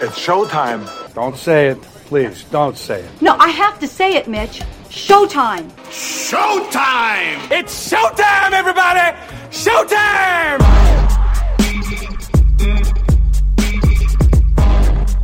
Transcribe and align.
It's 0.00 0.16
showtime. 0.16 0.86
Don't 1.12 1.36
say 1.36 1.68
it. 1.70 1.82
Please, 2.06 2.44
don't 2.44 2.78
say 2.78 3.00
it. 3.02 3.10
No, 3.20 3.34
I 3.36 3.48
have 3.48 3.80
to 3.80 3.88
say 3.88 4.14
it, 4.14 4.28
Mitch. 4.28 4.60
Showtime. 4.90 5.68
Showtime! 5.90 7.50
It's 7.50 7.90
showtime, 7.90 8.52
everybody! 8.52 9.16
Showtime! 9.50 10.58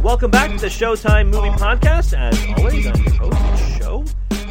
Welcome 0.03 0.33
back 0.33 0.51
to 0.51 0.59
the 0.59 0.67
Showtime 0.67 1.27
Movie 1.27 1.51
Podcast. 1.51 2.13
As 2.19 2.59
always, 2.59 2.87
I'm 2.87 3.01
your 3.05 3.15
host, 3.15 3.59
Show. 3.59 3.64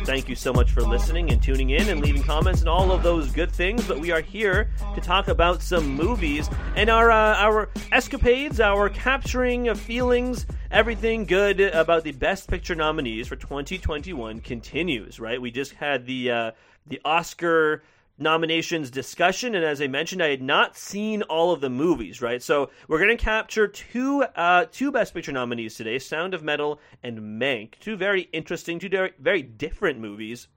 Thank 0.05 0.27
you 0.27 0.35
so 0.35 0.51
much 0.51 0.71
for 0.71 0.81
listening 0.81 1.31
and 1.31 1.41
tuning 1.41 1.69
in 1.69 1.87
and 1.87 2.01
leaving 2.01 2.23
comments 2.23 2.59
and 2.59 2.67
all 2.67 2.91
of 2.91 3.03
those 3.03 3.31
good 3.31 3.49
things. 3.49 3.87
But 3.87 3.99
we 3.99 4.11
are 4.11 4.19
here 4.19 4.69
to 4.95 4.99
talk 4.99 5.29
about 5.29 5.61
some 5.61 5.87
movies 5.87 6.49
and 6.75 6.89
our 6.89 7.09
uh, 7.09 7.37
our 7.37 7.69
escapades, 7.89 8.59
our 8.59 8.89
capturing 8.89 9.69
of 9.69 9.79
feelings, 9.79 10.45
everything 10.71 11.25
good 11.25 11.61
about 11.61 12.03
the 12.03 12.11
Best 12.11 12.49
Picture 12.49 12.75
nominees 12.75 13.29
for 13.29 13.37
2021 13.37 14.41
continues. 14.41 15.21
Right, 15.21 15.41
we 15.41 15.51
just 15.51 15.71
had 15.71 16.05
the 16.05 16.31
uh, 16.31 16.51
the 16.85 16.99
Oscar 17.05 17.81
nominations 18.23 18.89
discussion 18.89 19.53
and 19.55 19.63
as 19.63 19.81
i 19.81 19.87
mentioned 19.87 20.23
i 20.23 20.29
had 20.29 20.41
not 20.41 20.75
seen 20.75 21.21
all 21.23 21.51
of 21.51 21.61
the 21.61 21.69
movies 21.69 22.21
right? 22.21 22.41
So 22.41 22.69
we're 22.87 22.99
going 22.99 23.15
to 23.15 23.23
capture 23.23 23.67
two 23.67 24.23
uh 24.35 24.65
two 24.71 24.91
best 24.91 25.13
picture 25.13 25.31
nominees 25.31 25.75
today 25.75 25.99
sound 25.99 26.33
of 26.33 26.43
metal 26.43 26.79
and 27.03 27.19
mank 27.19 27.79
two 27.79 27.95
very 27.95 28.21
interesting 28.33 28.79
two 28.79 28.89
very, 28.89 29.11
very 29.19 29.41
different 29.41 29.99
movies 29.99 30.47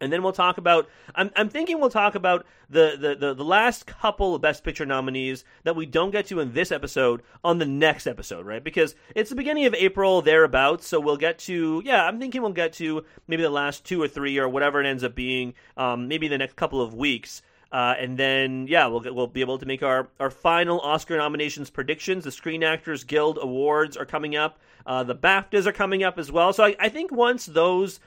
and 0.00 0.12
then 0.12 0.22
we'll 0.22 0.32
talk 0.32 0.58
about. 0.58 0.88
I'm, 1.14 1.30
I'm 1.36 1.48
thinking 1.48 1.80
we'll 1.80 1.90
talk 1.90 2.14
about 2.14 2.46
the, 2.68 2.96
the, 2.98 3.14
the, 3.14 3.34
the, 3.34 3.44
last 3.44 3.86
couple 3.86 4.34
of 4.34 4.42
Best 4.42 4.64
Picture 4.64 4.86
nominees 4.86 5.44
that 5.64 5.76
we 5.76 5.86
don't 5.86 6.10
get 6.10 6.26
to 6.26 6.40
in 6.40 6.52
this 6.52 6.72
episode 6.72 7.22
on 7.44 7.58
the 7.58 7.66
next 7.66 8.06
episode, 8.06 8.44
right? 8.44 8.62
Because 8.62 8.94
it's 9.14 9.30
the 9.30 9.36
beginning 9.36 9.66
of 9.66 9.74
April, 9.74 10.22
thereabouts. 10.22 10.86
So 10.86 11.00
we'll 11.00 11.16
get 11.16 11.38
to. 11.40 11.82
Yeah, 11.84 12.04
I'm 12.04 12.18
thinking 12.18 12.42
we'll 12.42 12.52
get 12.52 12.72
to 12.74 13.04
maybe 13.28 13.42
the 13.42 13.50
last 13.50 13.84
two 13.84 14.02
or 14.02 14.08
three 14.08 14.38
or 14.38 14.48
whatever 14.48 14.80
it 14.80 14.86
ends 14.86 15.04
up 15.04 15.14
being, 15.14 15.54
um, 15.76 16.08
maybe 16.08 16.28
the 16.28 16.38
next 16.38 16.56
couple 16.56 16.80
of 16.80 16.94
weeks. 16.94 17.42
Uh, 17.72 17.94
and 17.98 18.16
then, 18.16 18.66
yeah, 18.68 18.86
we'll, 18.86 19.02
we'll 19.12 19.26
be 19.26 19.40
able 19.40 19.58
to 19.58 19.66
make 19.66 19.82
our, 19.82 20.08
our 20.20 20.30
final 20.30 20.80
Oscar 20.80 21.16
nominations 21.16 21.68
predictions. 21.68 22.24
The 22.24 22.30
Screen 22.30 22.62
Actors 22.62 23.04
Guild 23.04 23.38
Awards 23.40 23.96
are 23.96 24.06
coming 24.06 24.36
up. 24.36 24.58
Uh, 24.86 25.02
the 25.02 25.16
BAFTAs 25.16 25.66
are 25.66 25.72
coming 25.72 26.04
up 26.04 26.16
as 26.18 26.30
well. 26.30 26.52
So 26.52 26.64
I, 26.64 26.76
I 26.78 26.88
think 26.88 27.10
once 27.10 27.44
those 27.44 27.98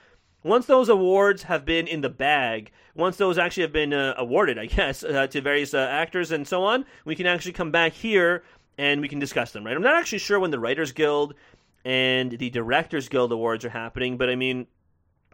once 0.43 0.65
those 0.65 0.89
awards 0.89 1.43
have 1.43 1.65
been 1.65 1.87
in 1.87 2.01
the 2.01 2.09
bag, 2.09 2.71
once 2.95 3.17
those 3.17 3.37
actually 3.37 3.63
have 3.63 3.73
been 3.73 3.93
uh, 3.93 4.13
awarded, 4.17 4.57
I 4.57 4.65
guess, 4.67 5.03
uh, 5.03 5.27
to 5.27 5.41
various 5.41 5.73
uh, 5.73 5.87
actors 5.91 6.31
and 6.31 6.47
so 6.47 6.63
on, 6.63 6.85
we 7.05 7.15
can 7.15 7.25
actually 7.25 7.53
come 7.53 7.71
back 7.71 7.93
here 7.93 8.43
and 8.77 9.01
we 9.01 9.09
can 9.09 9.19
discuss 9.19 9.51
them, 9.51 9.65
right? 9.65 9.75
I'm 9.75 9.81
not 9.81 9.95
actually 9.95 10.19
sure 10.19 10.39
when 10.39 10.51
the 10.51 10.59
Writers 10.59 10.91
Guild 10.91 11.33
and 11.83 12.31
the 12.31 12.49
Directors 12.49 13.09
Guild 13.09 13.31
awards 13.31 13.65
are 13.65 13.69
happening, 13.69 14.17
but 14.17 14.29
I 14.29 14.35
mean, 14.35 14.67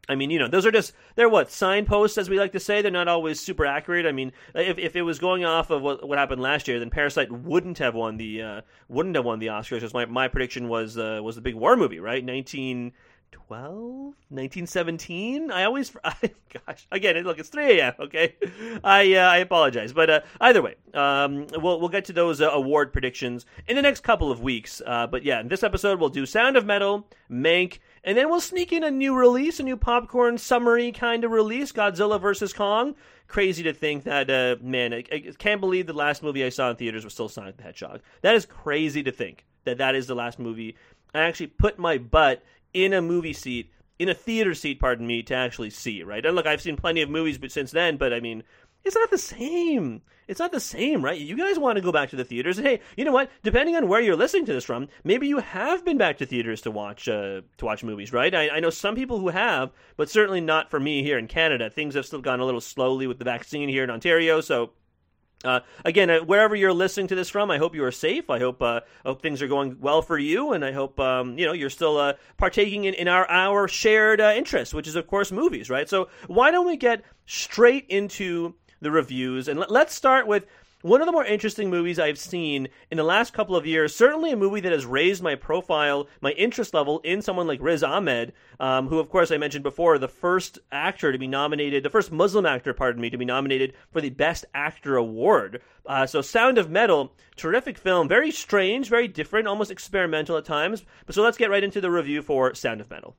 I 0.07 0.15
mean, 0.15 0.29
you 0.29 0.39
know, 0.39 0.47
those 0.47 0.65
are 0.65 0.71
just 0.71 0.93
they're 1.15 1.29
what 1.29 1.51
signposts, 1.51 2.17
as 2.17 2.29
we 2.29 2.37
like 2.37 2.51
to 2.51 2.59
say. 2.59 2.81
They're 2.81 2.91
not 2.91 3.07
always 3.07 3.39
super 3.39 3.65
accurate. 3.65 4.05
I 4.05 4.11
mean, 4.11 4.33
if, 4.53 4.77
if 4.77 4.95
it 4.95 5.01
was 5.01 5.17
going 5.17 5.45
off 5.45 5.71
of 5.71 5.81
what, 5.81 6.07
what 6.07 6.19
happened 6.19 6.41
last 6.41 6.67
year, 6.67 6.77
then 6.79 6.91
Parasite 6.91 7.31
wouldn't 7.31 7.79
have 7.79 7.95
won 7.95 8.17
the 8.17 8.41
uh, 8.41 8.61
wouldn't 8.87 9.15
have 9.15 9.25
won 9.25 9.39
the 9.39 9.47
Oscars. 9.47 9.77
Because 9.77 9.93
my, 9.95 10.05
my 10.05 10.27
prediction 10.27 10.67
was 10.67 10.97
uh, 10.97 11.21
was 11.23 11.35
the 11.35 11.41
big 11.41 11.55
war 11.55 11.75
movie, 11.75 11.99
right? 11.99 12.23
Nineteen 12.23 12.93
12 13.31 14.15
1917 14.29 15.51
i 15.51 15.63
always 15.63 15.91
I, 16.03 16.31
gosh 16.65 16.87
again 16.91 17.15
look 17.23 17.39
it's 17.39 17.49
3 17.49 17.79
a.m 17.79 17.93
okay? 17.99 18.35
I 18.83 19.13
uh, 19.13 19.29
i 19.29 19.37
apologize 19.37 19.93
but 19.93 20.09
uh, 20.09 20.19
either 20.41 20.61
way 20.61 20.75
um, 20.93 21.47
we'll, 21.53 21.79
we'll 21.79 21.89
get 21.89 22.05
to 22.05 22.13
those 22.13 22.41
uh, 22.41 22.49
award 22.49 22.91
predictions 22.91 23.45
in 23.67 23.75
the 23.75 23.81
next 23.81 24.01
couple 24.01 24.31
of 24.31 24.41
weeks 24.41 24.81
uh, 24.85 25.07
but 25.07 25.23
yeah 25.23 25.41
in 25.41 25.47
this 25.47 25.63
episode 25.63 25.99
we'll 25.99 26.09
do 26.09 26.25
sound 26.25 26.57
of 26.57 26.65
metal 26.65 27.07
mank 27.29 27.79
and 28.03 28.15
then 28.15 28.29
we'll 28.29 28.39
sneak 28.39 28.71
in 28.71 28.83
a 28.83 28.91
new 28.91 29.15
release 29.15 29.59
a 29.59 29.63
new 29.63 29.77
popcorn 29.77 30.37
summary 30.37 30.91
kind 30.91 31.23
of 31.23 31.31
release 31.31 31.71
godzilla 31.71 32.21
versus 32.21 32.53
kong. 32.53 32.95
Crazy 33.27 33.63
to 33.63 33.73
think 33.73 34.03
that 34.03 34.29
uh, 34.29 34.55
man 34.61 34.93
I, 34.93 35.03
I 35.11 35.31
can't 35.37 35.59
believe 35.59 35.87
the 35.87 35.93
last 35.93 36.23
movie 36.23 36.45
i 36.45 36.49
saw 36.49 36.69
in 36.69 36.75
theaters 36.75 37.03
was 37.03 37.13
still 37.13 37.29
sonic 37.29 37.57
the 37.57 37.63
hedgehog. 37.63 38.01
That 38.21 38.35
is 38.35 38.45
crazy 38.45 39.03
to 39.03 39.11
think 39.11 39.45
that 39.65 39.79
that 39.79 39.95
is 39.95 40.07
the 40.07 40.15
last 40.15 40.39
movie. 40.39 40.77
I 41.13 41.21
actually 41.21 41.47
put 41.47 41.79
my 41.79 41.97
butt 41.97 42.43
in 42.75 42.93
a 42.93 43.01
movie 43.01 43.33
seat, 43.33 43.71
in 43.97 44.09
a 44.09 44.13
theater 44.13 44.53
seat, 44.53 44.79
pardon 44.79 45.07
me, 45.07 45.23
to 45.23 45.33
actually 45.33 45.69
see, 45.69 46.03
right? 46.03 46.25
And 46.25 46.35
look, 46.35 46.45
I've 46.45 46.61
seen 46.61 46.75
plenty 46.75 47.01
of 47.01 47.09
movies 47.09 47.37
but 47.37 47.51
since 47.51 47.71
then, 47.71 47.95
but 47.95 48.13
I 48.13 48.19
mean, 48.19 48.43
it's 48.83 48.95
not 48.95 49.09
the 49.09 49.17
same. 49.17 50.01
It's 50.27 50.39
not 50.39 50.51
the 50.51 50.59
same, 50.59 51.03
right? 51.03 51.19
You 51.19 51.37
guys 51.37 51.57
want 51.57 51.77
to 51.77 51.81
go 51.81 51.91
back 51.91 52.09
to 52.09 52.15
the 52.15 52.25
theaters. 52.25 52.57
And 52.57 52.67
hey, 52.67 52.81
you 52.97 53.05
know 53.05 53.13
what? 53.13 53.31
Depending 53.43 53.75
on 53.75 53.87
where 53.87 54.01
you're 54.01 54.17
listening 54.17 54.45
to 54.47 54.53
this 54.53 54.65
from, 54.65 54.89
maybe 55.03 55.27
you 55.27 55.37
have 55.37 55.85
been 55.85 55.97
back 55.97 56.17
to 56.17 56.25
theaters 56.25 56.61
to 56.61 56.71
watch 56.71 57.07
uh, 57.07 57.41
to 57.57 57.65
watch 57.65 57.83
movies, 57.83 58.11
right? 58.11 58.35
I, 58.35 58.49
I 58.49 58.59
know 58.59 58.69
some 58.69 58.95
people 58.95 59.19
who 59.19 59.29
have, 59.29 59.71
but 59.95 60.09
certainly 60.09 60.41
not 60.41 60.69
for 60.69 60.79
me 60.79 61.01
here 61.01 61.17
in 61.17 61.27
Canada. 61.27 61.69
Things 61.69 61.95
have 61.95 62.05
still 62.05 62.21
gone 62.21 62.41
a 62.41 62.45
little 62.45 62.61
slowly 62.61 63.07
with 63.07 63.19
the 63.19 63.25
vaccine 63.25 63.69
here 63.69 63.83
in 63.83 63.89
Ontario, 63.89 64.41
so 64.41 64.71
uh, 65.43 65.59
again, 65.83 66.09
uh, 66.09 66.19
wherever 66.19 66.55
you're 66.55 66.73
listening 66.73 67.07
to 67.07 67.15
this 67.15 67.29
from, 67.29 67.51
I 67.51 67.57
hope 67.57 67.75
you 67.75 67.83
are 67.83 67.91
safe. 67.91 68.29
I 68.29 68.39
hope 68.39 68.61
uh, 68.61 68.81
hope 69.05 69.21
things 69.21 69.41
are 69.41 69.47
going 69.47 69.77
well 69.79 70.01
for 70.01 70.17
you, 70.17 70.53
and 70.53 70.63
I 70.63 70.71
hope 70.71 70.99
um, 70.99 71.37
you 71.37 71.45
know 71.45 71.53
you're 71.53 71.69
still 71.69 71.97
uh, 71.97 72.13
partaking 72.37 72.85
in, 72.85 72.93
in 72.93 73.07
our 73.07 73.29
our 73.29 73.67
shared 73.67 74.21
uh, 74.21 74.33
interest, 74.35 74.73
which 74.73 74.87
is 74.87 74.95
of 74.95 75.07
course 75.07 75.31
movies, 75.31 75.69
right? 75.69 75.87
So 75.89 76.09
why 76.27 76.51
don't 76.51 76.65
we 76.65 76.77
get 76.77 77.03
straight 77.25 77.85
into 77.89 78.55
the 78.81 78.91
reviews 78.91 79.47
and 79.47 79.59
let, 79.59 79.71
let's 79.71 79.93
start 79.93 80.27
with 80.27 80.45
one 80.85 81.01
of 81.01 81.07
the 81.07 81.11
more 81.11 81.25
interesting 81.25 81.71
movies 81.71 81.97
I've 81.97 82.19
seen 82.19 82.67
in 82.91 82.97
the 82.97 83.03
last 83.03 83.33
couple 83.33 83.55
of 83.55 83.65
years, 83.65 83.95
certainly 83.95 84.31
a 84.31 84.37
movie 84.37 84.59
that 84.59 84.71
has 84.71 84.85
raised 84.85 85.23
my 85.23 85.33
profile, 85.33 86.07
my 86.21 86.29
interest 86.33 86.75
level 86.75 86.99
in 86.99 87.23
someone 87.23 87.47
like 87.47 87.59
Riz 87.59 87.81
Ahmed, 87.81 88.33
um, 88.59 88.87
who, 88.87 88.99
of 88.99 89.09
course, 89.09 89.31
I 89.31 89.37
mentioned 89.37 89.63
before, 89.63 89.97
the 89.97 90.07
first 90.07 90.59
actor 90.71 91.11
to 91.11 91.17
be 91.17 91.25
nominated, 91.25 91.81
the 91.81 91.89
first 91.89 92.11
Muslim 92.11 92.45
actor, 92.45 92.71
pardon 92.71 93.01
me, 93.01 93.09
to 93.09 93.17
be 93.17 93.25
nominated 93.25 93.73
for 93.89 93.99
the 93.99 94.11
Best 94.11 94.45
Actor 94.53 94.95
award. 94.95 95.59
Uh, 95.87 96.05
so, 96.05 96.21
Sound 96.21 96.59
of 96.59 96.69
Metal, 96.69 97.15
terrific 97.35 97.79
film, 97.79 98.07
very 98.07 98.29
strange, 98.29 98.87
very 98.87 99.07
different, 99.07 99.47
almost 99.47 99.71
experimental 99.71 100.37
at 100.37 100.45
times. 100.45 100.85
But 101.07 101.15
so 101.15 101.23
let's 101.23 101.37
get 101.37 101.49
right 101.49 101.63
into 101.63 101.81
the 101.81 101.89
review 101.89 102.21
for 102.21 102.53
Sound 102.53 102.79
of 102.79 102.91
Metal. 102.91 103.15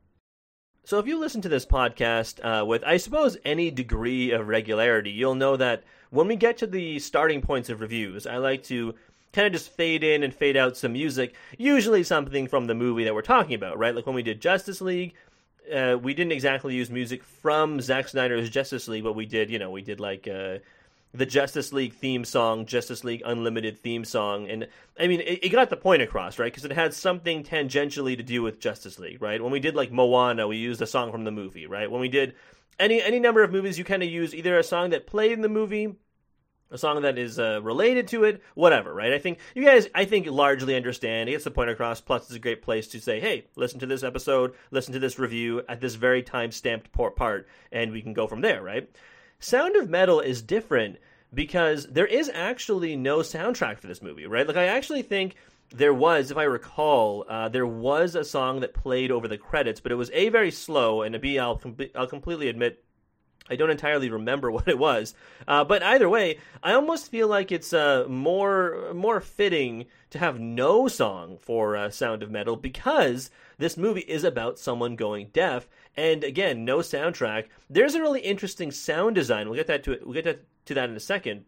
So, 0.84 1.00
if 1.00 1.08
you 1.08 1.18
listen 1.18 1.40
to 1.40 1.48
this 1.48 1.66
podcast 1.66 2.38
uh, 2.44 2.64
with, 2.64 2.84
I 2.84 2.98
suppose, 2.98 3.36
any 3.44 3.72
degree 3.72 4.30
of 4.30 4.46
regularity, 4.46 5.10
you'll 5.10 5.34
know 5.34 5.56
that 5.56 5.82
when 6.10 6.28
we 6.28 6.36
get 6.36 6.58
to 6.58 6.66
the 6.66 6.98
starting 6.98 7.40
points 7.40 7.68
of 7.68 7.80
reviews, 7.80 8.26
I 8.26 8.36
like 8.36 8.62
to 8.64 8.94
kind 9.32 9.46
of 9.46 9.52
just 9.52 9.70
fade 9.70 10.02
in 10.02 10.22
and 10.22 10.34
fade 10.34 10.56
out 10.56 10.76
some 10.76 10.92
music, 10.92 11.34
usually 11.58 12.02
something 12.02 12.46
from 12.46 12.66
the 12.66 12.74
movie 12.74 13.04
that 13.04 13.14
we're 13.14 13.22
talking 13.22 13.54
about, 13.54 13.78
right? 13.78 13.94
Like 13.94 14.06
when 14.06 14.14
we 14.14 14.22
did 14.22 14.40
Justice 14.40 14.80
League, 14.80 15.14
uh, 15.74 15.98
we 16.00 16.14
didn't 16.14 16.32
exactly 16.32 16.74
use 16.74 16.90
music 16.90 17.22
from 17.22 17.80
Zack 17.80 18.08
Snyder's 18.08 18.48
Justice 18.48 18.88
League, 18.88 19.04
but 19.04 19.14
we 19.14 19.26
did, 19.26 19.50
you 19.50 19.58
know, 19.58 19.70
we 19.70 19.82
did 19.82 20.00
like. 20.00 20.26
Uh, 20.28 20.58
the 21.16 21.26
Justice 21.26 21.72
League 21.72 21.94
theme 21.94 22.24
song, 22.24 22.66
Justice 22.66 23.02
League 23.02 23.22
Unlimited 23.24 23.78
theme 23.78 24.04
song, 24.04 24.48
and 24.48 24.68
I 24.98 25.06
mean, 25.06 25.20
it, 25.20 25.44
it 25.44 25.48
got 25.50 25.70
the 25.70 25.76
point 25.76 26.02
across, 26.02 26.38
right? 26.38 26.52
Because 26.52 26.64
it 26.64 26.72
had 26.72 26.92
something 26.92 27.42
tangentially 27.42 28.16
to 28.16 28.22
do 28.22 28.42
with 28.42 28.60
Justice 28.60 28.98
League, 28.98 29.22
right? 29.22 29.42
When 29.42 29.52
we 29.52 29.60
did 29.60 29.74
like 29.74 29.90
Moana, 29.90 30.46
we 30.46 30.56
used 30.56 30.82
a 30.82 30.86
song 30.86 31.10
from 31.12 31.24
the 31.24 31.30
movie, 31.30 31.66
right? 31.66 31.90
When 31.90 32.00
we 32.00 32.08
did 32.08 32.34
any 32.78 33.02
any 33.02 33.20
number 33.20 33.42
of 33.42 33.52
movies, 33.52 33.78
you 33.78 33.84
kind 33.84 34.02
of 34.02 34.08
use 34.08 34.34
either 34.34 34.58
a 34.58 34.62
song 34.62 34.90
that 34.90 35.06
played 35.06 35.32
in 35.32 35.40
the 35.40 35.48
movie, 35.48 35.94
a 36.70 36.78
song 36.78 37.02
that 37.02 37.18
is 37.18 37.38
uh, 37.38 37.60
related 37.62 38.08
to 38.08 38.24
it, 38.24 38.42
whatever, 38.54 38.92
right? 38.92 39.12
I 39.12 39.18
think 39.18 39.38
you 39.54 39.64
guys, 39.64 39.88
I 39.94 40.04
think, 40.04 40.26
largely 40.26 40.76
understand. 40.76 41.28
It 41.28 41.32
gets 41.32 41.44
the 41.44 41.50
point 41.50 41.70
across. 41.70 42.00
Plus, 42.00 42.22
it's 42.24 42.34
a 42.34 42.40
great 42.40 42.62
place 42.62 42.88
to 42.88 43.00
say, 43.00 43.20
hey, 43.20 43.46
listen 43.56 43.80
to 43.80 43.86
this 43.86 44.02
episode, 44.02 44.54
listen 44.70 44.92
to 44.92 44.98
this 44.98 45.18
review 45.18 45.62
at 45.68 45.80
this 45.80 45.94
very 45.94 46.22
time 46.22 46.50
stamped 46.52 46.92
part, 46.92 47.48
and 47.72 47.92
we 47.92 48.02
can 48.02 48.12
go 48.12 48.26
from 48.26 48.40
there, 48.40 48.62
right? 48.62 48.90
Sound 49.38 49.76
of 49.76 49.90
Metal 49.90 50.20
is 50.20 50.42
different 50.42 50.96
because 51.32 51.86
there 51.86 52.06
is 52.06 52.30
actually 52.32 52.96
no 52.96 53.18
soundtrack 53.18 53.78
for 53.78 53.86
this 53.86 54.02
movie, 54.02 54.26
right? 54.26 54.46
Like, 54.46 54.56
I 54.56 54.66
actually 54.66 55.02
think 55.02 55.36
there 55.70 55.94
was, 55.94 56.30
if 56.30 56.36
I 56.36 56.44
recall, 56.44 57.24
uh, 57.28 57.48
there 57.48 57.66
was 57.66 58.14
a 58.14 58.24
song 58.24 58.60
that 58.60 58.74
played 58.74 59.10
over 59.10 59.28
the 59.28 59.38
credits, 59.38 59.80
but 59.80 59.92
it 59.92 59.96
was 59.96 60.10
A, 60.12 60.28
very 60.28 60.50
slow, 60.50 61.02
and 61.02 61.14
a 61.14 61.18
B, 61.18 61.38
I'll, 61.38 61.56
com- 61.56 61.76
I'll 61.94 62.06
completely 62.06 62.48
admit, 62.48 62.84
I 63.48 63.56
don't 63.56 63.70
entirely 63.70 64.10
remember 64.10 64.50
what 64.52 64.68
it 64.68 64.78
was, 64.78 65.14
uh, 65.46 65.64
but 65.64 65.82
either 65.82 66.08
way, 66.08 66.38
I 66.62 66.72
almost 66.72 67.10
feel 67.10 67.28
like 67.28 67.50
it's 67.50 67.72
uh, 67.72 68.06
more 68.08 68.92
more 68.94 69.20
fitting 69.20 69.86
to 70.10 70.18
have 70.18 70.38
no 70.38 70.88
song 70.88 71.38
for 71.38 71.76
uh, 71.76 71.90
Sound 71.90 72.22
of 72.22 72.30
Metal 72.30 72.56
because 72.56 73.30
this 73.58 73.76
movie 73.76 74.00
is 74.00 74.24
about 74.24 74.58
someone 74.58 74.96
going 74.96 75.28
deaf, 75.32 75.68
and 75.96 76.22
again, 76.24 76.64
no 76.64 76.78
soundtrack. 76.78 77.46
There's 77.68 77.94
a 77.94 78.00
really 78.00 78.20
interesting 78.20 78.70
sound 78.70 79.14
design. 79.14 79.48
We'll 79.48 79.56
get 79.56 79.66
that 79.68 79.84
to 79.84 79.92
it. 79.92 80.04
we'll 80.04 80.14
get 80.14 80.24
that, 80.24 80.44
to 80.66 80.74
that 80.74 80.90
in 80.90 80.96
a 80.96 81.00
second. 81.00 81.44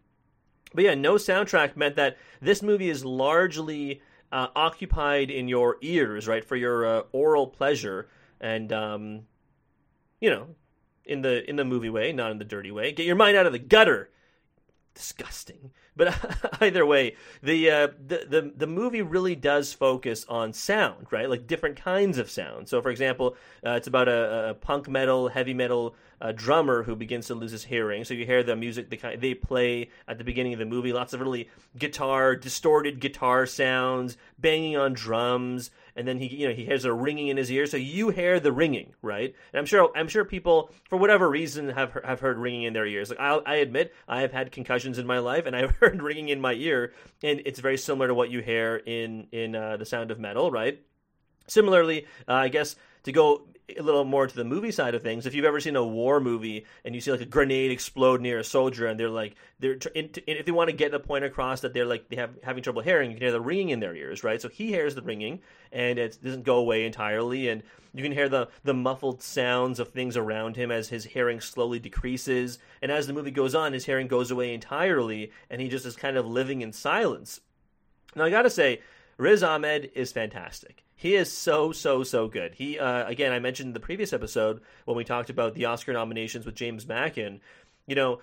But 0.74 0.84
yeah, 0.84 0.94
no 0.94 1.14
soundtrack 1.14 1.76
meant 1.76 1.96
that 1.96 2.18
this 2.40 2.62
movie 2.62 2.90
is 2.90 3.04
largely 3.04 4.02
uh, 4.32 4.48
occupied 4.54 5.30
in 5.30 5.48
your 5.48 5.76
ears, 5.80 6.28
right, 6.28 6.44
for 6.44 6.56
your 6.56 6.86
uh, 6.86 7.02
oral 7.12 7.46
pleasure, 7.46 8.08
and 8.40 8.72
um, 8.72 9.22
you 10.20 10.30
know, 10.30 10.48
in 11.04 11.22
the 11.22 11.48
in 11.48 11.56
the 11.56 11.64
movie 11.64 11.90
way, 11.90 12.12
not 12.12 12.30
in 12.30 12.38
the 12.38 12.44
dirty 12.44 12.70
way. 12.70 12.92
Get 12.92 13.06
your 13.06 13.16
mind 13.16 13.36
out 13.36 13.46
of 13.46 13.52
the 13.52 13.58
gutter 13.58 14.10
disgusting. 14.98 15.70
But 15.96 16.14
either 16.60 16.84
way, 16.84 17.16
the, 17.42 17.70
uh, 17.70 17.88
the 18.04 18.26
the 18.28 18.52
the 18.56 18.66
movie 18.66 19.02
really 19.02 19.34
does 19.34 19.72
focus 19.72 20.26
on 20.28 20.52
sound, 20.52 21.06
right? 21.10 21.30
Like 21.30 21.46
different 21.46 21.76
kinds 21.76 22.18
of 22.18 22.30
sound. 22.30 22.68
So, 22.68 22.82
for 22.82 22.90
example, 22.90 23.36
uh, 23.64 23.72
it's 23.72 23.86
about 23.86 24.08
a, 24.08 24.50
a, 24.50 24.54
punk 24.54 24.88
metal, 24.88 25.28
heavy 25.28 25.54
metal 25.54 25.94
uh, 26.20 26.32
drummer 26.32 26.82
who 26.82 26.96
begins 26.96 27.26
to 27.26 27.34
lose 27.34 27.52
his 27.52 27.64
hearing. 27.64 28.04
So 28.04 28.14
you 28.14 28.26
hear 28.26 28.42
the 28.42 28.56
music 28.56 28.90
they 28.90 29.16
they 29.16 29.34
play 29.34 29.90
at 30.06 30.18
the 30.18 30.24
beginning 30.24 30.52
of 30.52 30.58
the 30.58 30.66
movie, 30.66 30.92
lots 30.92 31.12
of 31.12 31.20
really 31.20 31.48
guitar, 31.76 32.36
distorted 32.36 33.00
guitar 33.00 33.46
sounds, 33.46 34.16
banging 34.38 34.76
on 34.76 34.92
drums 34.92 35.70
and 35.98 36.06
then 36.06 36.18
he 36.18 36.28
you 36.28 36.48
know 36.48 36.54
he 36.54 36.64
hears 36.64 36.84
a 36.84 36.92
ringing 36.92 37.26
in 37.28 37.36
his 37.36 37.50
ear. 37.50 37.66
So 37.66 37.76
you 37.76 38.10
hear 38.10 38.38
the 38.38 38.52
ringing 38.52 38.94
right? 39.02 39.34
And 39.52 39.58
i'm 39.58 39.66
sure 39.66 39.90
i'm 39.96 40.08
sure 40.08 40.24
people 40.24 40.70
for 40.88 40.96
whatever 40.96 41.28
reason 41.28 41.68
have 41.70 41.98
have 42.04 42.20
heard 42.20 42.38
ringing 42.38 42.62
in 42.62 42.72
their 42.72 42.86
ears. 42.86 43.10
Like 43.10 43.18
i 43.18 43.40
i 43.44 43.56
admit 43.56 43.92
i 44.06 44.20
have 44.20 44.32
had 44.32 44.52
concussions 44.52 44.98
in 44.98 45.06
my 45.06 45.18
life 45.18 45.44
and 45.44 45.56
i've 45.56 45.76
heard 45.76 46.00
ringing 46.00 46.28
in 46.28 46.40
my 46.40 46.54
ear 46.54 46.92
and 47.22 47.42
it's 47.44 47.58
very 47.58 47.76
similar 47.76 48.06
to 48.06 48.14
what 48.14 48.30
you 48.30 48.40
hear 48.40 48.76
in 48.76 49.26
in 49.32 49.56
uh, 49.56 49.76
the 49.76 49.84
sound 49.84 50.10
of 50.10 50.20
metal 50.20 50.50
right? 50.50 50.80
Similarly 51.48 52.06
uh, 52.28 52.34
i 52.34 52.48
guess 52.48 52.76
to 53.02 53.12
go 53.12 53.42
a 53.76 53.82
little 53.82 54.04
more 54.04 54.26
to 54.26 54.34
the 54.34 54.44
movie 54.44 54.70
side 54.70 54.94
of 54.94 55.02
things, 55.02 55.26
if 55.26 55.34
you've 55.34 55.44
ever 55.44 55.60
seen 55.60 55.76
a 55.76 55.84
war 55.84 56.20
movie 56.20 56.64
and 56.84 56.94
you 56.94 57.00
see 57.00 57.10
like 57.10 57.20
a 57.20 57.26
grenade 57.26 57.70
explode 57.70 58.20
near 58.20 58.38
a 58.38 58.44
soldier 58.44 58.86
and 58.86 58.98
they're 58.98 59.10
like 59.10 59.34
they're 59.58 59.78
if 59.94 60.46
they 60.46 60.52
want 60.52 60.70
to 60.70 60.76
get 60.76 60.90
the 60.90 61.00
point 61.00 61.24
across 61.24 61.60
that 61.60 61.74
they're 61.74 61.86
like 61.86 62.08
they 62.08 62.16
have 62.16 62.30
having 62.42 62.62
trouble 62.62 62.82
hearing, 62.82 63.10
you 63.10 63.16
can 63.16 63.24
hear 63.24 63.32
the 63.32 63.40
ringing 63.40 63.70
in 63.70 63.80
their 63.80 63.94
ears, 63.94 64.24
right? 64.24 64.40
So 64.40 64.48
he 64.48 64.68
hears 64.68 64.94
the 64.94 65.02
ringing 65.02 65.40
and 65.70 65.98
it 65.98 66.18
doesn't 66.22 66.44
go 66.44 66.56
away 66.56 66.86
entirely, 66.86 67.48
and 67.48 67.62
you 67.92 68.02
can 68.02 68.12
hear 68.12 68.28
the 68.28 68.48
the 68.64 68.74
muffled 68.74 69.22
sounds 69.22 69.78
of 69.78 69.90
things 69.90 70.16
around 70.16 70.56
him 70.56 70.70
as 70.70 70.88
his 70.88 71.04
hearing 71.04 71.40
slowly 71.40 71.78
decreases, 71.78 72.58
and 72.80 72.90
as 72.90 73.06
the 73.06 73.12
movie 73.12 73.30
goes 73.30 73.54
on, 73.54 73.72
his 73.72 73.84
hearing 73.84 74.08
goes 74.08 74.30
away 74.30 74.54
entirely, 74.54 75.30
and 75.50 75.60
he 75.60 75.68
just 75.68 75.84
is 75.84 75.96
kind 75.96 76.16
of 76.16 76.26
living 76.26 76.62
in 76.62 76.72
silence. 76.72 77.40
Now 78.16 78.24
I 78.24 78.30
gotta 78.30 78.50
say, 78.50 78.80
Riz 79.18 79.42
Ahmed 79.42 79.90
is 79.94 80.12
fantastic. 80.12 80.84
He 80.98 81.14
is 81.14 81.32
so 81.32 81.70
so 81.70 82.02
so 82.02 82.26
good. 82.26 82.56
He 82.56 82.76
uh, 82.76 83.06
again, 83.06 83.30
I 83.32 83.38
mentioned 83.38 83.68
in 83.68 83.72
the 83.72 83.78
previous 83.78 84.12
episode 84.12 84.60
when 84.84 84.96
we 84.96 85.04
talked 85.04 85.30
about 85.30 85.54
the 85.54 85.66
Oscar 85.66 85.92
nominations 85.92 86.44
with 86.44 86.56
James 86.56 86.86
Macken. 86.86 87.38
You 87.86 87.94
know, 87.94 88.18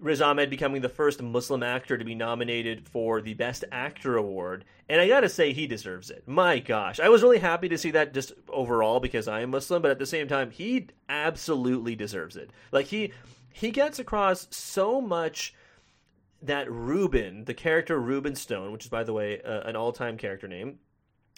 Riz 0.00 0.20
Ahmed 0.20 0.50
becoming 0.50 0.82
the 0.82 0.88
first 0.88 1.22
Muslim 1.22 1.62
actor 1.62 1.96
to 1.96 2.04
be 2.04 2.16
nominated 2.16 2.88
for 2.88 3.20
the 3.20 3.34
Best 3.34 3.64
Actor 3.70 4.16
award, 4.16 4.64
and 4.88 5.00
I 5.00 5.06
gotta 5.06 5.28
say 5.28 5.52
he 5.52 5.68
deserves 5.68 6.10
it. 6.10 6.26
My 6.26 6.58
gosh, 6.58 6.98
I 6.98 7.10
was 7.10 7.22
really 7.22 7.38
happy 7.38 7.68
to 7.68 7.78
see 7.78 7.92
that 7.92 8.12
just 8.12 8.32
overall 8.48 8.98
because 8.98 9.28
I 9.28 9.42
am 9.42 9.50
Muslim, 9.50 9.80
but 9.80 9.92
at 9.92 10.00
the 10.00 10.04
same 10.04 10.26
time, 10.26 10.50
he 10.50 10.88
absolutely 11.08 11.94
deserves 11.94 12.34
it. 12.36 12.50
Like 12.72 12.86
he 12.86 13.12
he 13.52 13.70
gets 13.70 14.00
across 14.00 14.48
so 14.50 15.00
much 15.00 15.54
that 16.42 16.68
Ruben, 16.68 17.44
the 17.44 17.54
character 17.54 18.00
Ruben 18.00 18.34
Stone, 18.34 18.72
which 18.72 18.86
is 18.86 18.90
by 18.90 19.04
the 19.04 19.12
way 19.12 19.40
uh, 19.42 19.60
an 19.60 19.76
all-time 19.76 20.16
character 20.16 20.48
name, 20.48 20.80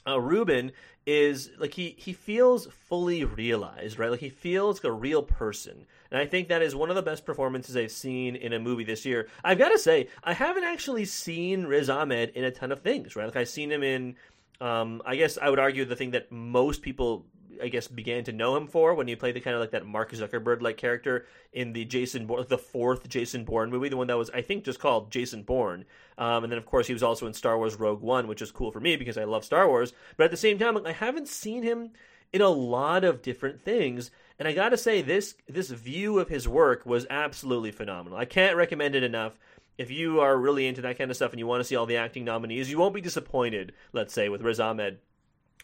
uh, 0.06 0.20
Ruben 0.20 0.72
is 1.06 1.50
like 1.58 1.74
he 1.74 1.94
he 1.98 2.12
feels 2.12 2.66
fully 2.66 3.24
realized, 3.24 3.98
right? 3.98 4.10
Like 4.10 4.20
he 4.20 4.28
feels 4.28 4.78
like 4.78 4.84
a 4.84 4.92
real 4.92 5.22
person, 5.22 5.86
and 6.10 6.20
I 6.20 6.26
think 6.26 6.48
that 6.48 6.62
is 6.62 6.74
one 6.74 6.90
of 6.90 6.96
the 6.96 7.02
best 7.02 7.24
performances 7.24 7.76
I've 7.76 7.90
seen 7.90 8.36
in 8.36 8.52
a 8.52 8.58
movie 8.58 8.84
this 8.84 9.04
year. 9.04 9.28
I've 9.42 9.58
got 9.58 9.70
to 9.70 9.78
say, 9.78 10.08
I 10.22 10.32
haven't 10.32 10.64
actually 10.64 11.04
seen 11.04 11.64
Riz 11.64 11.88
Ahmed 11.88 12.30
in 12.30 12.44
a 12.44 12.50
ton 12.50 12.72
of 12.72 12.80
things, 12.80 13.16
right? 13.16 13.26
Like 13.26 13.36
I've 13.36 13.48
seen 13.48 13.70
him 13.70 13.82
in, 13.82 14.16
um, 14.60 15.02
I 15.04 15.16
guess 15.16 15.38
I 15.40 15.48
would 15.48 15.58
argue 15.58 15.84
the 15.84 15.96
thing 15.96 16.12
that 16.12 16.30
most 16.30 16.82
people 16.82 17.24
I 17.62 17.68
guess 17.68 17.88
began 17.88 18.24
to 18.24 18.32
know 18.32 18.56
him 18.56 18.66
for 18.66 18.94
when 18.94 19.08
he 19.08 19.16
played 19.16 19.34
the 19.34 19.40
kind 19.40 19.54
of 19.54 19.60
like 19.60 19.70
that 19.72 19.86
Mark 19.86 20.12
Zuckerberg 20.12 20.62
like 20.62 20.76
character 20.76 21.26
in 21.52 21.72
the 21.72 21.84
Jason 21.84 22.26
Bourne, 22.26 22.46
the 22.48 22.58
fourth 22.58 23.08
Jason 23.08 23.44
Bourne 23.44 23.70
movie, 23.70 23.88
the 23.88 23.96
one 23.96 24.06
that 24.06 24.18
was 24.18 24.30
I 24.30 24.42
think 24.42 24.64
just 24.64 24.80
called 24.80 25.10
Jason 25.10 25.42
Bourne. 25.42 25.84
Um, 26.18 26.44
and 26.44 26.52
then 26.52 26.58
of 26.58 26.66
course 26.66 26.86
he 26.86 26.92
was 26.92 27.02
also 27.02 27.26
in 27.26 27.34
Star 27.34 27.56
Wars 27.58 27.76
Rogue 27.76 28.02
One, 28.02 28.28
which 28.28 28.42
is 28.42 28.50
cool 28.50 28.70
for 28.70 28.80
me 28.80 28.96
because 28.96 29.18
I 29.18 29.24
love 29.24 29.44
Star 29.44 29.68
Wars. 29.68 29.92
But 30.16 30.24
at 30.24 30.30
the 30.30 30.36
same 30.36 30.58
time, 30.58 30.76
I 30.86 30.92
haven't 30.92 31.28
seen 31.28 31.62
him 31.62 31.90
in 32.32 32.40
a 32.40 32.48
lot 32.48 33.04
of 33.04 33.22
different 33.22 33.60
things. 33.60 34.10
And 34.38 34.46
I 34.48 34.52
gotta 34.52 34.76
say, 34.76 35.02
this 35.02 35.34
this 35.48 35.70
view 35.70 36.18
of 36.18 36.28
his 36.28 36.48
work 36.48 36.86
was 36.86 37.06
absolutely 37.10 37.72
phenomenal. 37.72 38.18
I 38.18 38.24
can't 38.24 38.56
recommend 38.56 38.94
it 38.94 39.02
enough. 39.02 39.38
If 39.76 39.90
you 39.90 40.20
are 40.20 40.36
really 40.36 40.66
into 40.66 40.82
that 40.82 40.98
kind 40.98 41.10
of 41.10 41.16
stuff 41.16 41.30
and 41.32 41.38
you 41.38 41.46
want 41.46 41.60
to 41.60 41.64
see 41.64 41.76
all 41.76 41.86
the 41.86 41.96
acting 41.96 42.24
nominees, 42.24 42.70
you 42.70 42.78
won't 42.78 42.94
be 42.94 43.00
disappointed. 43.00 43.72
Let's 43.92 44.12
say 44.12 44.28
with 44.28 44.42
Riz 44.42 44.60
Ahmed 44.60 44.98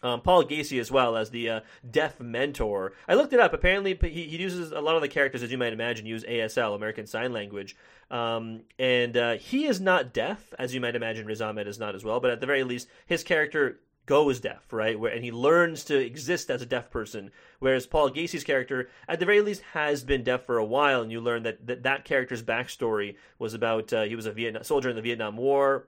um, 0.03 0.21
Paul 0.21 0.43
Raci 0.43 0.79
as 0.79 0.91
well 0.91 1.17
as 1.17 1.29
the 1.29 1.49
uh, 1.49 1.59
deaf 1.89 2.19
mentor. 2.19 2.93
I 3.07 3.15
looked 3.15 3.33
it 3.33 3.39
up. 3.39 3.53
Apparently, 3.53 3.97
he, 4.01 4.23
he, 4.25 4.37
uses 4.37 4.71
a 4.71 4.79
lot 4.79 4.95
of 4.95 5.01
the 5.01 5.07
characters, 5.07 5.43
as 5.43 5.51
you 5.51 5.57
might 5.57 5.73
imagine, 5.73 6.05
use 6.05 6.23
ASL, 6.23 6.75
American 6.75 7.07
Sign 7.07 7.33
Language. 7.33 7.75
Um, 8.11 8.61
and 8.77 9.17
uh, 9.17 9.33
he 9.37 9.65
is 9.65 9.81
not 9.81 10.13
deaf, 10.13 10.53
as 10.59 10.73
you 10.73 10.81
might 10.81 10.95
imagine. 10.95 11.25
Riz 11.25 11.41
Ahmed 11.41 11.67
is 11.67 11.79
not 11.79 11.95
as 11.95 12.03
well. 12.03 12.19
But 12.19 12.31
at 12.31 12.41
the 12.41 12.47
very 12.47 12.63
least, 12.63 12.87
his 13.05 13.23
character 13.23 13.79
goes 14.05 14.39
deaf, 14.39 14.71
right? 14.71 14.99
Where, 14.99 15.11
and 15.11 15.23
he 15.23 15.31
learns 15.31 15.83
to 15.85 15.97
exist 15.97 16.49
as 16.49 16.61
a 16.61 16.65
deaf 16.65 16.89
person. 16.89 17.31
Whereas 17.59 17.85
Paul 17.85 18.11
Raci's 18.11 18.43
character, 18.43 18.89
at 19.07 19.19
the 19.19 19.25
very 19.25 19.41
least, 19.41 19.61
has 19.73 20.03
been 20.03 20.23
deaf 20.23 20.45
for 20.45 20.57
a 20.57 20.65
while. 20.65 21.01
And 21.01 21.11
you 21.11 21.21
learn 21.21 21.43
that 21.43 21.67
that, 21.67 21.83
that 21.83 22.05
character's 22.05 22.43
backstory 22.43 23.15
was 23.37 23.53
about 23.53 23.91
uh, 23.91 24.03
he 24.03 24.15
was 24.15 24.25
a 24.25 24.31
Vietnam 24.31 24.63
soldier 24.63 24.89
in 24.89 24.95
the 24.95 25.01
Vietnam 25.01 25.37
War. 25.37 25.87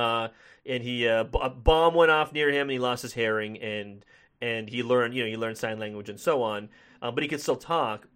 Uh, 0.00 0.28
and 0.66 0.82
he 0.82 1.06
uh, 1.06 1.24
bomb 1.24 1.94
went 1.94 2.10
off 2.10 2.32
near 2.32 2.50
him, 2.50 2.62
and 2.62 2.70
he 2.70 2.78
lost 2.78 3.02
his 3.02 3.14
hearing, 3.14 3.58
and 3.58 4.04
and 4.40 4.68
he 4.68 4.82
learned 4.82 5.14
you 5.14 5.22
know 5.22 5.28
he 5.28 5.36
learned 5.36 5.58
sign 5.58 5.78
language 5.78 6.08
and 6.08 6.18
so 6.18 6.42
on, 6.42 6.68
uh, 7.02 7.10
but 7.10 7.22
he 7.22 7.28
could 7.28 7.40
still 7.40 7.56
talk, 7.56 8.08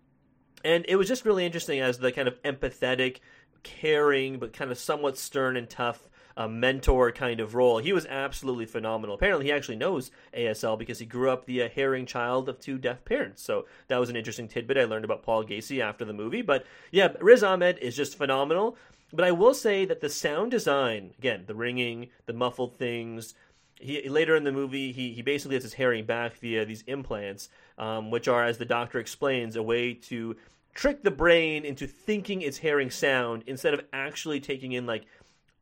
and 0.64 0.84
it 0.88 0.96
was 0.96 1.08
just 1.08 1.24
really 1.24 1.44
interesting 1.44 1.80
as 1.80 1.98
the 1.98 2.12
kind 2.12 2.28
of 2.28 2.40
empathetic, 2.42 3.18
caring, 3.62 4.38
but 4.38 4.52
kind 4.52 4.70
of 4.70 4.78
somewhat 4.78 5.18
stern 5.18 5.56
and 5.56 5.68
tough. 5.68 6.08
A 6.36 6.48
mentor 6.48 7.12
kind 7.12 7.38
of 7.38 7.54
role. 7.54 7.78
He 7.78 7.92
was 7.92 8.06
absolutely 8.06 8.66
phenomenal. 8.66 9.14
Apparently, 9.14 9.46
he 9.46 9.52
actually 9.52 9.76
knows 9.76 10.10
ASL 10.36 10.76
because 10.76 10.98
he 10.98 11.06
grew 11.06 11.30
up 11.30 11.46
the 11.46 11.62
uh, 11.62 11.68
hearing 11.68 12.06
child 12.06 12.48
of 12.48 12.58
two 12.58 12.76
deaf 12.76 13.04
parents. 13.04 13.40
So 13.40 13.66
that 13.86 14.00
was 14.00 14.10
an 14.10 14.16
interesting 14.16 14.48
tidbit 14.48 14.76
I 14.76 14.82
learned 14.82 15.04
about 15.04 15.22
Paul 15.22 15.44
Raci 15.44 15.78
after 15.78 16.04
the 16.04 16.12
movie. 16.12 16.42
But 16.42 16.66
yeah, 16.90 17.12
Riz 17.20 17.44
Ahmed 17.44 17.78
is 17.78 17.94
just 17.94 18.18
phenomenal. 18.18 18.76
But 19.12 19.24
I 19.24 19.32
will 19.32 19.54
say 19.54 19.84
that 19.84 20.00
the 20.00 20.08
sound 20.08 20.50
design, 20.50 21.12
again, 21.18 21.44
the 21.46 21.54
ringing, 21.54 22.08
the 22.26 22.32
muffled 22.32 22.76
things, 22.76 23.34
he, 23.76 24.08
later 24.08 24.36
in 24.36 24.44
the 24.44 24.52
movie, 24.52 24.92
he, 24.92 25.12
he 25.12 25.22
basically 25.22 25.56
has 25.56 25.62
his 25.62 25.74
hearing 25.74 26.04
back 26.04 26.36
via 26.36 26.64
these 26.64 26.82
implants, 26.86 27.48
um, 27.78 28.10
which 28.10 28.28
are, 28.28 28.44
as 28.44 28.58
the 28.58 28.64
doctor 28.64 28.98
explains, 28.98 29.56
a 29.56 29.62
way 29.62 29.94
to 29.94 30.36
trick 30.74 31.02
the 31.02 31.10
brain 31.10 31.64
into 31.64 31.86
thinking 31.86 32.42
it's 32.42 32.58
hearing 32.58 32.90
sound 32.90 33.44
instead 33.46 33.74
of 33.74 33.80
actually 33.92 34.40
taking 34.40 34.72
in 34.72 34.86
like 34.86 35.06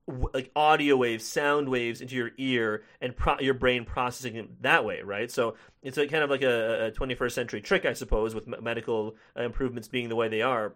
w- 0.06 0.28
like 0.32 0.50
audio 0.56 0.96
waves, 0.96 1.24
sound 1.24 1.68
waves 1.68 2.00
into 2.00 2.14
your 2.14 2.30
ear 2.38 2.84
and 3.00 3.16
pro- 3.16 3.38
your 3.40 3.54
brain 3.54 3.84
processing 3.84 4.34
them 4.34 4.56
that 4.60 4.84
way, 4.84 5.02
right? 5.02 5.30
So 5.30 5.56
it's 5.82 5.98
a 5.98 6.06
kind 6.06 6.24
of 6.24 6.30
like 6.30 6.42
a, 6.42 6.86
a 6.86 6.90
21st 6.92 7.32
century 7.32 7.60
trick, 7.60 7.84
I 7.84 7.92
suppose, 7.92 8.34
with 8.34 8.46
medical 8.46 9.16
improvements 9.36 9.88
being 9.88 10.08
the 10.08 10.16
way 10.16 10.28
they 10.28 10.42
are 10.42 10.74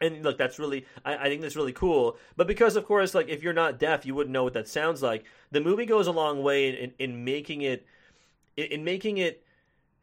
and 0.00 0.22
look 0.22 0.38
that's 0.38 0.58
really 0.58 0.84
I, 1.04 1.16
I, 1.16 1.24
think 1.24 1.42
that's 1.42 1.56
really 1.56 1.72
cool. 1.72 2.16
But 2.36 2.46
because 2.46 2.76
of 2.76 2.84
course 2.84 3.14
like 3.14 3.28
if 3.28 3.42
you're 3.42 3.52
not 3.52 3.78
deaf 3.78 4.04
you 4.06 4.14
wouldn't 4.14 4.32
know 4.32 4.44
what 4.44 4.54
that 4.54 4.68
sounds 4.68 5.02
like. 5.02 5.24
The 5.50 5.60
movie 5.60 5.86
goes 5.86 6.06
a 6.06 6.12
long 6.12 6.42
way 6.42 6.68
in, 6.68 6.74
in, 6.74 6.92
in 6.98 7.24
making 7.24 7.62
it 7.62 7.86
in, 8.56 8.66
in, 8.66 8.84
making 8.84 9.18
it 9.18 9.44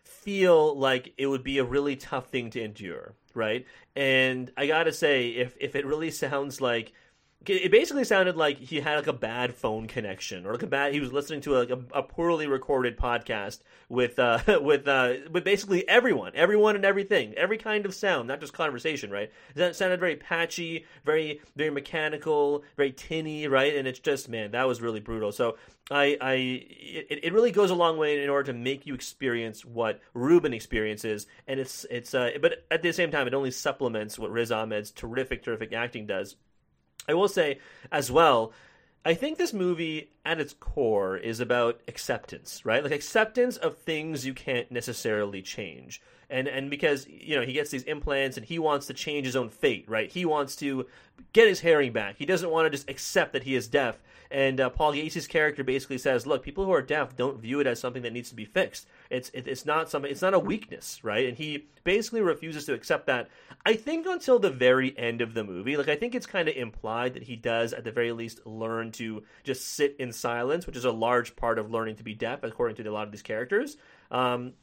feel 0.04 0.78
like 0.78 1.14
it 1.18 1.28
would 1.28 1.44
be 1.44 1.58
a 1.58 1.64
really 1.64 1.96
tough 1.96 2.28
thing 2.28 2.50
to 2.52 2.62
endure 2.62 3.16
right? 3.36 3.66
And 3.96 4.52
i 4.58 4.68
gotta 4.68 4.94
say 4.94 5.30
if 5.30 5.56
if 5.60 5.76
it 5.76 5.86
really 5.86 6.12
sounds 6.12 6.62
like 6.62 6.94
it 7.46 7.72
basically 7.72 8.04
sounded 8.04 8.38
like 8.38 8.58
he 8.58 8.80
had 8.80 8.96
like 8.96 9.08
a 9.08 9.14
bad 9.14 9.54
phone 9.54 9.88
connection 9.88 10.46
or 10.46 10.54
like 10.54 10.64
a 10.64 10.68
bad 10.68 10.94
he 10.94 11.00
was 11.00 11.12
listening 11.12 11.42
to 11.42 11.58
a, 11.58 11.68
a 11.94 12.04
poorly 12.04 12.48
recorded 12.48 12.98
podcast 12.98 13.60
with 13.90 14.18
uh 14.20 14.40
with 14.62 14.88
uh 14.88 15.14
with 15.32 15.44
basically 15.44 15.88
everyone 15.88 16.32
everyone 16.36 16.76
and 16.76 16.86
everything 16.86 17.34
every 17.36 17.58
kind 17.58 17.86
of 17.86 17.94
sound 17.94 18.28
not 18.28 18.40
just 18.40 18.54
conversation 18.54 19.12
right? 19.12 19.32
That 19.56 19.76
sounded 19.76 20.00
very 20.00 20.16
patchy 20.16 20.86
very 21.06 21.42
very 21.56 21.70
mechanical 21.70 22.64
very 22.78 22.92
tinny 22.92 23.48
right? 23.48 23.76
And 23.76 23.88
it's 23.88 24.00
just 24.00 24.30
man 24.30 24.52
that 24.52 24.68
was 24.68 24.82
really 24.82 25.00
brutal. 25.00 25.32
So 25.32 25.58
I, 25.92 26.18
I, 26.22 26.34
it, 26.34 27.26
it 27.26 27.34
really 27.34 27.52
goes 27.52 27.70
a 27.70 27.76
long 27.76 27.98
way 27.98 28.24
in 28.24 28.30
order 28.30 28.54
to 28.54 28.58
make 28.58 28.86
you 28.86 28.94
experience 28.94 29.66
what 29.66 30.00
Ruben 30.14 30.54
experiences, 30.54 31.28
and 31.46 31.60
it's, 31.60 31.86
it's, 31.92 32.14
uh, 32.14 32.32
but 32.42 32.66
at 32.72 32.82
the 32.82 32.94
same 32.94 33.12
time, 33.12 33.28
it 33.28 33.34
only 33.34 33.52
supplements 33.52 34.18
what 34.18 34.32
Riz 34.32 34.52
Ahmed's 34.52 34.92
terrific, 34.92 35.44
terrific 35.44 35.74
acting 35.74 36.06
does. 36.08 36.38
I 37.07 37.13
will 37.13 37.27
say 37.27 37.60
as 37.91 38.12
well, 38.12 38.53
I 39.05 39.13
think 39.13 39.38
this 39.38 39.53
movie 39.53 40.12
at 40.24 40.39
its 40.39 40.53
core 40.53 41.17
is 41.17 41.39
about 41.39 41.81
acceptance, 41.88 42.65
right? 42.65 42.81
Like 42.81 42.93
acceptance 42.93 43.57
of 43.57 43.77
things 43.77 44.25
you 44.25 44.33
can't 44.33 44.72
necessarily 44.72 45.41
change. 45.41 46.01
And 46.34 46.48
and 46.48 46.72
because 46.72 47.08
you 47.08 47.36
know 47.36 47.44
he 47.44 47.54
gets 47.54 47.70
these 47.70 47.84
implants 47.84 48.38
and 48.38 48.46
he 48.46 48.58
wants 48.58 48.88
to 48.88 48.94
change 48.94 49.28
his 49.28 49.36
own 49.36 49.50
fate, 49.50 49.86
right? 49.88 50.12
He 50.12 50.25
wants 50.25 50.56
to 50.58 50.88
get 51.32 51.48
his 51.48 51.60
hearing 51.60 51.94
back. 51.94 52.16
He 52.18 52.25
doesn't 52.25 52.50
want 52.50 52.66
to 52.66 52.72
just 52.72 52.90
accept 52.90 53.34
that 53.34 53.44
he 53.44 53.56
is 53.56 53.68
deaf. 53.68 54.00
And 54.32 54.60
uh, 54.60 54.72
Paul 54.72 54.94
Raci's 54.94 55.28
character 55.28 55.63
basically 55.63 56.00
says, 56.00 56.25
"Look, 56.25 56.42
people 56.42 56.66
who 56.66 56.72
are 56.72 56.82
deaf 56.82 57.16
don't 57.16 57.40
view 57.40 57.60
it 57.60 57.68
as 57.68 57.80
something 57.80 58.02
that 58.02 58.13
needs 58.13 58.30
to 58.30 58.36
be 58.36 58.46
fixed. 58.46 58.88
It's 59.12 59.30
it, 59.30 59.48
it's 59.48 59.63
not 59.63 59.92
something. 59.92 60.10
It's 60.10 60.24
not 60.24 60.34
a 60.34 60.40
weakness, 60.40 61.04
right?" 61.04 61.28
And 61.28 61.38
he 61.38 61.68
basically 61.84 62.22
refuses 62.22 62.66
to 62.66 62.74
accept 62.74 63.06
that. 63.06 63.30
I 63.63 63.75
think 63.75 64.08
until 64.08 64.40
the 64.40 64.50
very 64.50 64.98
end 64.98 65.22
of 65.22 65.36
the 65.36 65.44
movie, 65.44 65.78
like 65.78 65.88
I 65.88 65.96
think 65.96 66.16
it's 66.16 66.25
kind 66.25 66.50
of 66.50 66.56
implied 66.56 67.13
that 67.13 67.24
he 67.24 67.36
does, 67.36 67.74
at 67.74 67.84
the 67.84 67.92
very 67.92 68.12
least, 68.12 68.44
learn 68.44 68.92
to 68.94 69.22
just 69.44 69.75
sit 69.75 69.96
in 70.00 70.12
silence, 70.12 70.66
which 70.66 70.78
is 70.78 70.86
a 70.86 70.92
large 70.92 71.36
part 71.36 71.60
of 71.60 71.70
learning 71.70 71.98
to 71.98 72.04
be 72.04 72.16
deaf, 72.16 72.42
according 72.42 72.75
to 72.78 72.90
a 72.90 72.92
lot 72.92 73.06
of 73.06 73.12
these 73.12 73.22
characters. 73.22 73.78
Um, 74.10 74.54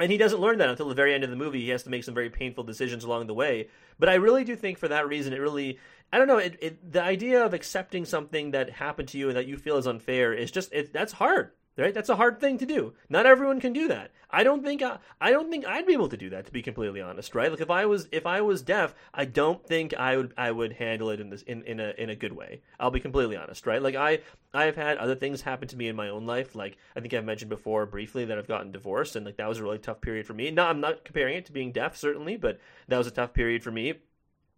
and 0.00 0.10
he 0.10 0.18
doesn't 0.18 0.40
learn 0.40 0.58
that 0.58 0.68
until 0.68 0.88
the 0.88 0.94
very 0.94 1.14
end 1.14 1.24
of 1.24 1.30
the 1.30 1.36
movie. 1.36 1.60
He 1.60 1.68
has 1.68 1.82
to 1.84 1.90
make 1.90 2.04
some 2.04 2.14
very 2.14 2.30
painful 2.30 2.64
decisions 2.64 3.04
along 3.04 3.26
the 3.26 3.34
way. 3.34 3.68
But 3.98 4.08
I 4.08 4.14
really 4.14 4.44
do 4.44 4.56
think 4.56 4.78
for 4.78 4.88
that 4.88 5.06
reason, 5.06 5.32
it 5.32 5.38
really, 5.38 5.78
I 6.12 6.18
don't 6.18 6.26
know, 6.26 6.38
it, 6.38 6.56
it 6.60 6.92
the 6.92 7.02
idea 7.02 7.44
of 7.44 7.54
accepting 7.54 8.04
something 8.04 8.52
that 8.52 8.70
happened 8.70 9.08
to 9.08 9.18
you 9.18 9.28
and 9.28 9.36
that 9.36 9.46
you 9.46 9.56
feel 9.56 9.76
is 9.76 9.86
unfair 9.86 10.32
is 10.32 10.50
just, 10.50 10.72
it, 10.72 10.92
that's 10.92 11.12
hard 11.12 11.52
right? 11.76 11.94
That's 11.94 12.08
a 12.08 12.16
hard 12.16 12.40
thing 12.40 12.58
to 12.58 12.66
do. 12.66 12.94
Not 13.08 13.26
everyone 13.26 13.60
can 13.60 13.72
do 13.72 13.88
that. 13.88 14.10
I 14.32 14.44
don't 14.44 14.62
think 14.62 14.82
I, 14.82 14.98
I 15.20 15.30
don't 15.30 15.50
think 15.50 15.66
I'd 15.66 15.86
be 15.86 15.92
able 15.92 16.08
to 16.08 16.16
do 16.16 16.30
that 16.30 16.46
to 16.46 16.52
be 16.52 16.62
completely 16.62 17.00
honest, 17.00 17.34
right? 17.34 17.50
Like 17.50 17.60
if 17.60 17.70
I 17.70 17.86
was 17.86 18.08
if 18.12 18.26
I 18.26 18.40
was 18.42 18.62
deaf, 18.62 18.94
I 19.12 19.24
don't 19.24 19.64
think 19.66 19.94
I 19.94 20.16
would 20.16 20.32
I 20.36 20.50
would 20.50 20.74
handle 20.74 21.10
it 21.10 21.20
in 21.20 21.30
this 21.30 21.42
in, 21.42 21.62
in 21.64 21.80
a 21.80 21.92
in 21.98 22.10
a 22.10 22.16
good 22.16 22.32
way. 22.32 22.62
I'll 22.78 22.90
be 22.90 23.00
completely 23.00 23.36
honest, 23.36 23.66
right? 23.66 23.82
Like 23.82 23.96
I 23.96 24.20
I've 24.54 24.76
had 24.76 24.98
other 24.98 25.14
things 25.14 25.42
happen 25.42 25.68
to 25.68 25.76
me 25.76 25.88
in 25.88 25.96
my 25.96 26.08
own 26.08 26.26
life. 26.26 26.54
Like 26.54 26.76
I 26.94 27.00
think 27.00 27.14
I've 27.14 27.24
mentioned 27.24 27.50
before 27.50 27.86
briefly 27.86 28.24
that 28.26 28.38
I've 28.38 28.48
gotten 28.48 28.72
divorced 28.72 29.16
and 29.16 29.26
like 29.26 29.36
that 29.38 29.48
was 29.48 29.58
a 29.58 29.62
really 29.62 29.78
tough 29.78 30.00
period 30.00 30.26
for 30.26 30.34
me. 30.34 30.50
No, 30.50 30.66
I'm 30.66 30.80
not 30.80 31.04
comparing 31.04 31.36
it 31.36 31.46
to 31.46 31.52
being 31.52 31.72
deaf 31.72 31.96
certainly, 31.96 32.36
but 32.36 32.60
that 32.88 32.98
was 32.98 33.06
a 33.06 33.12
tough 33.12 33.32
period 33.32 33.62
for 33.62 33.72
me 33.72 33.94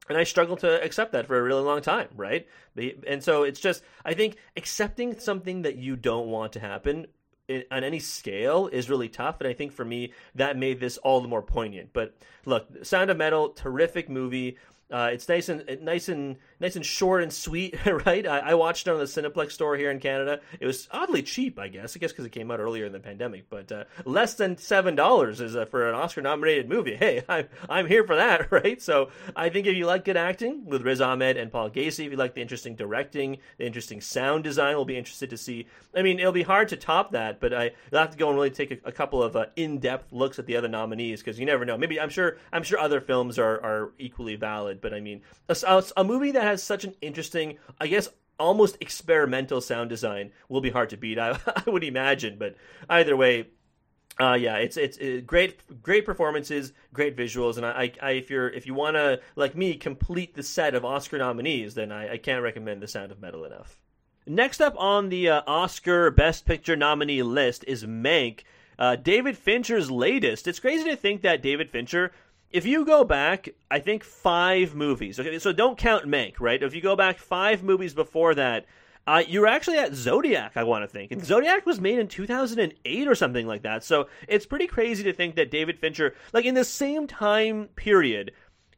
and 0.09 0.18
I 0.18 0.25
struggled 0.25 0.61
to 0.61 0.82
accept 0.82 1.12
that 1.12 1.26
for 1.26 1.38
a 1.38 1.42
really 1.42 1.62
long 1.62 1.80
time, 1.80 2.09
right? 2.16 2.47
And 3.06 3.23
so 3.23 3.44
it's 3.44 3.61
just, 3.61 3.82
I 4.04 4.14
think 4.14 4.37
accepting 4.56 5.18
something 5.18 5.62
that 5.62 5.76
you 5.76 5.97
don't 5.97 6.28
want 6.28 6.52
to 6.54 6.61
happen 6.61 7.06
on 7.71 7.85
any 7.85 7.99
scale 7.99 8.68
is 8.68 8.88
really 8.88 9.09
tough. 9.09 9.40
And 9.40 9.49
i 9.49 9.52
think 9.52 9.73
for 9.73 9.85
me 9.85 10.12
that 10.35 10.56
made 10.56 10.80
this 10.80 10.99
all 10.99 11.21
the 11.21 11.28
more 11.28 11.42
poignant. 11.42 11.90
But 11.92 12.16
look 12.44 12.85
sound 12.85 13.11
of 13.11 13.16
metal 13.16 13.50
terrific 13.50 14.09
movie. 14.09 14.56
Uh, 14.90 15.11
it's 15.12 15.28
nice 15.28 15.49
and 15.49 15.64
nice 15.82 16.09
and 16.09 16.37
nice 16.62 16.76
and 16.76 16.87
short 16.87 17.23
and 17.23 17.33
sweet, 17.33 17.76
right? 18.07 18.26
I, 18.26 18.38
I, 18.38 18.54
watched 18.54 18.87
it 18.87 18.90
on 18.90 18.99
the 18.99 19.04
Cineplex 19.04 19.52
store 19.52 19.76
here 19.76 19.90
in 19.90 19.99
Canada. 19.99 20.40
It 20.61 20.66
was 20.66 20.88
oddly 20.90 21.23
cheap, 21.23 21.59
I 21.59 21.69
guess. 21.69 21.97
I 21.97 21.99
guess 21.99 22.12
because 22.12 22.25
it 22.25 22.33
came 22.33 22.50
out 22.50 22.61
earlier 22.61 22.87
in 22.87 22.92
the 22.92 23.00
pandemic, 23.00 23.50
but 23.50 23.71
uh, 23.71 23.85
less 24.04 24.35
than 24.35 24.57
seven 24.57 24.95
dollars 24.95 25.40
is 25.40 25.57
uh, 25.57 25.64
for 25.66 25.88
an 25.88 25.95
Oscar-nominated 25.95 26.69
movie. 26.69 26.97
Hey, 26.97 27.23
I'm 27.28 27.49
I'm 27.69 27.87
here 27.87 28.04
for 28.07 28.16
that, 28.16 28.50
right? 28.52 28.81
So 28.81 29.11
I 29.37 29.49
think 29.49 29.66
if 29.66 29.76
you 29.76 29.87
like 29.87 30.04
good 30.04 30.16
acting 30.16 30.64
with 30.64 30.83
Riz 30.83 31.00
Ahmed 31.00 31.37
and 31.37 31.50
Paul 31.50 31.71
Raci, 31.71 32.07
if 32.07 32.12
you 32.12 32.16
like 32.16 32.35
the 32.35 32.40
interesting 32.40 32.76
directing, 32.76 33.38
the 33.59 33.66
interesting 33.66 34.00
sound 34.00 34.45
design, 34.45 34.76
we'll 34.76 34.85
be 34.85 34.97
interested 34.97 35.31
to 35.31 35.37
see. 35.37 35.66
I 35.95 36.02
mean, 36.02 36.19
it'll 36.19 36.33
be 36.33 36.42
hard 36.42 36.69
to 36.69 36.76
top 36.76 37.12
that, 37.12 37.40
but 37.40 37.52
I 37.52 37.73
will 37.90 37.99
have 37.99 38.11
to 38.11 38.19
go 38.19 38.28
and 38.28 38.37
really 38.37 38.50
take 38.50 38.71
a, 38.71 38.78
a 38.85 38.92
couple 38.92 39.23
of 39.23 39.37
uh, 39.37 39.47
in-depth 39.57 40.12
looks 40.12 40.38
at 40.38 40.47
the 40.47 40.57
other 40.57 40.69
nominees 40.69 41.21
because 41.21 41.38
you 41.38 41.47
never 41.47 41.64
know. 41.64 41.76
Maybe 41.76 42.00
I'm 42.00 42.11
sure 42.11 42.38
I'm 42.52 42.62
sure 42.62 42.78
other 42.78 43.00
films 43.00 43.38
are 43.38 43.61
are 43.62 43.92
equally 43.99 44.37
valid 44.37 44.81
but 44.81 44.92
I 44.92 45.00
mean, 45.00 45.23
a, 45.49 45.57
a, 45.66 45.85
a 45.99 46.04
movie 46.04 46.33
that 46.33 46.42
has 46.52 46.62
such 46.62 46.85
an 46.85 46.94
interesting, 47.00 47.59
I 47.80 47.88
guess, 47.88 48.09
almost 48.38 48.76
experimental 48.80 49.61
sound 49.61 49.88
design 49.90 50.32
will 50.49 50.61
be 50.61 50.71
hard 50.71 50.90
to 50.90 50.97
beat. 50.97 51.18
I, 51.18 51.38
I 51.47 51.68
would 51.68 51.85
imagine, 51.85 52.37
but 52.38 52.56
either 52.88 53.16
way, 53.16 53.49
uh, 54.21 54.35
yeah, 54.35 54.56
it's 54.56 54.76
it's 54.76 54.99
it, 54.99 55.26
great 55.26 55.82
great 55.82 56.04
performances, 56.04 56.73
great 56.92 57.16
visuals, 57.16 57.56
and 57.56 57.64
I, 57.64 57.92
I 58.02 58.11
if 58.12 58.30
you're 58.30 58.49
if 58.49 58.66
you 58.66 58.75
want 58.75 58.97
to 58.97 59.21
like 59.37 59.56
me 59.56 59.75
complete 59.75 60.35
the 60.35 60.42
set 60.42 60.75
of 60.75 60.85
Oscar 60.85 61.18
nominees, 61.18 61.75
then 61.75 61.90
I, 61.90 62.12
I 62.12 62.16
can't 62.18 62.42
recommend 62.42 62.82
The 62.82 62.88
Sound 62.88 63.11
of 63.11 63.21
Metal 63.21 63.44
enough. 63.44 63.78
Next 64.26 64.61
up 64.61 64.75
on 64.78 65.09
the 65.09 65.30
uh, 65.30 65.42
Oscar 65.47 66.11
Best 66.11 66.44
Picture 66.44 66.76
nominee 66.76 67.23
list 67.23 67.64
is 67.66 67.85
Mank, 67.85 68.40
uh, 68.78 68.97
David 68.97 69.37
Fincher's 69.37 69.90
latest. 69.90 70.47
It's 70.47 70.61
crazy 70.61 70.85
to 70.85 70.97
think 70.97 71.23
that 71.23 71.42
David 71.42 71.71
Fincher 71.71 72.12
if 72.52 72.66
you 72.66 72.85
go 72.85 73.04
back, 73.04 73.49
I 73.71 73.78
think 73.78 74.04
five 74.04 74.75
movies. 74.75 75.18
Okay, 75.18 75.38
so 75.38 75.52
don't 75.52 75.78
count 75.78 76.04
Mank, 76.06 76.35
right? 76.38 76.62
If 76.62 76.75
you 76.75 76.80
go 76.80 76.97
back 76.97 77.18
five 77.18 77.62
movies 77.62 77.94
before 77.94 78.35
that, 78.35 78.66
uh, 79.06 79.23
you're 79.26 79.47
actually 79.47 79.78
at 79.78 79.94
Zodiac, 79.94 80.52
I 80.56 80.62
want 80.62 80.85
to 80.85 80.88
think. 80.88 81.11
And 81.11 81.25
Zodiac 81.25 81.66
was 81.66 81.80
made 81.80 81.99
in 81.99 82.06
2008 82.06 83.09
or 83.09 83.14
something 83.14 83.47
like 83.47 83.62
that. 83.62 83.82
So 83.82 84.09
it's 84.28 84.47
pretty 84.47 84.66
crazy 84.66 85.02
to 85.04 85.12
think 85.12 85.35
that 85.35 85.50
David 85.50 85.78
Fincher, 85.78 86.14
like 86.32 86.44
in 86.44 86.54
the 86.54 86.64
same 86.64 87.06
time 87.06 87.68
period, 87.75 88.32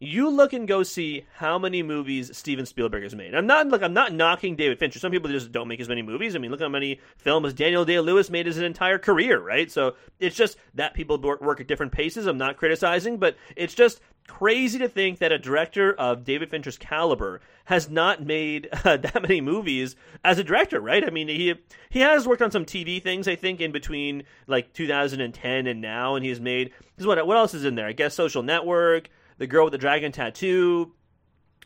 you 0.07 0.29
look 0.31 0.53
and 0.53 0.67
go 0.67 0.83
see 0.83 1.25
how 1.35 1.59
many 1.59 1.83
movies 1.83 2.37
Steven 2.37 2.67
Spielberg 2.67 3.03
has 3.03 3.15
made. 3.15 3.35
I'm 3.35 3.47
not 3.47 3.69
like 3.69 3.83
I'm 3.83 3.95
not 3.95 4.13
knocking 4.13 4.57
David 4.57 4.79
Fincher. 4.79 4.99
Some 4.99 5.13
people 5.13 5.31
just 5.31 5.53
don't 5.53 5.69
make 5.69 5.81
as 5.81 5.89
many 5.89 6.03
movies. 6.03 6.35
I 6.35 6.39
mean, 6.39 6.51
look 6.51 6.61
how 6.61 6.69
many 6.69 7.01
films 7.17 7.53
Daniel 7.53 7.85
Day 7.85 8.01
Lewis 8.01 8.31
made 8.31 8.47
his 8.47 8.59
entire 8.59 8.99
career, 8.99 9.41
right? 9.41 9.71
So 9.71 9.95
it's 10.19 10.37
just 10.37 10.57
that 10.75 10.95
people 10.95 11.19
work 11.19 11.61
at 11.61 11.69
different 11.69 11.93
paces. 11.93 12.27
I'm 12.27 12.39
not 12.39 12.57
criticizing, 12.57 13.19
but 13.19 13.37
it's 13.57 13.75
just 13.75 14.01
crazy 14.27 14.79
to 14.79 14.89
think 14.89 15.19
that 15.19 15.33
a 15.33 15.39
director 15.39 15.93
of 15.95 16.25
David 16.25 16.51
Fincher's 16.51 16.79
caliber 16.79 17.41
has 17.65 17.91
not 17.91 18.25
made 18.25 18.69
uh, 18.85 18.97
that 18.97 19.23
many 19.23 19.41
movies 19.41 19.97
as 20.25 20.39
a 20.39 20.45
director, 20.45 20.81
right? 20.81 21.05
I 21.05 21.11
mean, 21.11 21.29
he 21.29 21.55
he 21.91 22.01
has 22.01 22.27
worked 22.27 22.43
on 22.43 22.51
some 22.51 22.65
TV 22.65 23.03
things, 23.03 23.29
I 23.29 23.37
think, 23.37 23.61
in 23.61 23.73
between 23.73 24.25
like 24.47 24.73
2010 24.73 25.67
and 25.67 25.81
now, 25.81 26.15
and 26.15 26.25
he's 26.25 26.41
made. 26.41 26.73
What 26.99 27.27
what 27.27 27.37
else 27.37 27.55
is 27.55 27.65
in 27.65 27.75
there? 27.75 27.87
I 27.87 27.93
guess 27.93 28.15
Social 28.15 28.43
Network 28.43 29.09
the 29.39 29.47
girl 29.47 29.65
with 29.65 29.73
the 29.73 29.79
dragon 29.79 30.13
tattoo. 30.13 30.93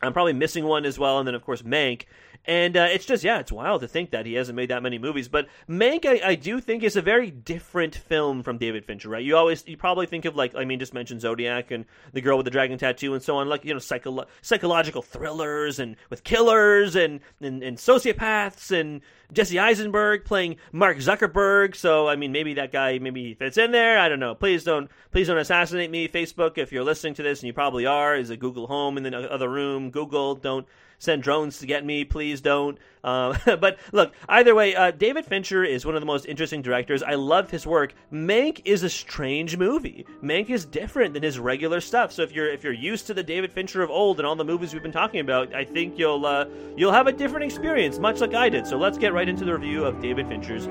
I'm 0.01 0.13
probably 0.13 0.33
missing 0.33 0.65
one 0.65 0.85
as 0.85 0.97
well, 0.97 1.19
and 1.19 1.27
then 1.27 1.35
of 1.35 1.43
course 1.43 1.61
Mank. 1.61 2.03
And 2.45 2.77
uh, 2.77 2.87
it's 2.91 3.05
just, 3.05 3.23
yeah, 3.23 3.39
it's 3.39 3.51
wild 3.51 3.81
to 3.81 3.87
think 3.87 4.11
that 4.11 4.25
he 4.25 4.33
hasn't 4.33 4.55
made 4.55 4.69
that 4.69 4.81
many 4.81 4.97
movies. 4.97 5.27
But 5.27 5.47
Mank, 5.69 6.05
I, 6.05 6.29
I, 6.29 6.35
do 6.35 6.59
think 6.59 6.83
is 6.83 6.95
a 6.95 7.01
very 7.01 7.29
different 7.29 7.95
film 7.95 8.41
from 8.43 8.57
David 8.57 8.85
Fincher, 8.85 9.09
right? 9.09 9.23
You 9.23 9.35
always, 9.35 9.63
you 9.67 9.77
probably 9.77 10.07
think 10.07 10.25
of 10.25 10.35
like, 10.35 10.55
I 10.55 10.65
mean, 10.65 10.79
just 10.79 10.93
mentioned 10.93 11.21
Zodiac 11.21 11.69
and 11.69 11.85
the 12.13 12.21
girl 12.21 12.37
with 12.37 12.45
the 12.45 12.51
dragon 12.51 12.77
tattoo 12.77 13.13
and 13.13 13.21
so 13.21 13.37
on, 13.37 13.49
like 13.49 13.65
you 13.65 13.73
know, 13.73 13.79
psycho- 13.79 14.25
psychological 14.41 15.01
thrillers 15.01 15.79
and 15.79 15.95
with 16.09 16.23
killers 16.23 16.95
and, 16.95 17.19
and 17.41 17.61
and 17.61 17.77
sociopaths 17.77 18.71
and 18.71 19.01
Jesse 19.31 19.59
Eisenberg 19.59 20.25
playing 20.25 20.57
Mark 20.71 20.97
Zuckerberg. 20.97 21.75
So 21.75 22.07
I 22.07 22.15
mean, 22.15 22.31
maybe 22.31 22.55
that 22.55 22.71
guy 22.71 22.99
maybe 22.99 23.33
fits 23.33 23.57
in 23.57 23.71
there. 23.71 23.99
I 23.99 24.09
don't 24.09 24.19
know. 24.19 24.35
Please 24.35 24.63
don't 24.63 24.89
please 25.11 25.27
don't 25.27 25.37
assassinate 25.37 25.91
me, 25.91 26.07
Facebook. 26.07 26.57
If 26.57 26.71
you're 26.71 26.83
listening 26.83 27.13
to 27.15 27.23
this, 27.23 27.41
and 27.41 27.47
you 27.47 27.53
probably 27.53 27.85
are, 27.85 28.15
is 28.15 28.29
a 28.29 28.37
Google 28.37 28.67
Home 28.67 28.97
in 28.97 29.03
the 29.03 29.31
other 29.31 29.49
room. 29.49 29.91
Google, 29.91 30.35
don't 30.35 30.67
send 30.99 31.23
drones 31.23 31.57
to 31.59 31.65
get 31.65 31.83
me. 31.83 32.05
Please 32.05 32.41
don't. 32.41 32.77
Uh, 33.03 33.37
but 33.57 33.79
look, 33.91 34.13
either 34.27 34.53
way, 34.53 34.75
uh, 34.75 34.91
David 34.91 35.25
Fincher 35.25 35.63
is 35.63 35.85
one 35.85 35.95
of 35.95 36.01
the 36.01 36.05
most 36.05 36.25
interesting 36.25 36.61
directors. 36.61 37.01
I 37.01 37.15
love 37.15 37.49
his 37.49 37.65
work. 37.65 37.93
Mank 38.13 38.61
is 38.65 38.83
a 38.83 38.89
strange 38.89 39.57
movie. 39.57 40.05
Mank 40.21 40.49
is 40.49 40.65
different 40.65 41.13
than 41.13 41.23
his 41.23 41.39
regular 41.39 41.81
stuff. 41.81 42.11
So 42.11 42.21
if 42.21 42.31
you're 42.31 42.51
if 42.51 42.63
you're 42.63 42.73
used 42.73 43.07
to 43.07 43.13
the 43.13 43.23
David 43.23 43.51
Fincher 43.51 43.81
of 43.81 43.89
old 43.89 44.19
and 44.19 44.27
all 44.27 44.35
the 44.35 44.43
movies 44.43 44.73
we've 44.73 44.83
been 44.83 44.91
talking 44.91 45.21
about, 45.21 45.53
I 45.55 45.65
think 45.65 45.97
you'll 45.97 46.25
uh, 46.25 46.45
you'll 46.75 46.91
have 46.91 47.07
a 47.07 47.13
different 47.13 47.45
experience, 47.45 47.97
much 47.97 48.19
like 48.19 48.33
I 48.33 48.49
did. 48.49 48.67
So 48.67 48.77
let's 48.77 48.97
get 48.97 49.13
right 49.13 49.27
into 49.27 49.45
the 49.45 49.53
review 49.53 49.85
of 49.85 49.99
David 50.01 50.27
Fincher's 50.27 50.67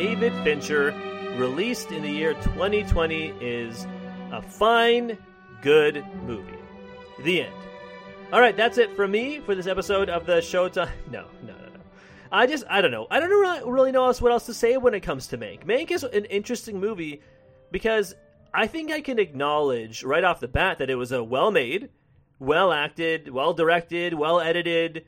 David 0.00 0.32
Fincher, 0.42 0.94
released 1.36 1.92
in 1.92 2.00
the 2.00 2.10
year 2.10 2.32
2020, 2.32 3.34
is 3.38 3.86
a 4.32 4.40
fine, 4.40 5.18
good 5.60 6.02
movie. 6.24 6.56
The 7.22 7.42
end. 7.42 7.54
All 8.32 8.40
right, 8.40 8.56
that's 8.56 8.78
it 8.78 8.96
from 8.96 9.10
me 9.10 9.40
for 9.40 9.54
this 9.54 9.66
episode 9.66 10.08
of 10.08 10.24
the 10.24 10.36
Showtime. 10.36 10.88
No, 11.10 11.26
no, 11.42 11.52
no, 11.52 11.66
no. 11.66 11.80
I 12.32 12.46
just, 12.46 12.64
I 12.70 12.80
don't 12.80 12.92
know. 12.92 13.08
I 13.10 13.20
don't 13.20 13.28
really, 13.28 13.70
really 13.70 13.92
know 13.92 14.10
what 14.10 14.32
else 14.32 14.46
to 14.46 14.54
say 14.54 14.78
when 14.78 14.94
it 14.94 15.00
comes 15.00 15.26
to 15.26 15.36
Mank. 15.36 15.66
Mank 15.66 15.90
is 15.90 16.02
an 16.02 16.24
interesting 16.24 16.80
movie 16.80 17.20
because 17.70 18.14
I 18.54 18.68
think 18.68 18.90
I 18.90 19.02
can 19.02 19.18
acknowledge 19.18 20.02
right 20.02 20.24
off 20.24 20.40
the 20.40 20.48
bat 20.48 20.78
that 20.78 20.88
it 20.88 20.96
was 20.96 21.12
a 21.12 21.22
well 21.22 21.50
made, 21.50 21.90
well 22.38 22.72
acted, 22.72 23.28
well 23.28 23.52
directed, 23.52 24.14
well 24.14 24.40
edited, 24.40 25.04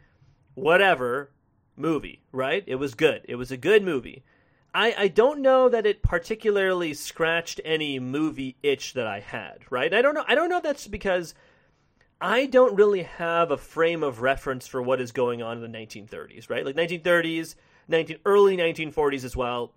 whatever 0.52 1.32
movie, 1.78 2.20
right? 2.30 2.62
It 2.66 2.75
was 2.75 2.94
good. 2.94 3.22
It 3.26 3.37
was 3.37 3.50
a 3.50 3.56
good 3.56 3.82
movie. 3.82 4.22
I, 4.74 4.94
I 4.96 5.08
don't 5.08 5.40
know 5.40 5.68
that 5.68 5.86
it 5.86 6.02
particularly 6.02 6.94
scratched 6.94 7.60
any 7.64 7.98
movie 7.98 8.56
itch 8.62 8.94
that 8.94 9.06
I 9.06 9.20
had, 9.20 9.58
right? 9.70 9.92
I 9.92 10.00
don't 10.02 10.14
know 10.14 10.24
I 10.26 10.34
don't 10.34 10.48
know 10.48 10.58
if 10.58 10.62
that's 10.62 10.86
because 10.86 11.34
I 12.20 12.46
don't 12.46 12.76
really 12.76 13.02
have 13.02 13.50
a 13.50 13.58
frame 13.58 14.02
of 14.02 14.22
reference 14.22 14.66
for 14.66 14.80
what 14.80 15.00
is 15.00 15.12
going 15.12 15.42
on 15.42 15.62
in 15.62 15.72
the 15.72 15.78
1930s, 15.78 16.48
right? 16.48 16.64
Like 16.64 16.76
1930s, 16.76 17.56
19 17.88 18.18
early 18.24 18.56
1940s 18.56 19.24
as 19.24 19.36
well. 19.36 19.74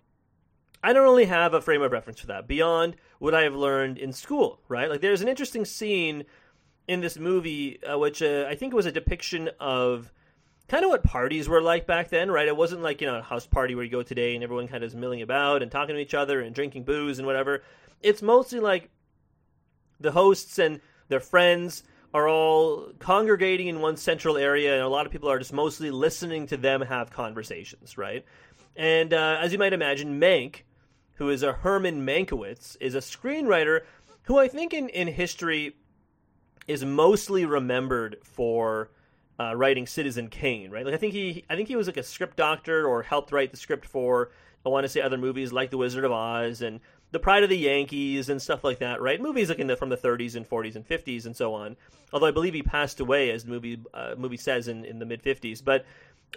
I 0.82 0.92
don't 0.92 1.02
really 1.02 1.24
have 1.24 1.54
a 1.54 1.60
frame 1.60 1.82
of 1.82 1.90
reference 1.90 2.20
for 2.20 2.28
that 2.28 2.46
beyond 2.46 2.96
what 3.18 3.34
I 3.34 3.42
have 3.42 3.56
learned 3.56 3.98
in 3.98 4.12
school, 4.12 4.60
right? 4.68 4.88
Like, 4.88 5.00
there's 5.00 5.22
an 5.22 5.28
interesting 5.28 5.64
scene 5.64 6.24
in 6.86 7.00
this 7.00 7.18
movie, 7.18 7.82
uh, 7.82 7.98
which 7.98 8.22
uh, 8.22 8.46
I 8.48 8.54
think 8.54 8.72
was 8.72 8.86
a 8.86 8.92
depiction 8.92 9.50
of 9.58 10.12
kind 10.68 10.84
of 10.84 10.90
what 10.90 11.04
parties 11.04 11.48
were 11.48 11.62
like 11.62 11.86
back 11.86 12.08
then, 12.08 12.30
right? 12.30 12.48
It 12.48 12.56
wasn't 12.56 12.82
like, 12.82 13.00
you 13.00 13.06
know, 13.06 13.18
a 13.18 13.22
house 13.22 13.46
party 13.46 13.74
where 13.74 13.84
you 13.84 13.90
go 13.90 14.02
today 14.02 14.34
and 14.34 14.42
everyone 14.42 14.68
kind 14.68 14.82
of 14.82 14.88
is 14.88 14.96
milling 14.96 15.22
about 15.22 15.62
and 15.62 15.70
talking 15.70 15.94
to 15.94 16.00
each 16.00 16.14
other 16.14 16.40
and 16.40 16.54
drinking 16.54 16.84
booze 16.84 17.18
and 17.18 17.26
whatever. 17.26 17.62
It's 18.02 18.22
mostly 18.22 18.60
like 18.60 18.90
the 20.00 20.12
hosts 20.12 20.58
and 20.58 20.80
their 21.08 21.20
friends 21.20 21.84
are 22.12 22.28
all 22.28 22.92
congregating 22.98 23.68
in 23.68 23.80
one 23.80 23.96
central 23.96 24.36
area, 24.36 24.74
and 24.74 24.82
a 24.82 24.88
lot 24.88 25.06
of 25.06 25.12
people 25.12 25.30
are 25.30 25.38
just 25.38 25.52
mostly 25.52 25.90
listening 25.90 26.46
to 26.46 26.56
them 26.56 26.80
have 26.80 27.10
conversations, 27.10 27.98
right? 27.98 28.24
And 28.74 29.12
uh, 29.12 29.38
as 29.40 29.52
you 29.52 29.58
might 29.58 29.72
imagine, 29.72 30.20
Mank, 30.20 30.62
who 31.14 31.30
is 31.30 31.42
a 31.42 31.52
Herman 31.52 32.06
Mankiewicz, 32.06 32.76
is 32.80 32.94
a 32.94 33.00
screenwriter 33.00 33.82
who 34.22 34.38
I 34.38 34.48
think 34.48 34.72
in, 34.72 34.88
in 34.88 35.08
history 35.08 35.76
is 36.66 36.84
mostly 36.84 37.44
remembered 37.44 38.16
for 38.22 38.90
uh, 39.38 39.54
writing 39.54 39.86
Citizen 39.86 40.28
Kane, 40.28 40.70
right? 40.70 40.84
Like 40.84 40.94
I 40.94 40.98
think 40.98 41.12
he, 41.12 41.44
I 41.50 41.56
think 41.56 41.68
he 41.68 41.76
was 41.76 41.86
like 41.86 41.96
a 41.96 42.02
script 42.02 42.36
doctor 42.36 42.86
or 42.86 43.02
helped 43.02 43.32
write 43.32 43.50
the 43.50 43.56
script 43.56 43.86
for 43.86 44.30
I 44.66 44.68
want 44.68 44.84
to 44.84 44.88
say 44.88 45.00
other 45.00 45.16
movies 45.16 45.52
like 45.52 45.70
The 45.70 45.78
Wizard 45.78 46.04
of 46.04 46.10
Oz 46.10 46.60
and 46.60 46.80
The 47.12 47.20
Pride 47.20 47.44
of 47.44 47.50
the 47.50 47.56
Yankees 47.56 48.28
and 48.28 48.42
stuff 48.42 48.64
like 48.64 48.80
that, 48.80 49.00
right? 49.00 49.20
Movies 49.20 49.48
like 49.48 49.60
in 49.60 49.68
the, 49.68 49.76
from 49.76 49.90
the 49.90 49.96
30s 49.96 50.34
and 50.34 50.48
40s 50.48 50.74
and 50.74 50.86
50s 50.86 51.24
and 51.24 51.36
so 51.36 51.54
on. 51.54 51.76
Although 52.12 52.26
I 52.26 52.32
believe 52.32 52.54
he 52.54 52.62
passed 52.62 52.98
away, 52.98 53.30
as 53.30 53.44
the 53.44 53.50
movie 53.50 53.80
uh, 53.94 54.14
movie 54.18 54.36
says 54.36 54.66
in, 54.66 54.84
in 54.84 54.98
the 54.98 55.06
mid 55.06 55.22
50s, 55.22 55.64
but 55.64 55.84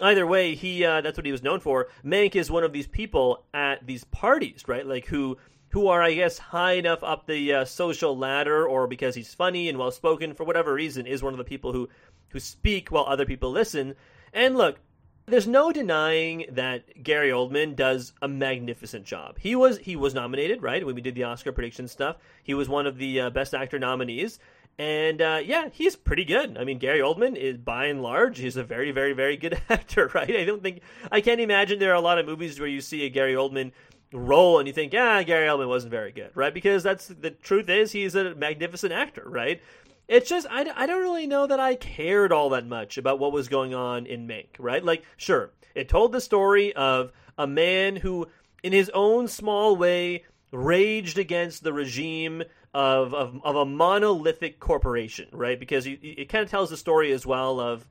either 0.00 0.26
way, 0.26 0.54
he 0.54 0.84
uh, 0.84 1.00
that's 1.00 1.18
what 1.18 1.26
he 1.26 1.32
was 1.32 1.42
known 1.42 1.60
for. 1.60 1.88
Mank 2.04 2.36
is 2.36 2.50
one 2.50 2.64
of 2.64 2.72
these 2.72 2.86
people 2.86 3.44
at 3.52 3.86
these 3.86 4.04
parties, 4.04 4.64
right? 4.68 4.86
Like 4.86 5.06
who 5.06 5.36
who 5.70 5.86
are, 5.86 6.02
I 6.02 6.14
guess, 6.14 6.38
high 6.38 6.72
enough 6.72 7.02
up 7.02 7.26
the 7.26 7.54
uh, 7.54 7.64
social 7.64 8.16
ladder, 8.16 8.66
or 8.66 8.86
because 8.86 9.14
he's 9.14 9.32
funny 9.34 9.68
and 9.68 9.78
well 9.78 9.90
spoken 9.90 10.34
for 10.34 10.44
whatever 10.44 10.74
reason, 10.74 11.06
is 11.06 11.22
one 11.22 11.32
of 11.32 11.38
the 11.38 11.44
people 11.44 11.72
who 11.72 11.88
who 12.30 12.40
speak 12.40 12.90
while 12.90 13.04
other 13.06 13.26
people 13.26 13.50
listen. 13.50 13.94
And 14.32 14.56
look, 14.56 14.78
there's 15.26 15.46
no 15.46 15.72
denying 15.72 16.46
that 16.50 17.02
Gary 17.02 17.30
Oldman 17.30 17.76
does 17.76 18.12
a 18.20 18.28
magnificent 18.28 19.04
job. 19.04 19.38
He 19.38 19.54
was 19.54 19.78
he 19.78 19.96
was 19.96 20.14
nominated, 20.14 20.62
right? 20.62 20.84
When 20.84 20.94
we 20.94 21.00
did 21.00 21.14
the 21.14 21.24
Oscar 21.24 21.52
prediction 21.52 21.88
stuff, 21.88 22.16
he 22.42 22.54
was 22.54 22.68
one 22.68 22.86
of 22.86 22.98
the 22.98 23.20
uh, 23.20 23.30
best 23.30 23.54
actor 23.54 23.78
nominees. 23.78 24.38
And 24.78 25.20
uh, 25.20 25.40
yeah, 25.44 25.68
he's 25.72 25.94
pretty 25.94 26.24
good. 26.24 26.56
I 26.56 26.64
mean, 26.64 26.78
Gary 26.78 27.00
Oldman 27.00 27.36
is 27.36 27.58
by 27.58 27.86
and 27.86 28.02
large 28.02 28.38
he's 28.38 28.56
a 28.56 28.64
very, 28.64 28.92
very, 28.92 29.12
very 29.12 29.36
good 29.36 29.60
actor, 29.68 30.10
right? 30.14 30.36
I 30.36 30.44
don't 30.44 30.62
think 30.62 30.80
I 31.12 31.20
can't 31.20 31.40
imagine 31.40 31.78
there 31.78 31.92
are 31.92 31.94
a 31.94 32.00
lot 32.00 32.18
of 32.18 32.26
movies 32.26 32.58
where 32.58 32.68
you 32.68 32.80
see 32.80 33.04
a 33.04 33.10
Gary 33.10 33.34
Oldman 33.34 33.72
role 34.12 34.58
and 34.58 34.66
you 34.66 34.74
think, 34.74 34.92
yeah, 34.92 35.22
Gary 35.22 35.46
Oldman 35.46 35.68
wasn't 35.68 35.90
very 35.90 36.12
good, 36.12 36.30
right? 36.34 36.52
Because 36.52 36.82
that's 36.82 37.08
the 37.08 37.30
truth 37.30 37.68
is 37.68 37.92
he's 37.92 38.14
a 38.14 38.34
magnificent 38.34 38.92
actor, 38.92 39.24
right? 39.26 39.60
It's 40.10 40.28
just 40.28 40.48
I, 40.50 40.68
I 40.74 40.86
don't 40.86 41.02
really 41.02 41.28
know 41.28 41.46
that 41.46 41.60
I 41.60 41.76
cared 41.76 42.32
all 42.32 42.50
that 42.50 42.66
much 42.66 42.98
about 42.98 43.20
what 43.20 43.30
was 43.30 43.46
going 43.46 43.74
on 43.74 44.06
in 44.06 44.26
Mank, 44.26 44.48
right? 44.58 44.84
Like, 44.84 45.04
sure, 45.16 45.52
it 45.76 45.88
told 45.88 46.10
the 46.10 46.20
story 46.20 46.74
of 46.74 47.12
a 47.38 47.46
man 47.46 47.94
who, 47.94 48.26
in 48.64 48.72
his 48.72 48.90
own 48.92 49.28
small 49.28 49.76
way, 49.76 50.24
raged 50.50 51.16
against 51.16 51.62
the 51.62 51.72
regime 51.72 52.42
of 52.74 53.14
of, 53.14 53.40
of 53.44 53.54
a 53.54 53.64
monolithic 53.64 54.58
corporation, 54.58 55.28
right? 55.30 55.60
Because 55.60 55.86
it, 55.86 56.00
it 56.02 56.28
kind 56.28 56.42
of 56.42 56.50
tells 56.50 56.70
the 56.70 56.76
story 56.76 57.12
as 57.12 57.24
well 57.24 57.60
of, 57.60 57.88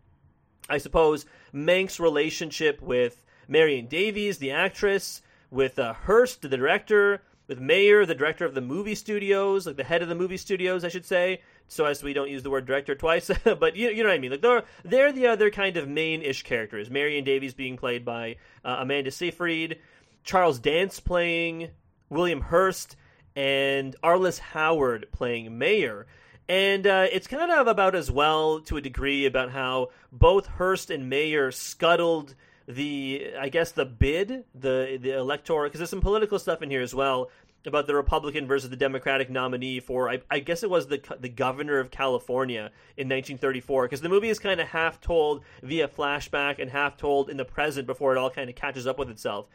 I 0.70 0.78
suppose, 0.78 1.26
Mank's 1.54 2.02
relationship 2.02 2.82
with 2.82 3.24
Marion 3.48 3.88
Davies, 3.88 4.40
the 4.40 4.52
actress, 4.52 5.22
with 5.52 5.80
uh, 5.80 5.94
Hearst, 5.94 6.42
the 6.42 6.50
director, 6.50 7.22
with 7.48 7.62
Mayer, 7.62 8.06
the 8.06 8.14
director 8.14 8.46
of 8.46 8.56
the 8.56 8.62
movie 8.62 8.94
studios, 8.94 9.66
like 9.66 9.78
the 9.78 9.84
head 9.86 10.02
of 10.02 10.10
the 10.10 10.16
movie 10.16 10.38
studios, 10.38 10.84
I 10.84 10.90
should 10.90 11.06
say, 11.06 11.42
so 11.70 11.86
as 11.86 12.04
we 12.04 12.14
don't 12.14 12.30
use 12.30 12.44
the 12.44 12.50
word 12.50 12.66
director 12.66 12.96
twice. 12.96 13.32
but 13.44 13.76
you, 13.76 13.90
you 13.90 14.04
know 14.04 14.10
what 14.10 14.16
I 14.16 14.20
mean. 14.20 14.32
Like 14.32 14.42
they're 14.42 14.64
they're 14.84 15.12
the 15.14 15.28
other 15.28 15.50
kind 15.50 15.78
of 15.78 15.88
main-ish 15.88 16.44
characters. 16.44 16.90
Marion 16.90 17.24
Davies 17.24 17.54
being 17.54 17.78
played 17.78 18.04
by 18.04 18.36
uh, 18.66 18.78
Amanda 18.80 19.12
Seyfried, 19.12 19.80
Charles 20.24 20.60
Dance 20.60 21.00
playing 21.00 21.70
William 22.10 22.42
Hearst, 22.42 22.98
and 23.36 23.96
Arliss 24.04 24.40
Howard 24.40 25.08
playing 25.12 25.58
Mayer. 25.58 26.08
And 26.50 26.88
uh, 26.88 27.06
it's 27.12 27.28
kind 27.28 27.52
of 27.52 27.68
about 27.68 27.94
as 27.94 28.10
well, 28.10 28.60
to 28.62 28.78
a 28.78 28.82
degree, 28.82 29.28
about 29.28 29.52
how 29.52 29.90
both 30.12 30.48
Hearst 30.48 30.90
and 30.90 31.08
Mayer 31.08 31.52
scuttled 31.52 32.34
the, 32.68 33.34
I 33.40 33.50
guess, 33.50 33.72
the 33.72 33.86
bid, 33.86 34.46
the 34.56 34.98
the 35.00 35.16
electoral, 35.16 35.70
because 35.70 35.80
there's 35.80 35.92
some 35.92 36.02
political 36.02 36.40
stuff 36.40 36.64
in 36.64 36.72
here 36.72 36.82
as 36.82 36.96
well 36.96 37.30
about 37.66 37.88
the 37.88 37.96
Republican 37.96 38.48
versus 38.48 38.70
the 38.70 38.76
Democratic 38.76 39.30
nominee 39.30 39.80
for, 39.80 40.10
I, 40.10 40.22
I 40.30 40.40
guess 40.40 40.64
it 40.64 40.70
was 40.70 40.88
the 40.88 41.02
the 41.20 41.30
governor 41.30 41.80
of 41.80 41.92
California 41.92 42.72
in 42.98 43.08
1934, 43.08 43.86
because 43.86 44.02
the 44.02 44.10
movie 44.10 44.30
is 44.30 44.40
kind 44.40 44.60
of 44.60 44.68
half 44.68 45.02
told 45.02 45.44
via 45.62 45.88
flashback 45.88 46.60
and 46.60 46.72
half 46.72 46.98
told 46.98 47.30
in 47.30 47.38
the 47.38 47.46
present 47.46 47.88
before 47.88 48.16
it 48.16 48.18
all 48.18 48.30
kind 48.30 48.50
of 48.50 48.56
catches 48.56 48.88
up 48.88 48.98
with 48.98 49.10
itself. 49.10 49.48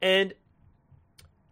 And 0.00 0.34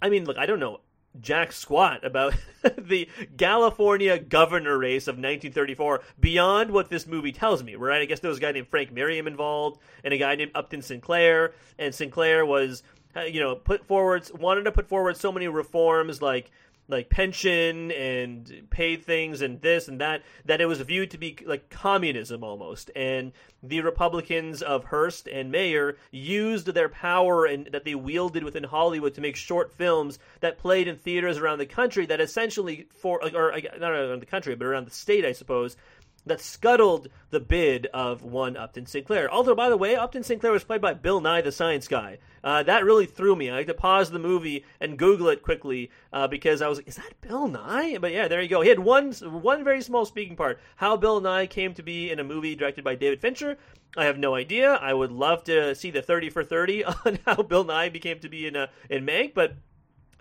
I 0.03 0.09
mean, 0.09 0.25
look, 0.25 0.39
I 0.39 0.47
don't 0.47 0.61
know 0.61 0.81
jack 1.19 1.53
squat 1.53 2.05
about 2.05 2.35
the 2.79 3.09
California 3.37 4.19
governor 4.19 4.79
race 4.79 5.09
of 5.09 5.15
1934 5.15 6.03
beyond 6.21 6.71
what 6.71 6.89
this 6.89 7.07
movie 7.07 7.33
tells 7.33 7.63
me. 7.63 7.75
Right? 7.75 8.03
I 8.03 8.05
guess 8.05 8.21
there 8.21 8.29
was 8.29 8.39
a 8.39 8.41
guy 8.41 8.53
named 8.53 8.69
Frank 8.69 8.93
Merriam 8.93 9.27
involved 9.27 9.81
and 10.05 10.15
a 10.15 10.19
guy 10.19 10.35
named 10.37 10.53
Upton 10.55 10.83
Sinclair, 10.83 11.53
and 11.79 11.95
Sinclair 11.95 12.45
was 12.47 12.83
you 13.17 13.41
know, 13.41 13.57
put 13.57 13.87
forward 13.87 14.31
wanted 14.39 14.65
to 14.65 14.73
put 14.73 14.89
forward 14.89 15.17
so 15.17 15.33
many 15.33 15.49
reforms 15.49 16.23
like 16.23 16.51
like 16.91 17.09
pension 17.09 17.93
and 17.93 18.67
paid 18.71 19.05
things 19.05 19.43
and 19.43 19.61
this 19.61 19.89
and 19.89 20.01
that 20.01 20.23
that 20.45 20.61
it 20.61 20.67
was 20.67 20.81
viewed 20.81 21.11
to 21.13 21.19
be 21.19 21.37
like 21.47 21.71
communism 21.71 22.43
almost. 22.43 22.91
And 22.97 23.33
the 23.63 23.81
republicans 23.83 24.63
of 24.63 24.85
hearst 24.85 25.29
and 25.29 25.51
mayer 25.51 25.97
used 26.11 26.67
their 26.67 26.89
power 26.89 27.45
and 27.45 27.67
that 27.67 27.85
they 27.85 27.95
wielded 27.95 28.43
within 28.43 28.65
hollywood 28.65 29.15
to 29.15 29.21
make 29.21 29.37
short 29.37 29.71
films 29.73 30.19
that 30.41 30.59
played 30.59 30.89
in 30.89 30.97
theaters 30.97 31.37
around 31.37 31.59
the 31.59 31.67
country 31.67 32.07
that 32.07 32.21
essentially 32.21 32.87
for 32.91 33.23
or 33.23 33.53
not 33.79 33.93
around 33.93 34.21
the 34.21 34.27
country 34.27 34.55
but 34.55 34.65
around 34.65 34.87
the 34.87 34.91
state 34.91 35.27
i 35.27 35.33
suppose 35.33 35.77
that 36.27 36.41
scuttled 36.41 37.09
the 37.31 37.41
bid 37.41 37.87
of 37.87 38.23
one 38.23 38.57
Upton 38.57 38.87
Sinclair. 38.87 39.31
Although, 39.31 39.55
by 39.55 39.69
the 39.69 39.77
way, 39.77 39.97
Upton 39.97 40.23
Sinclair 40.23 40.53
was 40.53 40.65
played 40.65 40.81
by 40.81 40.95
Bill 40.95 41.21
Nye 41.21 41.41
the 41.41 41.53
Science 41.53 41.89
Guy. 41.89 42.19
Uh, 42.43 42.63
that 42.63 42.85
really 42.85 43.07
threw 43.07 43.37
me. 43.37 43.51
I 43.51 43.59
had 43.59 43.67
to 43.67 43.75
pause 43.75 44.11
the 44.11 44.19
movie 44.19 44.65
and 44.81 44.99
Google 44.99 45.29
it 45.29 45.43
quickly 45.43 45.91
uh, 46.13 46.27
because 46.27 46.63
I 46.63 46.69
was 46.69 46.79
like, 46.79 46.89
"Is 46.89 46.97
that 46.97 47.21
Bill 47.21 47.49
Nye?" 47.49 47.99
But 47.99 48.13
yeah, 48.13 48.29
there 48.29 48.41
you 48.41 48.49
go. 48.49 48.63
He 48.63 48.69
had 48.69 48.79
one 48.79 49.13
one 49.13 49.63
very 49.63 49.83
small 49.83 50.07
speaking 50.07 50.37
part. 50.37 50.59
How 50.77 50.97
Bill 50.97 51.21
Nye 51.21 51.47
came 51.47 51.75
to 51.75 51.83
be 51.83 52.11
in 52.11 52.19
a 52.19 52.25
movie 52.25 52.55
directed 52.55 52.83
by 52.83 52.95
David 52.95 53.21
Fincher, 53.21 53.59
I 53.97 54.05
have 54.05 54.19
no 54.19 54.35
idea. 54.35 54.75
I 54.75 54.95
would 54.95 55.11
love 55.11 55.45
to 55.45 55.75
see 55.75 55.91
the 55.91 56.03
thirty 56.03 56.31
for 56.31 56.45
thirty 56.45 56.85
on 57.05 57.19
how 57.27 57.43
Bill 57.43 57.65
Nye 57.65 57.89
became 57.89 58.21
to 58.21 58.29
be 58.29 58.47
in 58.47 58.57
a, 58.57 58.69
in 58.89 59.05
Mank, 59.05 59.35
but 59.35 59.55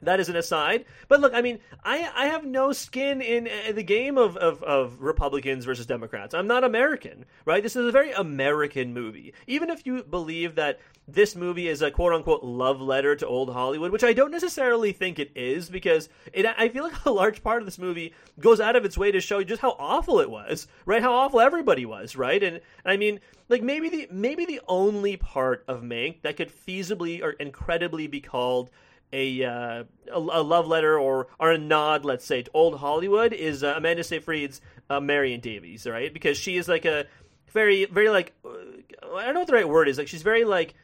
that 0.01 0.19
is 0.19 0.29
an 0.29 0.35
aside. 0.35 0.85
But 1.07 1.19
look, 1.21 1.33
I 1.33 1.41
mean, 1.41 1.59
I 1.83 2.09
I 2.15 2.25
have 2.27 2.45
no 2.45 2.71
skin 2.71 3.21
in, 3.21 3.47
in 3.47 3.75
the 3.75 3.83
game 3.83 4.17
of, 4.17 4.37
of, 4.37 4.61
of, 4.63 5.01
Republicans 5.01 5.65
versus 5.65 5.85
Democrats. 5.85 6.33
I'm 6.33 6.47
not 6.47 6.63
American, 6.63 7.25
right? 7.45 7.63
This 7.63 7.75
is 7.75 7.87
a 7.87 7.91
very 7.91 8.11
American 8.11 8.93
movie. 8.93 9.33
Even 9.47 9.69
if 9.69 9.85
you 9.85 10.03
believe 10.03 10.55
that 10.55 10.79
this 11.07 11.35
movie 11.35 11.67
is 11.67 11.81
a 11.81 11.91
quote 11.91 12.13
unquote 12.13 12.43
love 12.43 12.81
letter 12.81 13.15
to 13.15 13.27
old 13.27 13.51
Hollywood, 13.51 13.91
which 13.91 14.03
I 14.03 14.13
don't 14.13 14.31
necessarily 14.31 14.91
think 14.91 15.19
it 15.19 15.31
is, 15.35 15.69
because 15.69 16.09
it 16.33 16.45
I 16.45 16.69
feel 16.69 16.83
like 16.83 17.05
a 17.05 17.11
large 17.11 17.43
part 17.43 17.61
of 17.61 17.65
this 17.65 17.79
movie 17.79 18.13
goes 18.39 18.59
out 18.59 18.75
of 18.75 18.85
its 18.85 18.97
way 18.97 19.11
to 19.11 19.19
show 19.19 19.43
just 19.43 19.61
how 19.61 19.75
awful 19.79 20.19
it 20.19 20.29
was, 20.29 20.67
right? 20.85 21.01
How 21.01 21.13
awful 21.13 21.39
everybody 21.39 21.85
was, 21.85 22.15
right? 22.15 22.41
And 22.41 22.61
I 22.85 22.97
mean, 22.97 23.19
like 23.49 23.63
maybe 23.63 23.89
the 23.89 24.07
maybe 24.11 24.45
the 24.45 24.61
only 24.67 25.17
part 25.17 25.63
of 25.67 25.81
Mank 25.81 26.21
that 26.21 26.37
could 26.37 26.51
feasibly 26.51 27.21
or 27.21 27.31
incredibly 27.31 28.07
be 28.07 28.21
called 28.21 28.69
a, 29.11 29.43
uh, 29.43 29.83
a, 30.11 30.17
a 30.17 30.43
love 30.43 30.67
letter 30.67 30.97
or 30.99 31.27
or 31.39 31.51
a 31.51 31.57
nod, 31.57 32.05
let's 32.05 32.25
say, 32.25 32.43
to 32.43 32.51
old 32.53 32.79
Hollywood 32.79 33.33
is 33.33 33.63
uh, 33.63 33.73
Amanda 33.77 34.03
Seyfried's 34.03 34.61
uh, 34.89 34.99
Marion 34.99 35.39
Davies, 35.39 35.87
right? 35.87 36.13
Because 36.13 36.37
she 36.37 36.57
is 36.57 36.67
like 36.67 36.85
a 36.85 37.05
very 37.51 37.85
very 37.85 38.09
like 38.09 38.33
uh, 38.45 39.15
I 39.15 39.25
don't 39.25 39.33
know 39.33 39.41
what 39.41 39.47
the 39.47 39.53
right 39.53 39.67
word 39.67 39.87
is. 39.87 39.97
Like 39.97 40.07
she's 40.07 40.21
very 40.21 40.45
like 40.45 40.75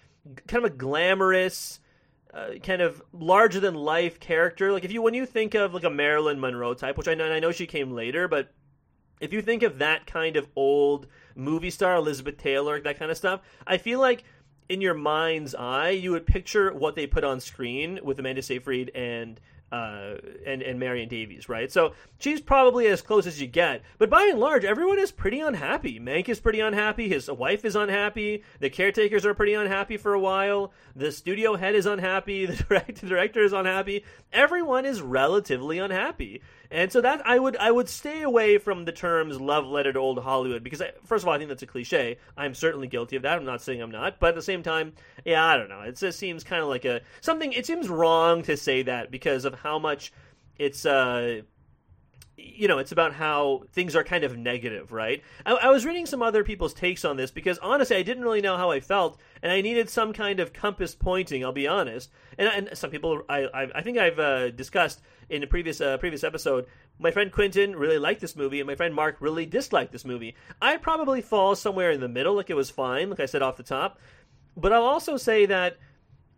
kind 0.47 0.65
of 0.65 0.71
a 0.71 0.75
glamorous. 0.75 1.79
Uh, 2.33 2.59
kind 2.61 2.81
of 2.81 3.01
larger 3.13 3.61
than 3.61 3.73
life 3.73 4.19
character. 4.19 4.73
Like 4.73 4.83
if 4.83 4.91
you 4.91 5.01
when 5.01 5.13
you 5.13 5.25
think 5.25 5.53
of 5.53 5.73
like 5.73 5.85
a 5.85 5.89
Marilyn 5.89 6.37
Monroe 6.37 6.73
type, 6.73 6.97
which 6.97 7.07
I 7.07 7.13
know 7.13 7.31
I 7.31 7.39
know 7.39 7.53
she 7.53 7.65
came 7.65 7.91
later, 7.91 8.27
but 8.27 8.51
if 9.21 9.33
you 9.33 9.41
think 9.41 9.63
of 9.63 9.77
that 9.77 10.05
kind 10.05 10.35
of 10.35 10.47
old 10.55 11.07
movie 11.35 11.69
star, 11.69 11.95
Elizabeth 11.95 12.37
Taylor, 12.37 12.81
that 12.81 12.99
kind 12.99 13.11
of 13.11 13.17
stuff, 13.17 13.41
I 13.65 13.77
feel 13.77 13.99
like 13.99 14.23
in 14.69 14.81
your 14.81 14.93
mind's 14.93 15.53
eye, 15.55 15.91
you 15.91 16.11
would 16.11 16.25
picture 16.25 16.73
what 16.73 16.95
they 16.95 17.07
put 17.07 17.23
on 17.23 17.39
screen 17.39 17.99
with 18.03 18.19
Amanda 18.19 18.41
Seyfried 18.41 18.91
and 18.95 19.39
uh, 19.71 20.15
and 20.45 20.61
and 20.61 20.79
Marion 20.79 21.09
Davies, 21.09 21.49
right? 21.49 21.71
So 21.71 21.93
she's 22.19 22.39
probably 22.39 22.87
as 22.87 23.01
close 23.01 23.25
as 23.27 23.41
you 23.41 23.47
get. 23.47 23.81
But 23.97 24.09
by 24.09 24.23
and 24.31 24.39
large, 24.39 24.63
everyone 24.63 24.99
is 24.99 25.11
pretty 25.11 25.39
unhappy. 25.39 25.99
Mank 25.99 26.29
is 26.29 26.39
pretty 26.39 26.59
unhappy. 26.59 27.09
His 27.09 27.29
wife 27.29 27.65
is 27.65 27.75
unhappy. 27.75 28.43
The 28.59 28.69
caretakers 28.69 29.25
are 29.25 29.33
pretty 29.33 29.53
unhappy 29.53 29.97
for 29.97 30.13
a 30.13 30.19
while. 30.19 30.71
The 30.95 31.11
studio 31.11 31.55
head 31.55 31.75
is 31.75 31.85
unhappy. 31.85 32.45
The, 32.55 32.63
direct, 32.63 33.01
the 33.01 33.07
director 33.07 33.43
is 33.43 33.53
unhappy. 33.53 34.05
Everyone 34.31 34.85
is 34.85 35.01
relatively 35.01 35.79
unhappy. 35.79 36.41
And 36.71 36.91
so 36.91 37.01
that 37.01 37.25
I 37.25 37.39
would 37.39 37.57
I 37.57 37.71
would 37.71 37.89
stay 37.89 38.21
away 38.21 38.57
from 38.57 38.85
the 38.85 38.91
terms 38.91 39.39
love 39.39 39.65
letter 39.65 39.93
to 39.93 39.99
old 39.99 40.19
Hollywood 40.19 40.63
because 40.63 40.81
I, 40.81 40.91
first 41.03 41.23
of 41.23 41.27
all 41.27 41.33
I 41.33 41.37
think 41.37 41.49
that's 41.49 41.63
a 41.63 41.67
cliche. 41.67 42.17
I'm 42.37 42.53
certainly 42.53 42.87
guilty 42.87 43.15
of 43.15 43.23
that. 43.23 43.37
I'm 43.37 43.45
not 43.45 43.61
saying 43.61 43.81
I'm 43.81 43.91
not, 43.91 44.19
but 44.19 44.29
at 44.29 44.35
the 44.35 44.41
same 44.41 44.63
time, 44.63 44.93
yeah, 45.23 45.45
I 45.45 45.57
don't 45.57 45.69
know. 45.69 45.81
It 45.81 45.97
just 45.97 46.19
seems 46.19 46.43
kind 46.43 46.61
of 46.61 46.69
like 46.69 46.85
a 46.85 47.01
something. 47.21 47.53
It 47.53 47.65
seems 47.65 47.89
wrong 47.89 48.41
to 48.43 48.57
say 48.57 48.83
that 48.83 49.11
because 49.11 49.45
of 49.45 49.55
how 49.55 49.79
much 49.79 50.11
it's 50.57 50.85
uh 50.85 51.41
you 52.37 52.67
know, 52.67 52.79
it's 52.79 52.91
about 52.91 53.13
how 53.13 53.63
things 53.71 53.95
are 53.95 54.03
kind 54.03 54.23
of 54.23 54.37
negative, 54.37 54.91
right? 54.91 55.23
I, 55.45 55.53
I, 55.53 55.69
was 55.69 55.85
reading 55.85 56.05
some 56.05 56.21
other 56.21 56.43
people's 56.43 56.73
takes 56.73 57.05
on 57.05 57.15
this 57.15 57.31
because 57.31 57.57
honestly, 57.59 57.95
I 57.95 58.03
didn't 58.03 58.23
really 58.23 58.41
know 58.41 58.57
how 58.57 58.71
I 58.71 58.81
felt, 58.81 59.19
and 59.41 59.51
I 59.51 59.61
needed 59.61 59.89
some 59.89 60.11
kind 60.11 60.39
of 60.39 60.51
compass 60.51 60.95
pointing. 60.95 61.45
I'll 61.45 61.53
be 61.53 61.67
honest. 61.67 62.11
And, 62.37 62.49
and 62.49 62.77
some 62.77 62.89
people, 62.89 63.23
I, 63.29 63.45
I, 63.45 63.67
I 63.75 63.81
think 63.81 63.97
I've 63.97 64.19
uh, 64.19 64.49
discussed 64.51 65.01
in 65.29 65.43
a 65.43 65.47
previous 65.47 65.79
uh, 65.79 65.97
previous 65.97 66.23
episode. 66.23 66.65
My 66.99 67.11
friend 67.11 67.31
Quentin 67.31 67.75
really 67.75 67.99
liked 67.99 68.21
this 68.21 68.35
movie, 68.35 68.59
and 68.59 68.67
my 68.67 68.75
friend 68.75 68.93
Mark 68.93 69.17
really 69.19 69.45
disliked 69.45 69.91
this 69.91 70.05
movie. 70.05 70.35
I 70.61 70.77
probably 70.77 71.21
fall 71.21 71.55
somewhere 71.55 71.91
in 71.91 72.01
the 72.01 72.09
middle, 72.09 72.35
like 72.35 72.49
it 72.49 72.55
was 72.55 72.69
fine, 72.69 73.09
like 73.09 73.19
I 73.19 73.25
said 73.25 73.41
off 73.41 73.57
the 73.57 73.63
top. 73.63 73.99
But 74.57 74.73
I'll 74.73 74.83
also 74.83 75.17
say 75.17 75.45
that 75.45 75.77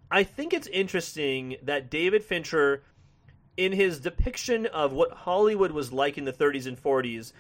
I 0.09 0.23
think 0.23 0.53
it's 0.53 0.67
interesting 0.67 1.57
that 1.63 1.89
David 1.89 2.23
Fincher 2.23 2.83
in 3.57 3.71
his 3.71 3.99
depiction 3.99 4.67
of 4.67 4.93
what 4.93 5.11
Hollywood 5.11 5.71
was 5.71 5.91
like 5.91 6.17
in 6.17 6.25
the 6.25 6.31
30s 6.31 6.67
and 6.67 6.81
40s, 6.81 7.33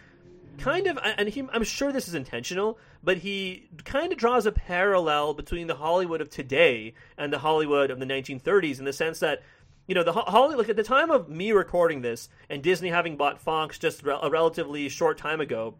kind 0.57 0.87
of, 0.87 0.97
and 1.03 1.29
he, 1.29 1.47
I'm 1.53 1.63
sure 1.63 1.91
this 1.91 2.07
is 2.07 2.15
intentional, 2.15 2.79
but 3.03 3.17
he 3.17 3.69
kind 3.85 4.11
of 4.11 4.17
draws 4.17 4.45
a 4.45 4.51
parallel 4.51 5.35
between 5.35 5.67
the 5.67 5.75
Hollywood 5.75 6.19
of 6.19 6.29
today 6.29 6.95
and 7.17 7.31
the 7.31 7.39
Hollywood 7.39 7.91
of 7.91 7.99
the 7.99 8.05
1930s 8.05 8.79
in 8.79 8.85
the 8.85 8.93
sense 8.93 9.19
that, 9.19 9.43
you 9.87 9.95
know, 9.95 10.03
the 10.03 10.13
Hollywood, 10.13 10.57
like 10.57 10.69
at 10.69 10.75
the 10.75 10.83
time 10.83 11.11
of 11.11 11.29
me 11.29 11.51
recording 11.51 12.01
this 12.01 12.29
and 12.49 12.63
Disney 12.63 12.89
having 12.89 13.15
bought 13.15 13.39
Fox 13.39 13.77
just 13.77 14.01
a 14.03 14.29
relatively 14.29 14.89
short 14.89 15.17
time 15.17 15.39
ago, 15.39 15.75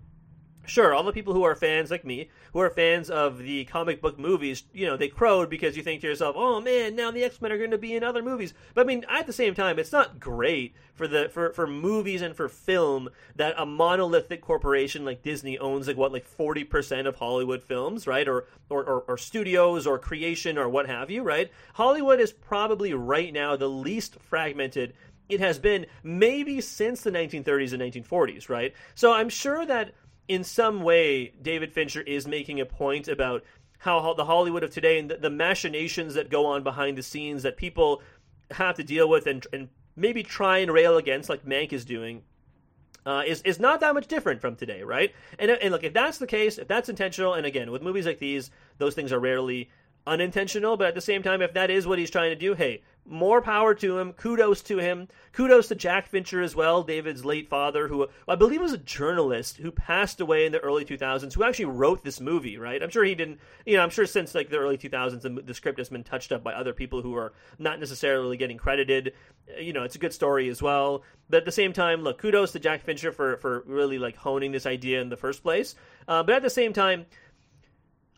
sure, 0.67 0.93
all 0.93 1.03
the 1.03 1.11
people 1.11 1.33
who 1.33 1.43
are 1.43 1.55
fans 1.55 1.89
like 1.89 2.05
me, 2.05 2.29
who 2.53 2.59
are 2.59 2.69
fans 2.69 3.09
of 3.09 3.39
the 3.39 3.65
comic 3.65 4.01
book 4.01 4.19
movies, 4.19 4.63
you 4.73 4.85
know, 4.85 4.97
they 4.97 5.07
crowed 5.07 5.49
because 5.49 5.75
you 5.75 5.83
think 5.83 6.01
to 6.01 6.07
yourself, 6.07 6.35
"Oh 6.37 6.61
man, 6.61 6.95
now 6.95 7.11
the 7.11 7.23
X 7.23 7.41
Men 7.41 7.51
are 7.51 7.57
going 7.57 7.71
to 7.71 7.77
be 7.77 7.95
in 7.95 8.03
other 8.03 8.21
movies." 8.21 8.53
But 8.73 8.81
I 8.81 8.83
mean, 8.85 9.05
at 9.09 9.25
the 9.25 9.33
same 9.33 9.55
time, 9.55 9.79
it's 9.79 9.91
not 9.91 10.19
great 10.19 10.75
for 10.93 11.07
the 11.07 11.29
for 11.29 11.51
for 11.53 11.65
movies 11.65 12.21
and 12.21 12.35
for 12.35 12.49
film 12.49 13.09
that 13.35 13.55
a 13.57 13.65
monolithic 13.65 14.41
corporation 14.41 15.05
like 15.05 15.23
Disney 15.23 15.57
owns 15.57 15.87
like 15.87 15.97
what 15.97 16.11
like 16.11 16.25
forty 16.25 16.63
percent 16.63 17.07
of 17.07 17.15
Hollywood 17.15 17.63
films, 17.63 18.05
right? 18.05 18.27
Or, 18.27 18.45
or 18.69 18.83
or 18.83 19.01
or 19.07 19.17
studios 19.17 19.87
or 19.87 19.97
creation 19.97 20.57
or 20.57 20.69
what 20.69 20.87
have 20.87 21.09
you, 21.09 21.23
right? 21.23 21.51
Hollywood 21.73 22.19
is 22.19 22.33
probably 22.33 22.93
right 22.93 23.33
now 23.33 23.55
the 23.55 23.69
least 23.69 24.17
fragmented 24.19 24.93
it 25.29 25.39
has 25.39 25.59
been 25.59 25.85
maybe 26.03 26.61
since 26.61 27.01
the 27.01 27.11
1930s 27.11 27.73
and 27.73 27.81
1940s, 27.81 28.49
right? 28.49 28.73
So 28.95 29.11
I'm 29.11 29.29
sure 29.29 29.65
that 29.65 29.91
in 30.27 30.43
some 30.43 30.81
way, 30.81 31.33
David 31.41 31.71
Fincher 31.71 32.01
is 32.01 32.27
making 32.27 32.59
a 32.59 32.65
point 32.65 33.07
about 33.07 33.43
how 33.79 34.13
the 34.13 34.25
Hollywood 34.25 34.63
of 34.63 34.71
today 34.71 34.99
and 34.99 35.09
the, 35.09 35.29
machinations 35.29 36.15
that 36.15 36.29
go 36.29 36.45
on 36.45 36.63
behind 36.63 36.97
the 36.97 37.03
scenes 37.03 37.43
that 37.43 37.57
people 37.57 38.01
have 38.51 38.75
to 38.75 38.83
deal 38.83 39.07
with 39.07 39.27
and, 39.27 39.45
and 39.53 39.69
maybe 39.95 40.23
try 40.23 40.57
and 40.57 40.71
rail 40.71 40.97
against, 40.97 41.29
like 41.29 41.45
Mank 41.45 41.71
is 41.71 41.85
doing, 41.85 42.23
uh, 43.05 43.23
is 43.25 43.41
is 43.43 43.59
not 43.59 43.79
that 43.79 43.93
much 43.93 44.07
different 44.07 44.41
from 44.41 44.55
today, 44.55 44.83
right? 44.83 45.13
And 45.39 45.49
and 45.49 45.71
look, 45.71 45.83
if 45.83 45.93
that's 45.93 46.17
the 46.17 46.27
case, 46.27 46.57
if 46.57 46.67
that's 46.67 46.89
intentional, 46.89 47.35
and 47.35 47.45
again, 47.45 47.71
with 47.71 47.81
movies 47.81 48.05
like 48.05 48.19
these, 48.19 48.51
those 48.79 48.95
things 48.95 49.13
are 49.13 49.19
rarely 49.19 49.69
unintentional, 50.05 50.75
but 50.75 50.87
at 50.87 50.95
the 50.95 51.01
same 51.01 51.23
time, 51.23 51.41
if 51.41 51.53
that 51.53 51.69
is 51.69 51.87
what 51.87 51.99
he's 51.99 52.09
trying 52.09 52.31
to 52.31 52.35
do, 52.35 52.53
hey, 52.53 52.81
more 53.07 53.41
power 53.41 53.73
to 53.75 53.97
him. 53.97 54.13
Kudos 54.13 54.61
to 54.63 54.77
him. 54.77 55.07
Kudos 55.31 55.67
to 55.67 55.75
Jack 55.75 56.07
Fincher 56.07 56.41
as 56.41 56.55
well, 56.55 56.83
David's 56.83 57.23
late 57.23 57.47
father, 57.47 57.87
who 57.87 58.07
I 58.27 58.35
believe 58.35 58.59
was 58.59 58.73
a 58.73 58.77
journalist 58.77 59.57
who 59.57 59.71
passed 59.71 60.19
away 60.19 60.45
in 60.45 60.51
the 60.51 60.59
early 60.59 60.83
2000s, 60.83 61.33
who 61.33 61.43
actually 61.43 61.65
wrote 61.65 62.03
this 62.03 62.19
movie, 62.19 62.57
right? 62.57 62.81
I'm 62.81 62.89
sure 62.89 63.03
he 63.03 63.15
didn't, 63.15 63.39
you 63.65 63.77
know, 63.77 63.83
I'm 63.83 63.89
sure 63.89 64.05
since 64.05 64.33
like 64.33 64.49
the 64.49 64.57
early 64.57 64.77
2000s, 64.77 65.21
the, 65.21 65.29
the 65.29 65.53
script 65.53 65.77
has 65.77 65.89
been 65.89 66.03
touched 66.03 66.31
up 66.31 66.43
by 66.43 66.53
other 66.53 66.73
people 66.73 67.01
who 67.01 67.15
are 67.15 67.33
not 67.59 67.79
necessarily 67.79 68.35
getting 68.35 68.57
credited. 68.57 69.13
You 69.59 69.73
know, 69.73 69.83
it's 69.83 69.95
a 69.95 69.99
good 69.99 70.13
story 70.13 70.49
as 70.49 70.61
well. 70.61 71.03
But 71.29 71.37
at 71.37 71.45
the 71.45 71.51
same 71.51 71.73
time, 71.73 72.01
look, 72.01 72.17
kudos 72.17 72.53
to 72.53 72.59
Jack 72.59 72.83
Fincher 72.83 73.11
for, 73.11 73.37
for 73.37 73.63
really 73.67 73.99
like 73.99 74.15
honing 74.15 74.51
this 74.51 74.65
idea 74.65 75.01
in 75.01 75.09
the 75.09 75.17
first 75.17 75.43
place. 75.43 75.75
Uh, 76.07 76.23
but 76.23 76.35
at 76.35 76.41
the 76.41 76.49
same 76.49 76.73
time, 76.73 77.05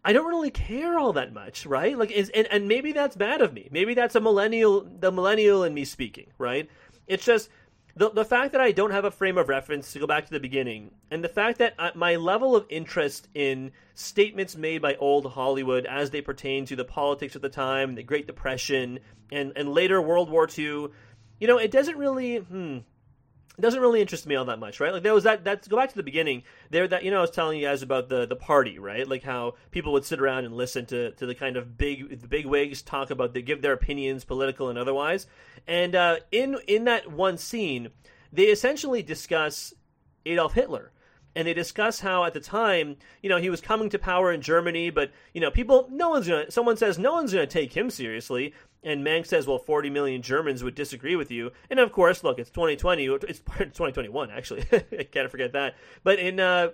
I 0.10 0.12
don't 0.12 0.26
really 0.26 0.50
care 0.50 0.98
all 0.98 1.14
that 1.14 1.34
much, 1.34 1.68
right? 1.68 1.96
Like, 1.96 2.10
is, 2.10 2.32
and 2.32 2.48
and 2.48 2.68
maybe 2.68 2.94
that's 2.94 3.16
bad 3.16 3.42
of 3.42 3.54
me. 3.54 3.70
Maybe 3.72 3.94
that's 3.94 4.16
a 4.16 4.20
millennial, 4.20 4.82
the 4.82 5.12
millennial 5.12 5.64
in 5.64 5.76
me 5.76 5.86
speaking, 5.86 6.32
right? 6.40 6.68
It's 7.06 7.24
just 7.24 7.48
the 7.96 8.10
the 8.10 8.26
fact 8.26 8.54
that 8.54 8.60
I 8.60 8.72
don't 8.72 8.90
have 8.90 9.06
a 9.06 9.12
frame 9.12 9.38
of 9.38 9.50
reference 9.50 9.94
to 9.94 10.00
go 10.00 10.08
back 10.08 10.26
to 10.26 10.32
the 10.32 10.40
beginning, 10.40 10.90
and 11.12 11.24
the 11.24 11.30
fact 11.30 11.60
that 11.60 11.76
I, 11.78 11.92
my 11.94 12.16
level 12.16 12.56
of 12.56 12.66
interest 12.70 13.28
in 13.36 13.72
statements 13.94 14.56
made 14.56 14.82
by 14.82 14.96
old 14.96 15.32
Hollywood 15.32 15.86
as 15.86 16.10
they 16.10 16.22
pertain 16.22 16.66
to 16.66 16.76
the 16.76 16.86
politics 16.86 17.36
of 17.36 17.44
the 17.44 17.50
time, 17.50 17.94
the 17.94 18.02
Great 18.02 18.26
Depression, 18.26 19.02
and 19.32 19.54
and 19.56 19.70
later 19.70 20.02
World 20.02 20.32
War 20.32 20.48
II, 20.50 20.88
you 21.40 21.48
know, 21.48 21.60
it 21.60 21.70
doesn't 21.70 22.00
really. 22.00 22.38
Hmm, 22.38 22.80
doesn't 23.62 23.82
really 23.82 24.02
interest 24.02 24.26
me 24.26 24.36
all 24.36 24.46
that 24.46 24.60
much, 24.60 24.80
right? 24.80 24.94
Like 24.94 25.04
there 25.04 25.14
was 25.14 25.24
that. 25.24 25.44
That's 25.44 25.68
go 25.68 25.78
back 25.78 25.90
to 25.90 25.96
the 25.96 26.04
beginning. 26.04 26.44
There, 26.70 26.88
that 26.88 27.04
you 27.04 27.12
know, 27.12 27.18
I 27.18 27.22
was 27.22 27.32
telling 27.32 27.60
you 27.60 27.66
guys 27.66 27.82
about 27.82 28.10
the 28.10 28.26
the 28.26 28.36
party, 28.36 28.80
right? 28.80 29.08
Like 29.08 29.24
how 29.24 29.56
people 29.72 29.94
would 29.94 30.06
sit 30.06 30.20
around 30.20 30.46
and 30.46 30.56
listen 30.56 30.86
to 30.88 31.12
to 31.12 31.26
the 31.26 31.36
kind 31.36 31.58
of 31.58 31.78
big 31.78 32.22
the 32.22 32.28
big 32.28 32.46
wigs 32.46 32.82
talk 32.82 33.10
about 33.10 33.34
they 33.34 33.42
give 33.42 33.62
their 33.62 33.74
opinions, 33.74 34.24
political 34.24 34.70
and 34.70 34.78
otherwise. 34.78 35.28
And 35.68 35.96
uh, 35.96 36.18
in 36.32 36.58
in 36.68 36.86
that 36.86 37.12
one 37.12 37.38
scene, 37.38 37.90
they 38.32 38.46
essentially 38.46 39.02
discuss 39.02 39.74
Adolf 40.26 40.54
Hitler 40.54 40.92
and 41.36 41.48
they 41.48 41.54
discuss 41.54 42.00
how 42.00 42.24
at 42.26 42.34
the 42.34 42.40
time, 42.40 42.98
you 43.22 43.30
know, 43.30 43.38
he 43.38 43.50
was 43.50 43.62
coming 43.62 43.90
to 43.90 44.00
power 44.00 44.32
in 44.32 44.42
Germany, 44.42 44.90
but 44.90 45.12
you 45.34 45.42
know, 45.42 45.52
people, 45.52 45.88
no 45.92 46.10
one's 46.10 46.28
gonna. 46.28 46.50
Someone 46.52 46.78
says 46.78 46.98
no 46.98 47.14
one's 47.14 47.32
gonna 47.32 47.48
take 47.48 47.76
him 47.76 47.90
seriously, 47.90 48.54
and 48.84 49.06
Mank 49.06 49.26
says, 49.26 49.46
well, 49.46 49.58
40 49.58 49.90
million 49.90 50.22
Germans 50.22 50.64
would 50.64 50.76
disagree 50.76 51.16
with 51.16 51.32
you. 51.32 51.52
And 51.70 51.80
of 51.80 51.92
course, 51.92 52.24
look, 52.24 52.40
it's 52.40 52.50
2020. 52.50 53.08
It's 53.28 53.40
2021, 53.40 54.32
actually. 54.32 54.66
I 54.98 55.04
can't 55.04 55.30
forget 55.30 55.54
that. 55.54 55.76
But 56.04 56.20
in, 56.20 56.40
uh, 56.40 56.70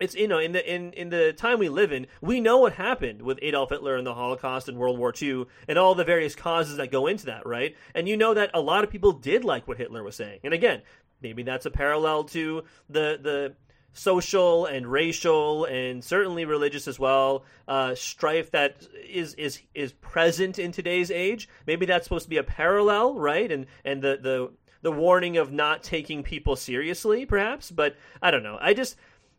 it's 0.00 0.14
you 0.14 0.26
know 0.26 0.38
in 0.38 0.52
the 0.52 0.74
in 0.74 0.92
in 0.94 1.10
the 1.10 1.32
time 1.32 1.58
we 1.58 1.68
live 1.68 1.92
in, 1.92 2.06
we 2.20 2.40
know 2.40 2.58
what 2.58 2.72
happened 2.74 3.22
with 3.22 3.38
Adolf 3.40 3.70
Hitler 3.70 3.96
and 3.96 4.06
the 4.06 4.14
Holocaust 4.14 4.68
and 4.68 4.76
World 4.76 4.98
War 4.98 5.14
II 5.20 5.46
and 5.68 5.78
all 5.78 5.94
the 5.94 6.04
various 6.04 6.34
causes 6.34 6.76
that 6.78 6.90
go 6.90 7.06
into 7.06 7.26
that, 7.26 7.46
right? 7.46 7.76
And 7.94 8.08
you 8.08 8.16
know 8.16 8.34
that 8.34 8.50
a 8.52 8.60
lot 8.60 8.84
of 8.84 8.90
people 8.90 9.12
did 9.12 9.44
like 9.44 9.68
what 9.68 9.78
Hitler 9.78 10.02
was 10.02 10.16
saying. 10.16 10.40
And 10.42 10.52
again, 10.52 10.82
maybe 11.20 11.42
that's 11.42 11.66
a 11.66 11.70
parallel 11.70 12.24
to 12.24 12.64
the 12.88 13.18
the 13.22 13.54
social 13.92 14.66
and 14.66 14.86
racial 14.86 15.64
and 15.66 16.02
certainly 16.02 16.44
religious 16.44 16.88
as 16.88 16.98
well 16.98 17.44
uh, 17.68 17.94
strife 17.94 18.50
that 18.50 18.86
is 19.08 19.34
is 19.34 19.60
is 19.74 19.92
present 19.92 20.58
in 20.58 20.72
today's 20.72 21.10
age. 21.10 21.48
Maybe 21.66 21.86
that's 21.86 22.04
supposed 22.04 22.24
to 22.24 22.30
be 22.30 22.38
a 22.38 22.42
parallel, 22.42 23.14
right? 23.14 23.50
And 23.50 23.66
and 23.84 24.02
the 24.02 24.18
the 24.20 24.50
the 24.82 24.92
warning 24.92 25.36
of 25.36 25.52
not 25.52 25.82
taking 25.82 26.22
people 26.22 26.56
seriously, 26.56 27.26
perhaps. 27.26 27.70
But 27.70 27.96
I 28.20 28.30
don't 28.30 28.42
know. 28.42 28.58
I 28.60 28.74
just 28.74 28.96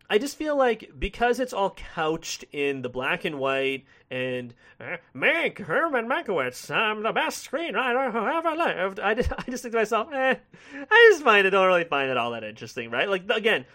I 0.09 0.17
just 0.17 0.37
feel 0.37 0.55
like 0.57 0.91
because 0.99 1.39
it's 1.39 1.53
all 1.53 1.71
couched 1.95 2.45
in 2.51 2.81
the 2.81 2.89
black 2.89 3.25
and 3.25 3.39
white 3.39 3.85
and 4.11 4.53
uh, 4.79 4.97
Herman 5.15 6.07
Mankiewicz, 6.07 6.69
I'm 6.69 7.03
the 7.03 7.11
best 7.11 7.49
screenwriter 7.49 8.11
who 8.11 8.27
ever 8.27 8.55
lived. 8.55 8.99
I 8.99 9.15
just, 9.15 9.31
I 9.37 9.43
just 9.49 9.63
think 9.63 9.71
to 9.71 9.79
myself, 9.79 10.13
eh, 10.13 10.35
I 10.75 11.09
just 11.11 11.23
find 11.23 11.47
it 11.47 11.51
don't 11.51 11.67
really 11.67 11.85
find 11.85 12.11
it 12.11 12.17
all 12.17 12.31
that 12.31 12.43
interesting, 12.43 12.91
right? 12.91 13.09
Like 13.09 13.23
again, 13.29 13.65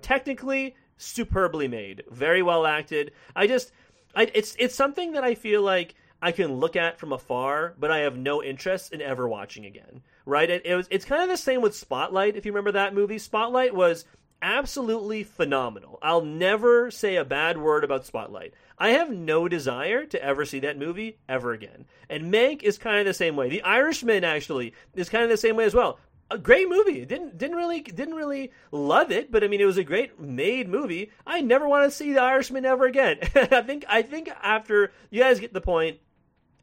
technically 0.00 0.74
superbly 0.96 1.68
made, 1.68 2.04
very 2.10 2.42
well 2.42 2.66
acted. 2.66 3.12
I 3.34 3.46
just, 3.46 3.72
I, 4.14 4.30
it's 4.34 4.56
it's 4.58 4.74
something 4.74 5.12
that 5.12 5.24
I 5.24 5.34
feel 5.34 5.62
like 5.62 5.94
I 6.20 6.32
can 6.32 6.54
look 6.54 6.76
at 6.76 6.98
from 6.98 7.12
afar, 7.12 7.74
but 7.78 7.90
I 7.90 7.98
have 7.98 8.16
no 8.16 8.42
interest 8.42 8.92
in 8.92 9.02
ever 9.02 9.28
watching 9.28 9.66
again. 9.66 10.02
Right? 10.24 10.48
It, 10.48 10.64
it 10.64 10.76
was. 10.76 10.86
It's 10.90 11.04
kind 11.04 11.22
of 11.22 11.28
the 11.28 11.36
same 11.36 11.62
with 11.62 11.76
Spotlight. 11.76 12.36
If 12.36 12.46
you 12.46 12.52
remember 12.52 12.72
that 12.72 12.94
movie, 12.94 13.18
Spotlight 13.18 13.74
was 13.74 14.04
absolutely 14.40 15.22
phenomenal. 15.22 15.98
I'll 16.02 16.24
never 16.24 16.90
say 16.90 17.16
a 17.16 17.24
bad 17.24 17.58
word 17.58 17.84
about 17.84 18.06
Spotlight. 18.06 18.54
I 18.78 18.90
have 18.90 19.10
no 19.10 19.48
desire 19.48 20.04
to 20.06 20.22
ever 20.22 20.44
see 20.44 20.58
that 20.60 20.78
movie 20.78 21.18
ever 21.28 21.52
again. 21.52 21.86
And 22.10 22.32
Mank 22.32 22.62
is 22.62 22.78
kind 22.78 22.98
of 22.98 23.06
the 23.06 23.14
same 23.14 23.36
way. 23.36 23.48
The 23.48 23.62
Irishman 23.62 24.24
actually 24.24 24.74
is 24.94 25.08
kind 25.08 25.22
of 25.24 25.30
the 25.30 25.36
same 25.36 25.56
way 25.56 25.64
as 25.64 25.74
well 25.74 25.98
a 26.30 26.38
great 26.38 26.68
movie. 26.68 27.04
Didn't 27.04 27.36
didn't 27.36 27.56
really 27.56 27.80
didn't 27.82 28.14
really 28.14 28.52
love 28.70 29.10
it, 29.10 29.30
but 29.30 29.44
I 29.44 29.48
mean 29.48 29.60
it 29.60 29.66
was 29.66 29.78
a 29.78 29.84
great 29.84 30.18
made 30.18 30.68
movie. 30.68 31.10
I 31.26 31.40
never 31.40 31.68
want 31.68 31.90
to 31.90 31.96
see 31.96 32.12
The 32.12 32.22
Irishman 32.22 32.64
ever 32.64 32.86
again. 32.86 33.18
I 33.34 33.62
think 33.62 33.84
I 33.88 34.02
think 34.02 34.30
after 34.42 34.92
you 35.10 35.20
guys 35.20 35.40
get 35.40 35.52
the 35.52 35.60
point. 35.60 35.98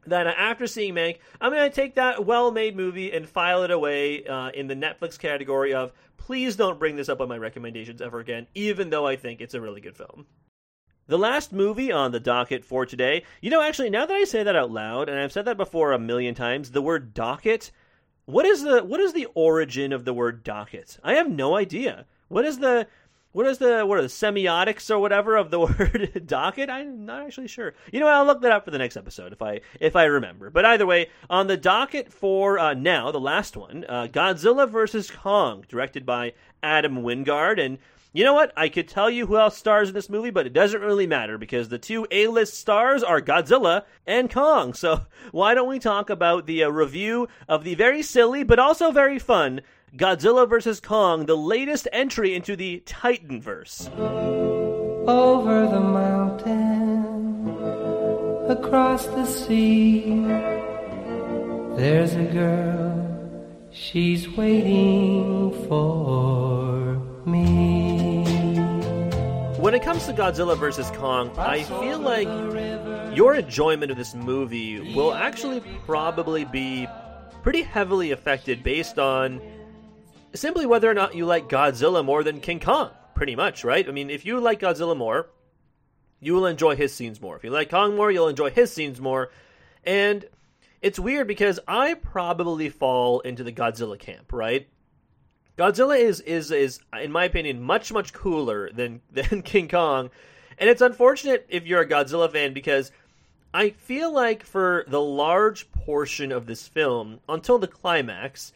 that 0.06 0.26
after 0.26 0.66
seeing 0.66 0.94
Mank, 0.94 1.18
I'm 1.40 1.52
going 1.52 1.68
to 1.68 1.74
take 1.74 1.94
that 1.96 2.24
well-made 2.24 2.74
movie 2.74 3.12
and 3.12 3.28
file 3.28 3.62
it 3.64 3.70
away 3.70 4.24
uh, 4.24 4.48
in 4.50 4.66
the 4.66 4.74
Netflix 4.74 5.18
category 5.18 5.74
of 5.74 5.92
please 6.16 6.56
don't 6.56 6.78
bring 6.78 6.96
this 6.96 7.08
up 7.08 7.20
on 7.20 7.28
my 7.28 7.36
recommendations 7.36 8.00
ever 8.00 8.18
again, 8.18 8.46
even 8.54 8.90
though 8.90 9.06
I 9.06 9.16
think 9.16 9.40
it's 9.40 9.54
a 9.54 9.60
really 9.60 9.80
good 9.80 9.96
film. 9.96 10.26
The 11.06 11.18
last 11.18 11.52
movie 11.52 11.90
on 11.90 12.12
the 12.12 12.20
docket 12.20 12.64
for 12.64 12.86
today, 12.86 13.24
you 13.40 13.50
know, 13.50 13.60
actually, 13.60 13.90
now 13.90 14.06
that 14.06 14.14
I 14.14 14.24
say 14.24 14.42
that 14.42 14.56
out 14.56 14.70
loud, 14.70 15.08
and 15.08 15.18
I've 15.18 15.32
said 15.32 15.44
that 15.46 15.56
before 15.56 15.92
a 15.92 15.98
million 15.98 16.34
times, 16.34 16.70
the 16.70 16.82
word 16.82 17.12
docket. 17.14 17.70
What 18.30 18.46
is 18.46 18.62
the 18.62 18.84
what 18.84 19.00
is 19.00 19.12
the 19.12 19.26
origin 19.34 19.92
of 19.92 20.04
the 20.04 20.14
word 20.14 20.44
docket? 20.44 20.98
I 21.02 21.14
have 21.14 21.28
no 21.28 21.56
idea. 21.56 22.06
What 22.28 22.44
is 22.44 22.58
the 22.58 22.86
what 23.32 23.46
is 23.46 23.58
the 23.58 23.84
what 23.84 23.98
are 23.98 24.02
the 24.02 24.08
semiotics 24.08 24.90
or 24.90 24.98
whatever 24.98 25.36
of 25.36 25.50
the 25.50 25.60
word 25.60 26.22
docket? 26.26 26.70
I'm 26.70 27.04
not 27.04 27.22
actually 27.22 27.48
sure. 27.48 27.74
You 27.92 28.00
know 28.00 28.06
what? 28.06 28.14
I'll 28.14 28.24
look 28.24 28.42
that 28.42 28.52
up 28.52 28.64
for 28.64 28.70
the 28.70 28.78
next 28.78 28.96
episode 28.96 29.32
if 29.32 29.42
I 29.42 29.60
if 29.80 29.96
I 29.96 30.04
remember. 30.04 30.50
But 30.50 30.64
either 30.64 30.86
way, 30.86 31.08
on 31.28 31.48
the 31.48 31.56
docket 31.56 32.12
for 32.12 32.58
uh, 32.58 32.74
now, 32.74 33.10
the 33.10 33.20
last 33.20 33.56
one, 33.56 33.84
uh, 33.88 34.06
Godzilla 34.10 34.68
vs 34.68 35.10
Kong, 35.10 35.64
directed 35.68 36.06
by 36.06 36.32
Adam 36.62 37.02
Wingard, 37.02 37.60
and 37.64 37.78
you 38.12 38.24
know 38.24 38.34
what? 38.34 38.52
I 38.56 38.68
could 38.68 38.88
tell 38.88 39.08
you 39.08 39.26
who 39.26 39.38
else 39.38 39.56
stars 39.56 39.88
in 39.88 39.94
this 39.94 40.10
movie, 40.10 40.30
but 40.30 40.46
it 40.46 40.52
doesn't 40.52 40.80
really 40.80 41.06
matter 41.06 41.38
because 41.38 41.68
the 41.68 41.78
two 41.78 42.06
A-list 42.10 42.54
stars 42.54 43.02
are 43.02 43.20
Godzilla 43.20 43.84
and 44.06 44.28
Kong. 44.30 44.74
So 44.74 45.02
why 45.30 45.54
don't 45.54 45.68
we 45.68 45.78
talk 45.78 46.10
about 46.10 46.46
the 46.46 46.64
uh, 46.64 46.68
review 46.68 47.28
of 47.48 47.62
the 47.64 47.74
very 47.76 48.02
silly 48.02 48.42
but 48.42 48.58
also 48.58 48.90
very 48.90 49.18
fun 49.18 49.60
Godzilla 49.96 50.48
vs. 50.48 50.80
Kong, 50.80 51.26
the 51.26 51.36
latest 51.36 51.88
entry 51.92 52.34
into 52.34 52.54
the 52.54 52.82
Titanverse. 52.86 53.90
Over 55.08 55.66
the 55.66 55.80
mountain, 55.80 57.48
across 58.48 59.06
the 59.06 59.26
sea, 59.26 60.22
there's 61.76 62.14
a 62.14 62.24
girl, 62.32 63.68
she's 63.72 64.28
waiting 64.28 65.50
for 65.66 67.02
me. 67.26 67.79
When 69.90 69.96
it 69.96 70.02
comes 70.06 70.16
to 70.16 70.22
Godzilla 70.22 70.56
vs. 70.56 70.88
Kong, 70.92 71.36
I 71.36 71.64
feel 71.64 71.98
like 71.98 72.28
your 73.16 73.34
enjoyment 73.34 73.90
of 73.90 73.98
this 73.98 74.14
movie 74.14 74.94
will 74.94 75.12
actually 75.12 75.58
probably 75.84 76.44
be 76.44 76.86
pretty 77.42 77.62
heavily 77.62 78.12
affected 78.12 78.62
based 78.62 79.00
on 79.00 79.40
simply 80.32 80.64
whether 80.64 80.88
or 80.88 80.94
not 80.94 81.16
you 81.16 81.26
like 81.26 81.48
Godzilla 81.48 82.04
more 82.04 82.22
than 82.22 82.38
King 82.38 82.60
Kong, 82.60 82.92
pretty 83.16 83.34
much, 83.34 83.64
right? 83.64 83.88
I 83.88 83.90
mean, 83.90 84.10
if 84.10 84.24
you 84.24 84.38
like 84.38 84.60
Godzilla 84.60 84.96
more, 84.96 85.28
you 86.20 86.34
will 86.34 86.46
enjoy 86.46 86.76
his 86.76 86.94
scenes 86.94 87.20
more. 87.20 87.34
If 87.34 87.42
you 87.42 87.50
like 87.50 87.68
Kong 87.68 87.96
more, 87.96 88.12
you'll 88.12 88.28
enjoy 88.28 88.50
his 88.50 88.72
scenes 88.72 89.00
more. 89.00 89.32
And 89.82 90.24
it's 90.80 91.00
weird 91.00 91.26
because 91.26 91.58
I 91.66 91.94
probably 91.94 92.68
fall 92.68 93.18
into 93.18 93.42
the 93.42 93.50
Godzilla 93.50 93.98
camp, 93.98 94.32
right? 94.32 94.68
Godzilla 95.60 95.98
is 95.98 96.20
is 96.20 96.50
is 96.50 96.80
in 96.98 97.12
my 97.12 97.24
opinion 97.24 97.60
much 97.62 97.92
much 97.92 98.14
cooler 98.14 98.70
than 98.72 99.02
than 99.12 99.42
King 99.42 99.68
Kong. 99.68 100.10
And 100.56 100.70
it's 100.70 100.80
unfortunate 100.80 101.46
if 101.50 101.66
you're 101.66 101.82
a 101.82 101.88
Godzilla 101.88 102.32
fan 102.32 102.54
because 102.54 102.90
I 103.52 103.70
feel 103.70 104.12
like 104.12 104.42
for 104.42 104.84
the 104.88 105.00
large 105.00 105.70
portion 105.72 106.32
of 106.32 106.46
this 106.46 106.66
film 106.66 107.20
until 107.28 107.58
the 107.58 107.66
climax, 107.66 108.52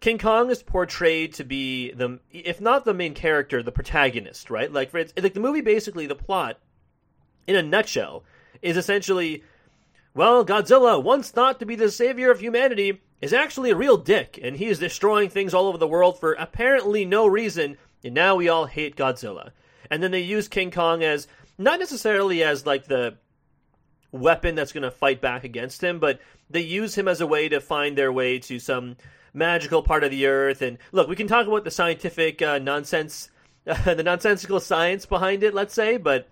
King 0.00 0.18
Kong 0.18 0.50
is 0.50 0.62
portrayed 0.62 1.32
to 1.34 1.44
be 1.44 1.92
the, 1.92 2.18
if 2.32 2.60
not 2.60 2.84
the 2.84 2.92
main 2.92 3.14
character, 3.14 3.62
the 3.62 3.72
protagonist, 3.72 4.50
right? 4.50 4.72
Like, 4.72 4.90
for 4.90 4.98
it's 4.98 5.12
like 5.16 5.34
the 5.34 5.40
movie 5.40 5.60
basically 5.60 6.06
the 6.06 6.14
plot, 6.14 6.58
in 7.46 7.56
a 7.56 7.62
nutshell, 7.62 8.24
is 8.60 8.76
essentially, 8.76 9.44
well, 10.14 10.44
Godzilla, 10.44 11.02
once 11.02 11.30
thought 11.30 11.60
to 11.60 11.66
be 11.66 11.76
the 11.76 11.90
savior 11.90 12.30
of 12.30 12.40
humanity, 12.40 13.00
is 13.24 13.32
actually 13.32 13.70
a 13.70 13.76
real 13.76 13.96
dick, 13.96 14.38
and 14.42 14.54
he 14.54 14.66
is 14.66 14.78
destroying 14.78 15.30
things 15.30 15.54
all 15.54 15.66
over 15.66 15.78
the 15.78 15.88
world 15.88 16.20
for 16.20 16.34
apparently 16.34 17.06
no 17.06 17.26
reason, 17.26 17.78
and 18.04 18.12
now 18.12 18.36
we 18.36 18.50
all 18.50 18.66
hate 18.66 18.96
Godzilla. 18.96 19.52
And 19.90 20.02
then 20.02 20.10
they 20.10 20.20
use 20.20 20.46
King 20.46 20.70
Kong 20.70 21.02
as 21.02 21.26
not 21.56 21.78
necessarily 21.78 22.42
as 22.42 22.66
like 22.66 22.84
the 22.84 23.16
weapon 24.12 24.54
that's 24.54 24.72
going 24.72 24.82
to 24.82 24.90
fight 24.90 25.22
back 25.22 25.42
against 25.42 25.82
him, 25.82 26.00
but 26.00 26.20
they 26.50 26.60
use 26.60 26.98
him 26.98 27.08
as 27.08 27.22
a 27.22 27.26
way 27.26 27.48
to 27.48 27.62
find 27.62 27.96
their 27.96 28.12
way 28.12 28.40
to 28.40 28.58
some 28.58 28.96
magical 29.32 29.82
part 29.82 30.04
of 30.04 30.10
the 30.10 30.26
earth. 30.26 30.60
And 30.60 30.76
look, 30.92 31.08
we 31.08 31.16
can 31.16 31.26
talk 31.26 31.46
about 31.46 31.64
the 31.64 31.70
scientific 31.70 32.42
uh, 32.42 32.58
nonsense, 32.58 33.30
the 33.64 34.02
nonsensical 34.02 34.60
science 34.60 35.06
behind 35.06 35.42
it, 35.42 35.54
let's 35.54 35.72
say, 35.72 35.96
but 35.96 36.28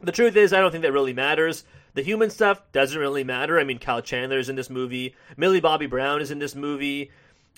the 0.00 0.12
truth 0.12 0.36
is, 0.36 0.54
I 0.54 0.60
don't 0.60 0.70
think 0.70 0.82
that 0.82 0.92
really 0.92 1.12
matters. 1.12 1.64
The 1.94 2.02
human 2.02 2.30
stuff 2.30 2.62
doesn't 2.72 2.98
really 2.98 3.24
matter. 3.24 3.58
I 3.58 3.64
mean, 3.64 3.78
Kyle 3.78 4.00
Chandler 4.00 4.38
is 4.38 4.48
in 4.48 4.56
this 4.56 4.70
movie, 4.70 5.14
Millie 5.36 5.60
Bobby 5.60 5.86
Brown 5.86 6.20
is 6.20 6.30
in 6.30 6.38
this 6.38 6.54
movie. 6.54 7.10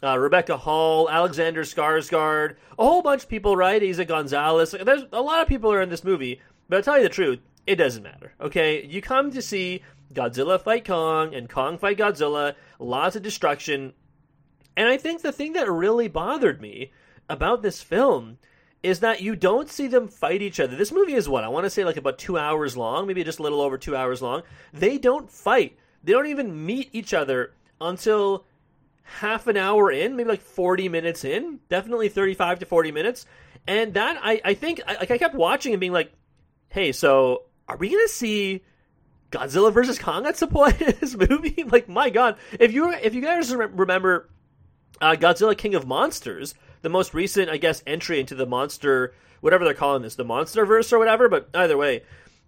Uh, 0.03 0.19
Rebecca 0.19 0.57
Hall, 0.57 1.09
Alexander 1.09 1.63
Skarsgård, 1.63 2.57
a 2.79 2.85
whole 2.85 3.01
bunch 3.01 3.23
of 3.23 3.29
people, 3.29 3.57
right? 3.57 3.81
Eiza 3.81 4.07
González. 4.07 4.85
There's 4.85 5.05
a 5.13 5.23
lot 5.23 5.41
of 5.41 5.49
people 5.49 5.73
are 5.73 5.81
in 5.81 5.89
this 5.89 6.05
movie, 6.05 6.41
but 6.69 6.77
I'll 6.77 6.83
tell 6.83 6.97
you 6.99 7.05
the 7.05 7.09
truth, 7.09 7.39
it 7.67 7.77
doesn't 7.77 8.03
matter. 8.03 8.35
Okay, 8.41 8.85
you 8.85 9.01
come 9.01 9.31
to 9.31 9.41
see 9.41 9.83
Godzilla 10.13 10.61
fight 10.61 10.85
Kong 10.85 11.35
and 11.35 11.49
Kong 11.49 11.79
fight 11.79 11.97
Godzilla, 11.97 12.55
lots 12.79 13.17
of 13.17 13.23
destruction, 13.23 13.95
and 14.77 14.89
I 14.89 14.97
think 14.97 15.23
the 15.23 15.33
thing 15.33 15.53
that 15.53 15.71
really 15.71 16.09
bothered 16.09 16.61
me 16.61 16.93
about 17.29 17.63
this 17.63 17.81
film 17.81 18.39
is 18.85 19.01
that 19.01 19.23
you 19.23 19.35
don't 19.35 19.71
see 19.71 19.89
them 19.89 20.07
fight 20.07 20.43
each 20.43 20.61
other. 20.61 20.77
This 20.77 20.93
movie 20.93 21.15
is 21.15 21.29
what 21.29 21.43
I 21.43 21.49
want 21.49 21.65
to 21.65 21.71
say 21.71 21.85
like 21.85 21.97
about 21.97 22.19
2 22.19 22.37
hours 22.39 22.77
long, 22.77 23.07
maybe 23.07 23.25
just 23.25 23.39
a 23.39 23.43
little 23.43 23.63
over 23.63 23.79
2 23.79 23.97
hours 23.97 24.21
long. 24.21 24.43
They 24.73 24.99
don't 24.99 25.31
fight. 25.31 25.79
They 26.05 26.13
don't 26.13 26.27
even 26.27 26.67
meet 26.67 26.91
each 26.93 27.15
other 27.15 27.55
until 27.81 28.45
half 29.03 29.47
an 29.47 29.57
hour 29.57 29.91
in, 29.91 30.17
maybe 30.17 30.29
like 30.29 30.43
40 30.43 30.91
minutes 30.91 31.25
in, 31.25 31.61
definitely 31.71 32.11
35 32.11 32.61
to 32.61 32.67
40 32.67 32.93
minutes. 32.93 33.27
And 33.67 33.95
that 33.95 34.21
I 34.23 34.41
I 34.45 34.55
think 34.55 34.83
like 34.87 35.11
I 35.11 35.17
kept 35.17 35.35
watching 35.35 35.73
and 35.73 35.81
being 35.81 35.93
like, 35.93 36.13
"Hey, 36.69 36.93
so 36.93 37.45
are 37.67 37.79
we 37.79 37.89
going 37.89 38.05
to 38.05 38.13
see 38.13 38.63
Godzilla 39.31 39.73
versus 39.73 39.99
Kong 39.99 40.27
at 40.27 40.37
some 40.37 40.51
point 40.51 40.81
in 40.83 40.95
this 41.01 41.17
movie? 41.17 41.65
like, 41.71 41.89
my 41.89 42.11
god, 42.11 42.37
if 42.61 42.73
you 42.73 42.93
if 42.93 43.15
you 43.15 43.23
guys 43.23 43.55
remember 43.55 44.29
uh, 45.01 45.17
Godzilla 45.19 45.57
King 45.57 45.75
of 45.75 45.87
Monsters, 45.87 46.55
the 46.85 46.91
most 46.91 47.15
recent, 47.15 47.51
I 47.51 47.57
guess, 47.57 47.83
entry 47.87 48.21
into 48.21 48.37
the 48.37 48.47
monster, 48.47 49.15
whatever 49.41 49.65
they're 49.65 49.75
calling 49.75 50.03
this, 50.03 50.15
the 50.15 50.25
MonsterVerse 50.25 50.93
or 50.93 50.99
whatever. 50.99 51.29
But 51.29 51.49
either 51.55 51.77
way, 51.77 52.03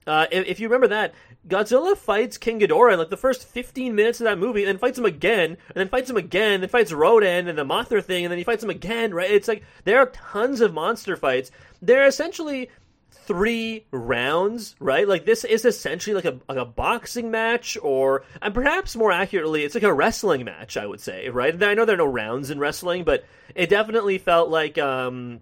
uh, 0.06 0.26
if, 0.30 0.46
if, 0.46 0.60
you 0.60 0.68
remember 0.68 0.88
that, 0.88 1.14
Godzilla 1.48 1.96
fights 1.96 2.38
King 2.38 2.60
Ghidorah 2.60 2.92
in 2.92 2.98
like 2.98 3.08
the 3.08 3.16
first 3.16 3.48
15 3.48 3.94
minutes 3.94 4.20
of 4.20 4.24
that 4.24 4.38
movie, 4.38 4.62
and 4.62 4.68
then 4.68 4.78
fights 4.78 4.98
him 4.98 5.06
again, 5.06 5.50
and 5.50 5.74
then 5.74 5.88
fights 5.88 6.10
him 6.10 6.16
again, 6.16 6.52
and 6.52 6.62
then 6.62 6.70
fights 6.70 6.92
Rodan 6.92 7.48
and 7.48 7.58
the 7.58 7.64
Mothra 7.64 8.04
thing, 8.04 8.24
and 8.24 8.30
then 8.30 8.38
he 8.38 8.44
fights 8.44 8.62
him 8.62 8.70
again. 8.70 9.12
Right? 9.12 9.30
It's 9.30 9.48
like 9.48 9.64
there 9.84 9.98
are 9.98 10.06
tons 10.06 10.60
of 10.60 10.74
monster 10.74 11.16
fights. 11.16 11.50
They're 11.82 12.06
essentially 12.06 12.70
three 13.10 13.86
rounds, 13.90 14.76
right? 14.78 15.06
Like 15.06 15.26
this 15.26 15.44
is 15.44 15.64
essentially 15.64 16.14
like 16.14 16.24
a 16.24 16.38
like 16.48 16.58
a 16.58 16.64
boxing 16.64 17.30
match, 17.30 17.76
or 17.82 18.24
and 18.40 18.54
perhaps 18.54 18.96
more 18.96 19.12
accurately, 19.12 19.64
it's 19.64 19.74
like 19.74 19.84
a 19.84 19.92
wrestling 19.92 20.44
match. 20.44 20.76
I 20.76 20.86
would 20.86 21.00
say, 21.00 21.28
right? 21.28 21.60
I 21.62 21.74
know 21.74 21.84
there 21.84 21.94
are 21.94 21.98
no 21.98 22.06
rounds 22.06 22.50
in 22.50 22.58
wrestling, 22.58 23.04
but 23.04 23.24
it 23.54 23.68
definitely 23.68 24.18
felt 24.18 24.48
like 24.48 24.78
um 24.78 25.40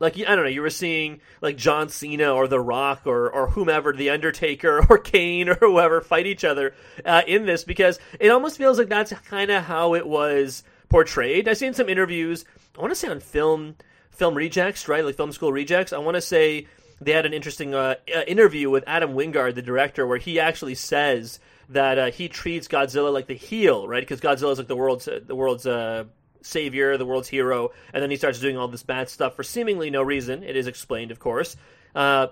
like 0.00 0.18
I 0.18 0.34
don't 0.34 0.44
know, 0.44 0.50
you 0.50 0.62
were 0.62 0.70
seeing 0.70 1.20
like 1.40 1.56
John 1.56 1.88
Cena 1.88 2.32
or 2.32 2.48
The 2.48 2.60
Rock 2.60 3.02
or 3.06 3.30
or 3.30 3.48
whomever, 3.48 3.92
The 3.92 4.10
Undertaker 4.10 4.84
or 4.90 4.98
Kane 4.98 5.48
or 5.48 5.54
whoever 5.54 6.00
fight 6.00 6.26
each 6.26 6.44
other 6.44 6.74
uh, 7.04 7.22
in 7.26 7.46
this 7.46 7.64
because 7.64 7.98
it 8.18 8.30
almost 8.30 8.58
feels 8.58 8.78
like 8.78 8.88
that's 8.88 9.12
kind 9.12 9.50
of 9.50 9.64
how 9.64 9.94
it 9.94 10.06
was 10.06 10.64
portrayed. 10.88 11.48
I've 11.48 11.58
seen 11.58 11.74
some 11.74 11.88
interviews. 11.88 12.44
I 12.76 12.80
want 12.80 12.90
to 12.90 12.96
say 12.96 13.08
on 13.08 13.20
film 13.20 13.76
film 14.10 14.34
rejects, 14.34 14.88
right? 14.88 15.04
Like 15.04 15.16
film 15.16 15.32
school 15.32 15.52
rejects. 15.52 15.92
I 15.92 15.98
want 15.98 16.16
to 16.16 16.20
say 16.20 16.66
they 17.04 17.12
had 17.12 17.26
an 17.26 17.32
interesting 17.32 17.74
uh, 17.74 17.96
uh, 18.14 18.22
interview 18.26 18.70
with 18.70 18.84
Adam 18.86 19.14
Wingard, 19.14 19.54
the 19.54 19.62
director, 19.62 20.06
where 20.06 20.18
he 20.18 20.40
actually 20.40 20.74
says 20.74 21.38
that 21.68 21.98
uh, 21.98 22.10
he 22.10 22.28
treats 22.28 22.68
Godzilla 22.68 23.12
like 23.12 23.26
the 23.26 23.34
heel, 23.34 23.86
right? 23.86 24.02
Because 24.02 24.20
Godzilla 24.20 24.52
is 24.52 24.58
like 24.58 24.68
the 24.68 24.76
world's 24.76 25.08
uh, 25.08 25.20
the 25.24 25.34
world's 25.34 25.66
uh, 25.66 26.04
savior, 26.42 26.96
the 26.96 27.06
world's 27.06 27.28
hero, 27.28 27.70
and 27.92 28.02
then 28.02 28.10
he 28.10 28.16
starts 28.16 28.38
doing 28.38 28.56
all 28.56 28.68
this 28.68 28.82
bad 28.82 29.08
stuff 29.08 29.34
for 29.34 29.42
seemingly 29.42 29.90
no 29.90 30.02
reason. 30.02 30.42
It 30.42 30.56
is 30.56 30.66
explained, 30.66 31.10
of 31.10 31.18
course. 31.18 31.56
Uh, 31.94 32.28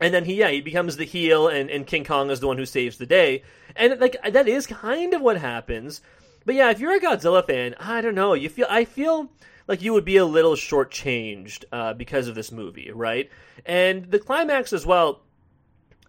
and 0.00 0.12
then 0.12 0.24
he, 0.24 0.34
yeah, 0.34 0.50
he 0.50 0.60
becomes 0.60 0.96
the 0.96 1.04
heel, 1.04 1.48
and, 1.48 1.70
and 1.70 1.86
King 1.86 2.04
Kong 2.04 2.30
is 2.30 2.40
the 2.40 2.48
one 2.48 2.58
who 2.58 2.66
saves 2.66 2.98
the 2.98 3.06
day. 3.06 3.44
And 3.76 4.00
like 4.00 4.16
that 4.28 4.48
is 4.48 4.66
kind 4.66 5.14
of 5.14 5.20
what 5.20 5.38
happens. 5.38 6.00
But 6.44 6.56
yeah, 6.56 6.70
if 6.70 6.80
you're 6.80 6.96
a 6.96 7.00
Godzilla 7.00 7.46
fan, 7.46 7.76
I 7.78 8.00
don't 8.00 8.16
know. 8.16 8.34
You 8.34 8.48
feel 8.48 8.66
I 8.68 8.84
feel 8.84 9.30
like 9.72 9.80
you 9.80 9.94
would 9.94 10.04
be 10.04 10.18
a 10.18 10.26
little 10.26 10.52
shortchanged 10.52 11.64
uh, 11.72 11.94
because 11.94 12.28
of 12.28 12.34
this 12.34 12.52
movie, 12.52 12.90
right? 12.92 13.30
And 13.64 14.10
the 14.10 14.18
climax 14.18 14.70
as 14.74 14.84
well. 14.84 15.22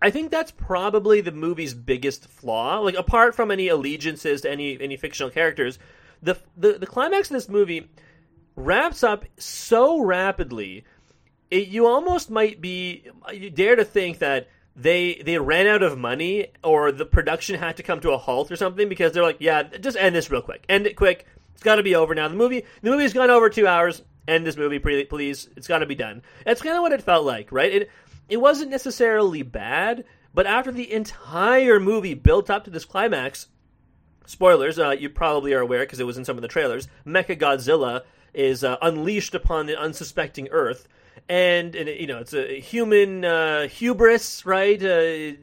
I 0.02 0.10
think 0.10 0.32
that's 0.32 0.52
probably 0.52 1.21
the 1.21 1.32
movie's 1.32 1.73
biggest 1.73 2.28
flaw. 2.28 2.80
Like 2.80 2.95
apart 2.95 3.36
from 3.36 3.52
any 3.52 3.69
allegiances 3.69 4.41
to 4.41 4.52
any 4.52 4.78
any 4.82 4.97
fictional 4.97 5.32
characters, 5.32 5.80
the 6.21 6.38
the, 6.58 6.73
the 6.73 6.86
climax 6.86 7.30
of 7.30 7.36
this 7.36 7.47
movie 7.47 7.89
wraps 8.58 9.02
up 9.02 9.23
so 9.38 10.02
rapidly. 10.02 10.84
It, 11.49 11.69
you 11.69 11.88
almost 11.88 12.30
might 12.30 12.60
be 12.60 13.06
you 13.32 13.49
dare 13.49 13.78
to 13.78 13.86
think 13.86 14.19
that 14.19 14.49
they 14.76 15.21
they 15.23 15.38
ran 15.38 15.67
out 15.67 15.84
of 15.84 15.97
money 15.97 16.47
or 16.65 16.91
the 16.91 17.06
production 17.06 17.58
had 17.58 17.78
to 17.78 17.84
come 17.84 18.02
to 18.02 18.12
a 18.12 18.17
halt 18.17 18.52
or 18.52 18.58
something 18.58 18.89
because 18.89 19.13
they're 19.13 19.23
like, 19.23 19.38
yeah, 19.39 19.63
just 19.63 19.95
end 19.95 20.17
this 20.17 20.30
real 20.30 20.41
quick, 20.41 20.65
end 20.67 20.86
it 20.86 20.97
quick. 20.97 21.26
It's 21.54 21.63
got 21.63 21.76
to 21.76 21.84
be 21.84 21.96
over 21.96 22.13
now. 22.16 22.28
The 22.28 22.36
movie 22.36 22.66
the 22.82 22.92
movie's 22.92 23.13
gone 23.13 23.30
over 23.30 23.50
two 23.50 23.68
hours. 23.68 24.02
End 24.28 24.46
this 24.46 24.58
movie, 24.58 24.80
please. 24.80 25.50
It's 25.58 25.68
got 25.68 25.80
to 25.80 25.86
be 25.86 25.96
done. 25.96 26.22
That's 26.46 26.62
kind 26.62 26.76
of 26.76 26.82
what 26.82 26.94
it 26.94 27.02
felt 27.02 27.26
like, 27.26 27.52
right? 27.52 27.74
It 27.74 27.92
it 28.30 28.38
wasn't 28.38 28.72
necessarily 28.72 29.42
bad, 29.42 30.06
but 30.34 30.48
after 30.48 30.72
the 30.72 30.92
entire 30.92 31.80
movie 31.80 32.13
built 32.13 32.50
up 32.50 32.63
to 32.63 32.70
this 32.70 32.86
climax, 32.86 33.48
spoilers, 34.26 34.80
uh, 34.80 34.92
you 34.92 35.10
probably 35.10 35.54
are 35.54 35.60
aware 35.60 35.82
because 35.82 36.00
it 36.00 36.06
was 36.06 36.18
in 36.18 36.26
some 36.26 36.38
of 36.38 36.42
the 36.42 36.48
trailers. 36.48 36.88
Mecha 37.06 37.38
Godzilla 37.38 38.04
is 38.34 38.63
uh, 38.63 38.78
unleashed 38.82 39.36
upon 39.36 39.66
the 39.66 39.80
unsuspecting 39.80 40.48
Earth 40.52 40.88
and, 41.30 41.76
and 41.76 41.88
you 41.88 42.08
know 42.08 42.20
it's 42.20 42.34
a 42.34 42.60
human 42.60 43.24
uh, 43.24 43.68
hubris, 43.68 44.46
right? 44.46 44.82
Uh, 44.82 45.34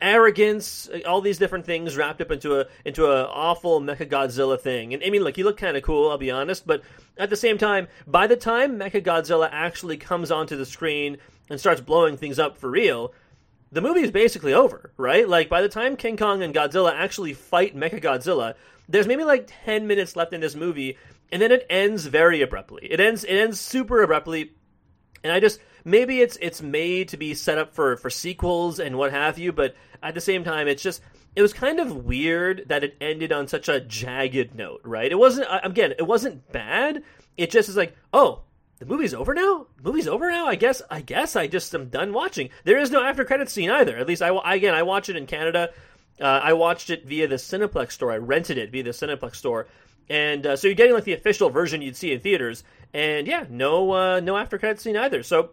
arrogance, 0.00 0.88
all 1.06 1.20
these 1.20 1.38
different 1.38 1.64
things 1.64 1.96
wrapped 1.96 2.20
up 2.20 2.30
into 2.30 2.60
a 2.60 2.66
into 2.84 3.06
a 3.06 3.24
awful 3.26 3.80
Mecha 3.80 4.08
Godzilla 4.08 4.60
thing. 4.60 4.94
And 4.94 5.02
I 5.04 5.10
mean, 5.10 5.22
look, 5.22 5.36
he 5.36 5.44
looked 5.44 5.60
kind 5.60 5.76
of 5.76 5.82
cool, 5.82 6.10
I'll 6.10 6.18
be 6.18 6.30
honest, 6.30 6.66
but 6.66 6.82
at 7.16 7.30
the 7.30 7.36
same 7.36 7.58
time, 7.58 7.88
by 8.06 8.26
the 8.26 8.36
time 8.36 8.78
Mecha 8.78 9.02
Godzilla 9.02 9.48
actually 9.50 9.96
comes 9.96 10.30
onto 10.30 10.56
the 10.56 10.66
screen 10.66 11.18
and 11.48 11.58
starts 11.58 11.80
blowing 11.80 12.16
things 12.16 12.38
up 12.38 12.58
for 12.58 12.68
real, 12.68 13.12
the 13.72 13.80
movie 13.80 14.00
is 14.00 14.10
basically 14.10 14.52
over, 14.52 14.92
right? 14.96 15.28
Like 15.28 15.48
by 15.48 15.62
the 15.62 15.68
time 15.68 15.96
King 15.96 16.16
Kong 16.16 16.42
and 16.42 16.54
Godzilla 16.54 16.92
actually 16.92 17.32
fight 17.32 17.76
Mecha 17.76 18.02
Godzilla, 18.02 18.54
there's 18.88 19.06
maybe 19.06 19.24
like 19.24 19.50
10 19.64 19.86
minutes 19.86 20.14
left 20.14 20.32
in 20.32 20.40
this 20.40 20.54
movie 20.54 20.96
and 21.32 21.42
then 21.42 21.50
it 21.50 21.66
ends 21.68 22.06
very 22.06 22.40
abruptly. 22.40 22.86
It 22.90 23.00
ends 23.00 23.24
it 23.24 23.34
ends 23.34 23.60
super 23.60 24.02
abruptly 24.02 24.52
and 25.26 25.34
I 25.34 25.40
just 25.40 25.60
maybe 25.84 26.20
it's 26.20 26.38
it's 26.40 26.62
made 26.62 27.08
to 27.08 27.16
be 27.16 27.34
set 27.34 27.58
up 27.58 27.74
for 27.74 27.96
for 27.96 28.10
sequels 28.10 28.78
and 28.78 28.96
what 28.96 29.12
have 29.12 29.38
you, 29.38 29.52
but 29.52 29.74
at 30.02 30.14
the 30.14 30.20
same 30.20 30.44
time, 30.44 30.68
it's 30.68 30.82
just 30.82 31.02
it 31.34 31.42
was 31.42 31.52
kind 31.52 31.80
of 31.80 32.04
weird 32.04 32.64
that 32.68 32.84
it 32.84 32.96
ended 33.00 33.32
on 33.32 33.48
such 33.48 33.68
a 33.68 33.80
jagged 33.80 34.54
note, 34.54 34.80
right? 34.84 35.10
It 35.10 35.18
wasn't 35.18 35.48
again, 35.64 35.92
it 35.98 36.06
wasn't 36.06 36.50
bad. 36.52 37.02
It 37.36 37.50
just 37.50 37.68
is 37.68 37.76
like, 37.76 37.94
oh, 38.12 38.42
the 38.78 38.86
movie's 38.86 39.14
over 39.14 39.34
now. 39.34 39.66
The 39.76 39.82
movie's 39.82 40.08
over 40.08 40.30
now. 40.30 40.46
I 40.46 40.54
guess. 40.54 40.82
I 40.90 41.00
guess 41.00 41.34
I 41.34 41.46
just 41.46 41.74
am 41.74 41.88
done 41.88 42.12
watching. 42.12 42.50
There 42.64 42.78
is 42.78 42.90
no 42.90 43.02
after 43.02 43.24
credit 43.24 43.48
scene 43.48 43.70
either. 43.70 43.96
At 43.96 44.06
least 44.06 44.22
I 44.22 44.30
again 44.54 44.74
I 44.74 44.82
watch 44.82 45.08
it 45.08 45.16
in 45.16 45.26
Canada. 45.26 45.70
Uh, 46.20 46.40
I 46.42 46.54
watched 46.54 46.88
it 46.88 47.04
via 47.04 47.28
the 47.28 47.36
Cineplex 47.36 47.92
store. 47.92 48.12
I 48.12 48.16
rented 48.16 48.56
it 48.56 48.70
via 48.70 48.82
the 48.82 48.90
Cineplex 48.90 49.36
store, 49.36 49.66
and 50.08 50.46
uh, 50.46 50.56
so 50.56 50.68
you're 50.68 50.74
getting 50.74 50.94
like 50.94 51.04
the 51.04 51.12
official 51.12 51.50
version 51.50 51.82
you'd 51.82 51.96
see 51.96 52.12
in 52.12 52.20
theaters. 52.20 52.64
And 52.94 53.26
yeah, 53.26 53.46
no 53.48 53.92
uh, 53.92 54.20
no 54.20 54.36
after 54.36 54.58
credit 54.58 54.80
scene 54.80 54.96
either. 54.96 55.22
So 55.22 55.50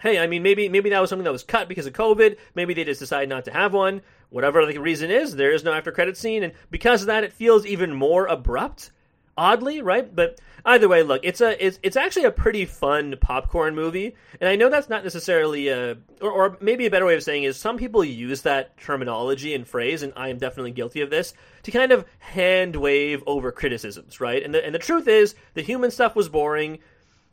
hey, 0.00 0.18
I 0.18 0.26
mean 0.26 0.42
maybe 0.42 0.68
maybe 0.68 0.90
that 0.90 1.00
was 1.00 1.10
something 1.10 1.24
that 1.24 1.32
was 1.32 1.44
cut 1.44 1.68
because 1.68 1.86
of 1.86 1.92
COVID. 1.92 2.36
Maybe 2.54 2.74
they 2.74 2.84
just 2.84 3.00
decided 3.00 3.28
not 3.28 3.44
to 3.46 3.52
have 3.52 3.72
one. 3.72 4.02
Whatever 4.30 4.66
the 4.66 4.78
reason 4.78 5.10
is, 5.10 5.36
there 5.36 5.52
is 5.52 5.62
no 5.62 5.72
after 5.72 5.92
credit 5.92 6.16
scene, 6.16 6.42
and 6.42 6.52
because 6.70 7.02
of 7.02 7.06
that, 7.06 7.24
it 7.24 7.32
feels 7.32 7.64
even 7.64 7.94
more 7.94 8.26
abrupt. 8.26 8.90
Oddly, 9.38 9.82
right? 9.82 10.14
But 10.14 10.40
either 10.64 10.88
way, 10.88 11.02
look, 11.02 11.20
it's 11.22 11.40
a 11.40 11.64
it's 11.64 11.78
it's 11.82 11.96
actually 11.96 12.24
a 12.24 12.30
pretty 12.30 12.64
fun 12.64 13.16
popcorn 13.20 13.74
movie, 13.74 14.14
and 14.40 14.48
I 14.48 14.56
know 14.56 14.68
that's 14.68 14.88
not 14.88 15.04
necessarily 15.04 15.68
a 15.68 15.98
or, 16.20 16.30
or 16.30 16.58
maybe 16.60 16.86
a 16.86 16.90
better 16.90 17.06
way 17.06 17.14
of 17.14 17.22
saying 17.22 17.44
is 17.44 17.56
some 17.56 17.76
people 17.76 18.04
use 18.04 18.42
that 18.42 18.76
terminology 18.78 19.54
and 19.54 19.66
phrase, 19.66 20.02
and 20.02 20.12
I 20.16 20.28
am 20.28 20.38
definitely 20.38 20.72
guilty 20.72 21.00
of 21.00 21.10
this 21.10 21.34
to 21.62 21.70
kind 21.70 21.92
of 21.92 22.04
hand 22.18 22.76
wave 22.76 23.22
over 23.26 23.52
criticisms, 23.52 24.20
right? 24.20 24.42
And 24.42 24.54
the 24.54 24.64
and 24.64 24.74
the 24.74 24.78
truth 24.78 25.06
is, 25.06 25.34
the 25.54 25.62
human 25.62 25.90
stuff 25.90 26.16
was 26.16 26.28
boring. 26.28 26.78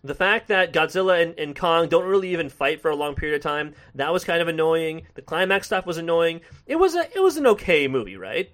The 0.05 0.15
fact 0.15 0.49
that 0.49 0.73
Godzilla 0.73 1.23
and, 1.23 1.39
and 1.39 1.55
Kong 1.55 1.87
don't 1.87 2.03
really 2.03 2.33
even 2.33 2.49
fight 2.49 2.81
for 2.81 2.91
a 2.91 2.95
long 2.95 3.15
period 3.15 3.37
of 3.37 3.41
time 3.41 3.73
that 3.95 4.11
was 4.11 4.25
kind 4.25 4.41
of 4.41 4.49
annoying. 4.49 5.03
The 5.13 5.21
climax 5.21 5.67
stuff 5.67 5.85
was 5.85 5.97
annoying. 5.97 6.41
It 6.67 6.75
was 6.75 6.95
a 6.95 7.09
it 7.15 7.21
was 7.21 7.37
an 7.37 7.47
okay 7.47 7.87
movie, 7.87 8.17
right? 8.17 8.51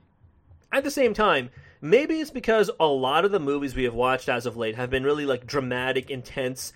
At 0.71 0.83
the 0.83 0.91
same 0.91 1.15
time 1.15 1.49
Maybe 1.81 2.19
it's 2.19 2.31
because 2.31 2.69
a 2.79 2.87
lot 2.87 3.23
of 3.23 3.31
the 3.31 3.39
movies 3.39 3.75
we 3.75 3.85
have 3.85 3.93
watched 3.93 4.27
as 4.27 4.45
of 4.45 4.57
late 4.57 4.75
have 4.75 4.89
been 4.89 5.03
really 5.03 5.25
like 5.25 5.47
dramatic, 5.47 6.09
intense, 6.09 6.73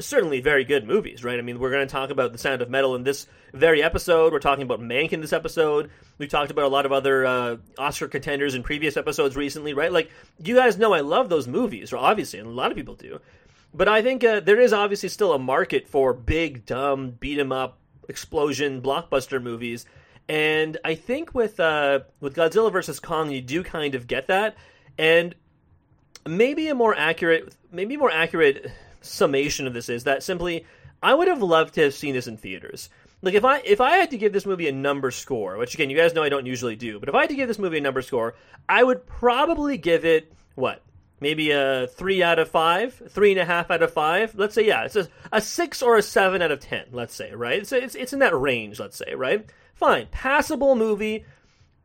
certainly 0.00 0.40
very 0.40 0.64
good 0.64 0.84
movies, 0.84 1.22
right? 1.22 1.38
I 1.38 1.42
mean, 1.42 1.60
we're 1.60 1.70
going 1.70 1.86
to 1.86 1.92
talk 1.92 2.10
about 2.10 2.32
The 2.32 2.38
Sound 2.38 2.60
of 2.60 2.68
Metal 2.68 2.96
in 2.96 3.04
this 3.04 3.28
very 3.52 3.84
episode. 3.84 4.32
We're 4.32 4.40
talking 4.40 4.64
about 4.64 4.80
Mank 4.80 5.12
in 5.12 5.20
this 5.20 5.32
episode. 5.32 5.90
We 6.18 6.26
talked 6.26 6.50
about 6.50 6.64
a 6.64 6.74
lot 6.74 6.86
of 6.86 6.92
other 6.92 7.24
uh, 7.24 7.56
Oscar 7.78 8.08
contenders 8.08 8.56
in 8.56 8.64
previous 8.64 8.96
episodes 8.96 9.36
recently, 9.36 9.74
right? 9.74 9.92
Like, 9.92 10.10
you 10.42 10.56
guys 10.56 10.76
know 10.76 10.92
I 10.92 11.00
love 11.00 11.28
those 11.28 11.46
movies, 11.46 11.92
or 11.92 11.98
obviously, 11.98 12.40
and 12.40 12.48
a 12.48 12.52
lot 12.52 12.72
of 12.72 12.76
people 12.76 12.96
do. 12.96 13.20
But 13.72 13.88
I 13.88 14.02
think 14.02 14.24
uh, 14.24 14.40
there 14.40 14.60
is 14.60 14.72
obviously 14.72 15.08
still 15.08 15.32
a 15.32 15.38
market 15.38 15.86
for 15.86 16.12
big, 16.12 16.66
dumb, 16.66 17.12
beat 17.12 17.38
'em 17.38 17.52
up, 17.52 17.78
explosion, 18.08 18.82
blockbuster 18.82 19.40
movies 19.40 19.86
and 20.28 20.78
I 20.84 20.94
think 20.94 21.34
with 21.34 21.58
uh, 21.60 22.00
with 22.20 22.34
Godzilla 22.34 22.72
versus 22.72 23.00
Kong, 23.00 23.30
you 23.30 23.40
do 23.40 23.62
kind 23.62 23.94
of 23.94 24.06
get 24.06 24.28
that, 24.28 24.56
and 24.98 25.34
maybe 26.26 26.68
a 26.68 26.74
more 26.74 26.94
accurate, 26.94 27.54
maybe 27.70 27.96
more 27.96 28.10
accurate 28.10 28.70
summation 29.00 29.66
of 29.66 29.74
this 29.74 29.88
is 29.88 30.04
that 30.04 30.22
simply, 30.22 30.64
I 31.02 31.14
would 31.14 31.28
have 31.28 31.42
loved 31.42 31.74
to 31.74 31.82
have 31.82 31.94
seen 31.94 32.14
this 32.14 32.26
in 32.26 32.36
theaters. 32.36 32.88
Like 33.20 33.34
if 33.34 33.44
I 33.44 33.58
if 33.58 33.80
I 33.80 33.96
had 33.96 34.10
to 34.10 34.18
give 34.18 34.32
this 34.32 34.46
movie 34.46 34.68
a 34.68 34.72
number 34.72 35.10
score, 35.10 35.56
which 35.56 35.74
again 35.74 35.90
you 35.90 35.96
guys 35.96 36.14
know 36.14 36.22
I 36.22 36.28
don't 36.28 36.46
usually 36.46 36.76
do, 36.76 36.98
but 36.98 37.08
if 37.08 37.14
I 37.14 37.20
had 37.22 37.30
to 37.30 37.36
give 37.36 37.48
this 37.48 37.58
movie 37.58 37.78
a 37.78 37.82
number 37.82 38.02
score, 38.02 38.34
I 38.68 38.82
would 38.82 39.06
probably 39.06 39.78
give 39.78 40.04
it 40.04 40.32
what 40.54 40.82
maybe 41.20 41.52
a 41.52 41.86
three 41.86 42.22
out 42.22 42.40
of 42.40 42.48
five, 42.48 43.00
three 43.10 43.30
and 43.30 43.40
a 43.40 43.44
half 43.44 43.70
out 43.70 43.82
of 43.82 43.92
five. 43.92 44.34
Let's 44.34 44.54
say 44.54 44.66
yeah, 44.66 44.84
it's 44.84 44.96
a, 44.96 45.08
a 45.30 45.40
six 45.40 45.82
or 45.82 45.96
a 45.96 46.02
seven 46.02 46.42
out 46.42 46.50
of 46.50 46.58
ten. 46.58 46.86
Let's 46.90 47.14
say 47.14 47.32
right, 47.32 47.64
so 47.66 47.76
it's 47.76 47.94
it's 47.94 48.12
in 48.12 48.18
that 48.20 48.36
range. 48.36 48.80
Let's 48.80 48.96
say 48.96 49.14
right 49.14 49.48
fine, 49.82 50.06
passable 50.12 50.76
movie, 50.76 51.24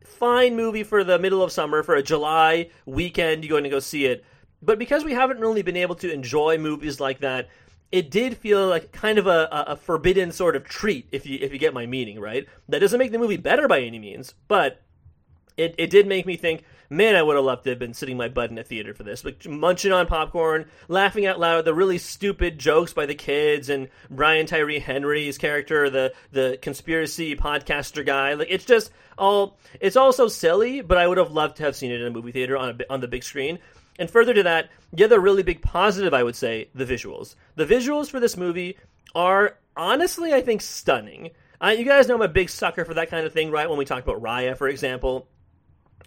fine 0.06 0.56
movie 0.56 0.84
for 0.84 1.04
the 1.04 1.18
middle 1.18 1.42
of 1.42 1.52
summer 1.52 1.82
for 1.82 1.96
a 1.96 2.04
July 2.04 2.70
weekend. 2.86 3.44
You're 3.44 3.50
going 3.50 3.64
to 3.64 3.72
go 3.72 3.80
see 3.80 4.06
it, 4.06 4.24
but 4.62 4.78
because 4.78 5.04
we 5.04 5.14
haven't 5.14 5.40
really 5.40 5.64
been 5.64 5.76
able 5.76 5.96
to 5.96 6.14
enjoy 6.14 6.60
movies 6.60 7.00
like 7.00 7.22
that, 7.22 7.50
it 7.92 8.12
did 8.12 8.38
feel 8.38 8.68
like 8.68 8.92
kind 8.92 9.18
of 9.18 9.26
a, 9.26 9.50
a 9.52 9.76
forbidden 9.76 10.32
sort 10.32 10.56
of 10.56 10.64
treat, 10.64 11.08
if 11.12 11.26
you 11.26 11.40
if 11.42 11.52
you 11.52 11.58
get 11.58 11.74
my 11.74 11.88
meaning, 11.88 12.20
right? 12.20 12.46
That 12.70 12.80
doesn't 12.80 13.00
make 13.00 13.12
the 13.12 13.18
movie 13.18 13.36
better 13.36 13.68
by 13.68 13.82
any 13.82 13.98
means, 13.98 14.36
but 14.48 14.80
it, 15.58 15.74
it 15.80 15.90
did 15.90 16.06
make 16.06 16.28
me 16.28 16.38
think 16.38 16.66
man, 16.90 17.16
I 17.16 17.22
would 17.22 17.36
have 17.36 17.46
loved 17.46 17.64
to 17.66 17.72
have 17.72 17.80
been 17.80 17.94
sitting 17.94 18.18
my 18.18 18.30
butt 18.30 18.52
in 18.52 18.58
a 18.58 18.64
theater 18.64 18.94
for 18.94 19.04
this, 19.04 19.26
like 19.26 19.48
munching 19.48 19.92
on 19.92 20.08
popcorn, 20.08 20.66
laughing 20.88 21.26
out 21.26 21.40
loud 21.40 21.60
at 21.60 21.66
the 21.66 21.74
really 21.74 21.98
stupid 21.98 22.58
jokes 22.60 22.94
by 22.94 23.06
the 23.06 23.16
kids 23.16 23.70
and 23.70 23.90
Brian 24.10 24.46
Tyree 24.46 24.80
Henry's 24.80 25.38
character, 25.38 25.90
the 25.90 26.14
the 26.32 26.58
conspiracy 26.62 27.36
podcaster 27.36 28.06
guy. 28.06 28.34
Like 28.34 28.48
it's 28.50 28.66
just 28.66 28.92
all 29.18 29.58
it's 29.80 29.96
all 29.96 30.14
so 30.14 30.28
silly, 30.28 30.82
but 30.82 30.98
I 30.98 31.08
would 31.08 31.18
have 31.18 31.32
loved 31.32 31.58
to 31.58 31.64
have 31.64 31.76
seen 31.76 31.92
it 31.92 32.02
in 32.02 32.08
a 32.08 32.12
movie 32.12 32.32
theater 32.32 32.58
on 32.58 32.80
a, 32.80 32.94
on 32.94 33.02
the 33.02 33.08
big 33.08 33.24
screen. 33.24 33.60
And 34.00 34.10
further 34.10 34.34
to 34.34 34.44
that, 34.44 34.70
the 34.94 35.06
other 35.06 35.20
really 35.20 35.44
big 35.44 35.62
positive 35.62 36.14
I 36.14 36.24
would 36.24 36.36
say, 36.36 36.70
the 36.76 36.86
visuals. 36.86 37.36
The 37.56 37.66
visuals 37.66 38.10
for 38.10 38.20
this 38.20 38.38
movie 38.38 38.78
are 39.16 39.58
honestly, 39.76 40.34
I 40.34 40.42
think, 40.42 40.62
stunning. 40.62 41.32
Uh, 41.60 41.70
you 41.70 41.86
guys 41.86 42.08
know 42.08 42.16
I'm 42.16 42.22
a 42.22 42.28
big 42.28 42.50
sucker 42.50 42.86
for 42.86 42.94
that 42.96 43.10
kind 43.10 43.26
of 43.26 43.34
thing, 43.34 43.50
right? 43.50 43.68
When 43.68 43.80
we 43.80 43.86
talk 43.86 44.04
about 44.04 44.22
Raya, 44.22 44.56
for 44.56 44.68
example, 44.68 45.28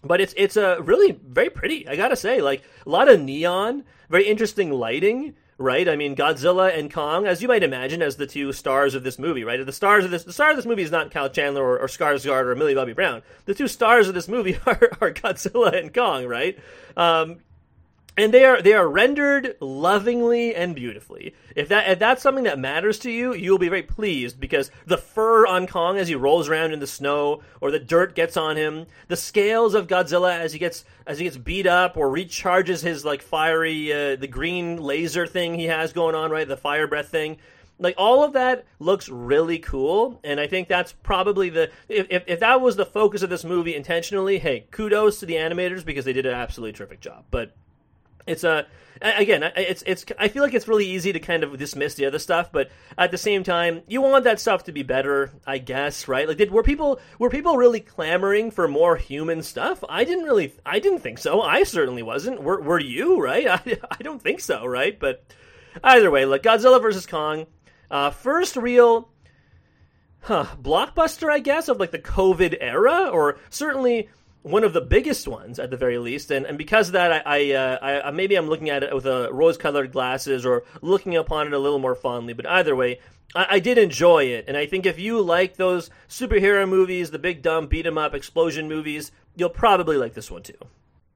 but 0.03 0.21
it's 0.21 0.35
it's 0.37 0.57
a 0.57 0.81
really 0.81 1.13
very 1.13 1.51
pretty. 1.51 1.89
I 1.89 1.97
gotta 1.97 2.17
say, 2.17 2.41
like 2.41 2.63
a 2.87 2.89
lot 2.89 3.09
of 3.09 3.21
neon, 3.21 3.85
very 4.09 4.27
interesting 4.27 4.71
lighting. 4.71 5.35
Right, 5.59 5.87
I 5.91 5.97
mean 5.97 6.17
Godzilla 6.17 6.75
and 6.75 6.91
Kong, 6.91 7.27
as 7.27 7.43
you 7.43 7.49
might 7.49 7.63
imagine, 7.63 8.01
as 8.01 8.17
the 8.17 8.27
two 8.27 8.51
stars 8.55 8.95
of 8.95 9.03
this 9.03 9.19
movie. 9.19 9.45
Right, 9.45 9.65
the 9.65 9.73
stars 9.73 10.07
of 10.07 10.11
this, 10.11 10.25
the 10.25 10.33
star 10.33 10.51
of 10.51 10.57
this 10.57 10.65
movie 10.65 10.83
is 10.83 10.91
not 10.91 11.11
Kyle 11.11 11.29
Chandler 11.29 11.63
or, 11.63 11.79
or 11.79 11.87
Skarsgård 11.87 12.47
or 12.47 12.55
Millie 12.55 12.75
Bobby 12.75 12.95
Brown. 12.95 13.21
The 13.45 13.53
two 13.53 13.69
stars 13.69 14.09
of 14.09 14.15
this 14.15 14.27
movie 14.27 14.59
are, 14.67 14.91
are 15.03 15.13
Godzilla 15.13 15.79
and 15.79 15.93
Kong. 15.93 16.25
Right, 16.27 16.59
um, 16.97 17.41
and 18.21 18.35
they 18.35 18.45
are 18.45 18.61
they 18.61 18.75
are 18.75 18.87
rendered 18.87 19.57
lovingly 19.61 20.55
and 20.55 20.75
beautifully. 20.75 21.35
If 21.57 21.69
that 21.69 21.89
if 21.89 21.99
that's 21.99 22.23
something 22.23 22.45
that 22.45 22.59
matters 22.59 22.99
to 23.01 23.11
you, 23.11 23.33
you'll 23.33 23.57
be 23.57 23.71
very 23.71 23.83
pleased 23.83 24.39
because 24.39 24.71
the 24.85 24.99
fur 24.99 25.47
on 25.47 25.67
Kong 25.67 25.97
as 25.97 26.09
he 26.09 26.15
rolls 26.15 26.47
around 26.47 26.73
in 26.73 26.81
the 26.81 26.87
snow, 26.87 27.41
or 27.63 27.71
the 27.71 27.79
dirt 27.79 28.15
gets 28.15 28.37
on 28.37 28.57
him, 28.57 28.87
the 29.09 29.17
scales 29.17 29.75
of 29.75 29.87
Godzilla 29.87 30.39
as 30.39 30.53
he 30.53 30.59
gets 30.59 30.85
as 31.07 31.19
he 31.19 31.25
gets 31.25 31.39
beat 31.39 31.67
up 31.67 31.97
or 31.97 32.11
recharges 32.11 32.83
his 32.83 33.07
like 33.07 33.23
fiery 33.23 33.91
uh, 33.91 34.17
the 34.17 34.29
green 34.29 34.77
laser 34.77 35.27
thing 35.27 35.55
he 35.55 35.67
has 35.67 35.95
going 35.95 36.15
on, 36.15 36.31
right? 36.31 36.47
The 36.47 36.59
fire 36.59 36.87
breath 36.87 37.09
thing. 37.09 37.39
Like 37.79 37.95
all 37.97 38.23
of 38.23 38.35
that 38.35 38.67
looks 38.79 39.09
really 39.09 39.59
cool, 39.59 40.21
and 40.23 40.39
I 40.39 40.47
think 40.47 40.69
that's 40.69 40.93
probably 40.93 41.49
the 41.49 41.71
if, 41.89 42.07
if, 42.11 42.25
if 42.27 42.41
that 42.41 42.61
was 42.61 42.77
the 42.77 42.85
focus 42.85 43.23
of 43.23 43.31
this 43.31 43.45
movie 43.45 43.75
intentionally. 43.75 44.39
Hey, 44.39 44.67
kudos 44.71 45.21
to 45.21 45.27
the 45.27 45.37
animators 45.37 45.87
because 45.87 46.05
they 46.05 46.13
did 46.13 46.27
an 46.27 46.35
absolutely 46.35 46.75
terrific 46.75 47.01
job. 47.01 47.25
But 47.31 47.57
it's 48.27 48.45
a 48.45 48.67
again 49.03 49.43
it's 49.57 49.83
it's 49.87 50.05
i 50.19 50.29
feel 50.29 50.43
like 50.43 50.53
it's 50.53 50.69
really 50.69 50.87
easy 50.87 51.13
to 51.13 51.21
kind 51.21 51.43
of 51.43 51.57
dismiss 51.57 51.95
the 51.95 52.05
other 52.05 52.19
stuff 52.19 52.53
but 52.53 52.71
at 52.99 53.11
the 53.11 53.17
same 53.17 53.43
time 53.43 53.81
you 53.89 54.03
want 54.03 54.25
that 54.25 54.39
stuff 54.39 54.65
to 54.65 54.73
be 54.73 54.83
better 54.83 55.31
i 55.47 55.57
guess 55.57 56.07
right? 56.09 56.29
Like 56.29 56.37
did 56.37 56.51
were 56.51 56.63
people 56.63 57.01
were 57.19 57.31
people 57.31 57.57
really 57.57 57.81
clamoring 57.81 58.51
for 58.51 58.69
more 58.69 58.97
human 58.97 59.43
stuff? 59.43 59.83
I 59.89 60.05
didn't 60.05 60.25
really 60.25 60.55
i 60.67 60.79
didn't 60.79 61.01
think 61.01 61.19
so. 61.19 61.41
I 61.41 61.63
certainly 61.63 62.03
wasn't. 62.03 62.43
Were, 62.43 62.61
were 62.61 62.81
you 62.81 63.23
right? 63.23 63.47
I, 63.49 63.79
I 63.91 64.03
don't 64.03 64.21
think 64.21 64.41
so 64.41 64.67
right? 64.67 64.99
But 64.99 65.25
either 65.83 66.11
way 66.11 66.25
look 66.25 66.43
godzilla 66.43 66.81
versus 66.81 67.07
kong 67.07 67.47
uh, 67.91 68.11
first 68.11 68.57
real 68.57 69.09
huh, 70.23 70.47
blockbuster, 70.61 71.31
I 71.31 71.39
guess, 71.41 71.69
of 71.69 71.81
like 71.81 71.91
the 71.91 71.99
COVID 71.99 72.57
era, 72.61 73.09
or 73.09 73.39
certainly 73.49 74.09
one 74.43 74.65
of 74.65 74.73
the 74.73 74.81
biggest 74.81 75.29
ones 75.29 75.59
at 75.59 75.71
the 75.71 75.77
very 75.77 75.99
least. 75.99 76.31
And, 76.31 76.47
and 76.47 76.57
because 76.57 76.89
of 76.89 76.93
that, 76.95 77.13
I, 77.13 77.23
I, 77.27 77.53
uh, 77.53 78.01
I 78.05 78.11
maybe 78.11 78.37
I'm 78.37 78.49
looking 78.49 78.71
at 78.71 78.83
it 78.83 78.95
with 78.95 79.07
a 79.07 79.33
rose-colored 79.33 79.93
glasses 79.93 80.47
or 80.47 80.65
looking 80.81 81.17
upon 81.17 81.47
it 81.47 81.53
a 81.53 81.59
little 81.59 81.79
more 81.79 81.95
fondly. 81.95 82.33
But 82.33 82.49
either 82.49 82.75
way, 82.75 83.01
I, 83.35 83.47
I 83.51 83.59
did 83.59 83.79
enjoy 83.79 84.25
it, 84.25 84.47
and 84.49 84.57
I 84.57 84.67
think 84.67 84.87
if 84.87 84.99
you 84.99 85.21
like 85.21 85.57
those 85.57 85.91
superhero 86.09 86.69
movies, 86.69 87.11
the 87.11 87.19
big 87.19 87.43
dumb 87.43 87.67
beat 87.67 87.87
'em 87.87 87.99
up 87.99 88.15
explosion 88.15 88.69
movies, 88.69 89.13
you'll 89.37 89.51
probably 89.51 89.97
like 89.97 90.15
this 90.15 90.31
one 90.31 90.43
too. 90.43 90.55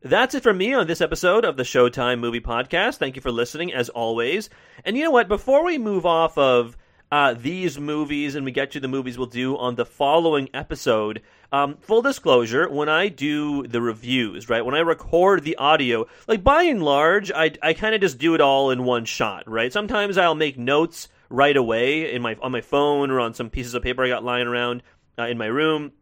That's 0.02 0.34
it 0.34 0.42
from 0.42 0.58
me 0.58 0.74
on 0.74 0.86
this 0.86 1.00
episode 1.00 1.46
of 1.46 1.56
the 1.56 1.62
Showtime 1.62 2.18
Movie 2.18 2.40
Podcast. 2.40 2.98
Thank 2.98 3.16
you 3.16 3.22
for 3.22 3.32
listening, 3.32 3.72
as 3.72 3.88
always. 3.88 4.50
And 4.84 4.98
you 4.98 5.04
know 5.04 5.10
what? 5.10 5.28
Before 5.28 5.64
we 5.64 5.78
move 5.78 6.04
off 6.04 6.36
of 6.36 6.76
uh, 7.14 7.32
these 7.32 7.78
movies 7.78 8.34
and 8.34 8.44
we 8.44 8.50
get 8.50 8.72
to 8.72 8.80
the 8.80 8.88
movies 8.88 9.16
we'll 9.16 9.28
do 9.28 9.56
on 9.56 9.76
the 9.76 9.86
following 9.86 10.48
episode, 10.52 11.22
um, 11.52 11.76
full 11.76 12.02
disclosure, 12.02 12.68
when 12.68 12.88
I 12.88 13.06
do 13.06 13.68
the 13.68 13.80
reviews, 13.80 14.48
right, 14.48 14.64
when 14.64 14.74
I 14.74 14.80
record 14.80 15.44
the 15.44 15.54
audio, 15.54 16.08
like 16.26 16.42
by 16.42 16.64
and 16.64 16.82
large, 16.82 17.30
I, 17.30 17.52
I 17.62 17.72
kind 17.72 17.94
of 17.94 18.00
just 18.00 18.18
do 18.18 18.34
it 18.34 18.40
all 18.40 18.72
in 18.72 18.82
one 18.82 19.04
shot, 19.04 19.48
right? 19.48 19.72
Sometimes 19.72 20.18
I'll 20.18 20.34
make 20.34 20.58
notes 20.58 21.08
right 21.28 21.56
away 21.56 22.12
in 22.12 22.20
my 22.20 22.36
on 22.42 22.50
my 22.50 22.60
phone 22.60 23.12
or 23.12 23.20
on 23.20 23.32
some 23.32 23.48
pieces 23.48 23.74
of 23.74 23.84
paper 23.84 24.04
I 24.04 24.08
got 24.08 24.24
lying 24.24 24.48
around 24.48 24.82
uh, 25.16 25.26
in 25.26 25.38
my 25.38 25.46
room 25.46 25.92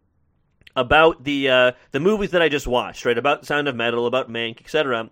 about 0.75 1.25
the 1.25 1.51
uh, 1.51 1.73
the 1.91 2.01
movies 2.01 2.31
that 2.31 2.41
I 2.41 2.49
just 2.49 2.67
watched, 2.67 3.05
right? 3.05 3.19
About 3.19 3.45
Sound 3.45 3.69
of 3.69 3.77
Metal, 3.77 4.07
about 4.07 4.31
Mank, 4.31 4.63
etc. 4.63 5.11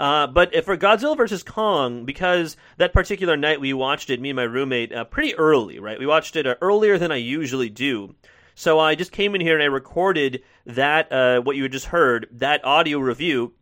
Uh, 0.00 0.26
but 0.26 0.64
for 0.64 0.78
Godzilla 0.78 1.14
versus 1.14 1.42
Kong, 1.42 2.06
because 2.06 2.56
that 2.78 2.94
particular 2.94 3.36
night 3.36 3.60
we 3.60 3.74
watched 3.74 4.08
it, 4.08 4.18
me 4.18 4.30
and 4.30 4.36
my 4.36 4.44
roommate, 4.44 4.94
uh, 4.94 5.04
pretty 5.04 5.34
early, 5.34 5.78
right? 5.78 5.98
We 5.98 6.06
watched 6.06 6.36
it 6.36 6.46
uh, 6.46 6.54
earlier 6.62 6.96
than 6.96 7.12
I 7.12 7.16
usually 7.16 7.68
do. 7.68 8.14
So 8.54 8.78
I 8.78 8.94
just 8.94 9.12
came 9.12 9.34
in 9.34 9.42
here 9.42 9.52
and 9.52 9.62
I 9.62 9.66
recorded 9.66 10.42
that 10.64 11.12
uh, 11.12 11.42
what 11.42 11.56
you 11.56 11.64
had 11.64 11.72
just 11.72 11.84
heard, 11.84 12.28
that 12.32 12.64
audio 12.64 12.98
review, 12.98 13.52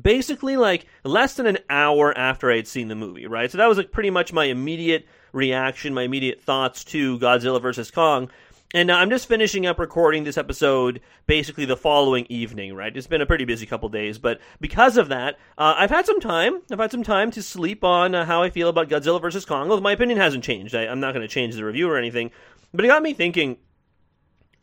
basically 0.00 0.58
like 0.58 0.84
less 1.02 1.32
than 1.34 1.46
an 1.46 1.58
hour 1.70 2.16
after 2.16 2.52
I 2.52 2.56
had 2.56 2.68
seen 2.68 2.88
the 2.88 2.94
movie, 2.94 3.26
right? 3.26 3.50
So 3.50 3.56
that 3.56 3.66
was 3.66 3.78
like 3.78 3.90
pretty 3.90 4.10
much 4.10 4.34
my 4.34 4.44
immediate 4.44 5.06
reaction, 5.32 5.94
my 5.94 6.02
immediate 6.02 6.42
thoughts 6.42 6.84
to 6.84 7.18
Godzilla 7.18 7.60
versus 7.60 7.90
Kong. 7.90 8.30
And 8.74 8.90
uh, 8.90 8.94
I'm 8.94 9.08
just 9.08 9.28
finishing 9.28 9.66
up 9.66 9.78
recording 9.78 10.24
this 10.24 10.36
episode 10.36 11.00
basically 11.28 11.64
the 11.64 11.76
following 11.76 12.26
evening, 12.28 12.74
right? 12.74 12.94
It's 12.94 13.06
been 13.06 13.20
a 13.20 13.26
pretty 13.26 13.44
busy 13.44 13.66
couple 13.66 13.88
days, 13.88 14.18
but 14.18 14.40
because 14.60 14.96
of 14.96 15.08
that, 15.10 15.38
uh, 15.56 15.76
I've 15.78 15.90
had 15.90 16.06
some 16.06 16.18
time. 16.18 16.60
I've 16.72 16.80
had 16.80 16.90
some 16.90 17.04
time 17.04 17.30
to 17.30 17.42
sleep 17.42 17.84
on 17.84 18.16
uh, 18.16 18.24
how 18.24 18.42
I 18.42 18.50
feel 18.50 18.68
about 18.68 18.88
Godzilla 18.88 19.20
vs. 19.20 19.44
Kong. 19.44 19.80
My 19.80 19.92
opinion 19.92 20.18
hasn't 20.18 20.42
changed. 20.42 20.74
I, 20.74 20.88
I'm 20.88 20.98
not 20.98 21.14
going 21.14 21.22
to 21.22 21.32
change 21.32 21.54
the 21.54 21.64
review 21.64 21.88
or 21.88 21.96
anything, 21.96 22.32
but 22.72 22.84
it 22.84 22.88
got 22.88 23.02
me 23.02 23.14
thinking. 23.14 23.58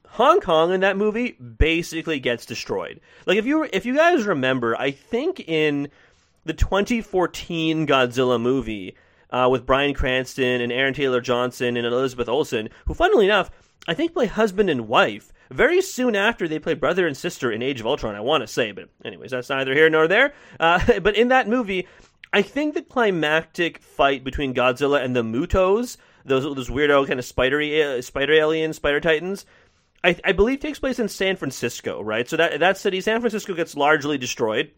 Hong 0.09 0.41
Kong 0.41 0.73
in 0.73 0.81
that 0.81 0.97
movie 0.97 1.31
basically 1.31 2.19
gets 2.19 2.45
destroyed. 2.45 2.99
Like 3.25 3.37
if 3.37 3.45
you 3.45 3.63
if 3.71 3.85
you 3.85 3.95
guys 3.95 4.25
remember, 4.25 4.75
I 4.77 4.91
think 4.91 5.39
in 5.39 5.87
the 6.43 6.51
2014 6.53 7.87
Godzilla 7.87 8.41
movie 8.41 8.97
uh, 9.29 9.47
with 9.49 9.65
Bryan 9.65 9.93
Cranston 9.93 10.59
and 10.59 10.69
Aaron 10.69 10.93
Taylor 10.93 11.21
Johnson 11.21 11.77
and 11.77 11.87
Elizabeth 11.87 12.27
Olsen, 12.27 12.67
who, 12.87 12.93
funnily 12.93 13.23
enough, 13.23 13.49
I 13.87 13.93
think 13.93 14.13
play 14.13 14.27
husband 14.27 14.69
and 14.69 14.87
wife 14.87 15.33
very 15.49 15.81
soon 15.81 16.15
after 16.15 16.47
they 16.47 16.59
play 16.59 16.75
brother 16.75 17.07
and 17.07 17.17
sister 17.17 17.51
in 17.51 17.61
Age 17.61 17.79
of 17.79 17.87
Ultron. 17.87 18.15
I 18.15 18.21
want 18.21 18.41
to 18.41 18.47
say, 18.47 18.71
but 18.71 18.89
anyways, 19.03 19.31
that's 19.31 19.49
neither 19.49 19.73
here 19.73 19.89
nor 19.89 20.07
there. 20.07 20.33
Uh, 20.59 20.99
but 21.01 21.15
in 21.15 21.29
that 21.29 21.47
movie, 21.47 21.87
I 22.33 22.41
think 22.41 22.73
the 22.73 22.81
climactic 22.81 23.79
fight 23.79 24.23
between 24.23 24.53
Godzilla 24.53 25.03
and 25.03 25.15
the 25.15 25.23
Mutos, 25.23 25.97
those 26.25 26.43
those 26.43 26.69
weirdo 26.69 27.07
kind 27.07 27.19
of 27.19 27.25
spidery 27.25 27.83
uh, 27.83 28.01
spider 28.01 28.33
aliens, 28.33 28.77
spider 28.77 28.99
titans. 28.99 29.45
I, 30.03 30.15
I 30.23 30.31
believe 30.31 30.59
takes 30.59 30.79
place 30.79 30.97
in 30.97 31.09
San 31.09 31.35
Francisco, 31.35 32.01
right? 32.01 32.27
So 32.27 32.37
that 32.37 32.59
that 32.59 32.77
city, 32.77 33.01
San 33.01 33.19
Francisco, 33.19 33.53
gets 33.53 33.75
largely 33.75 34.17
destroyed 34.17 34.71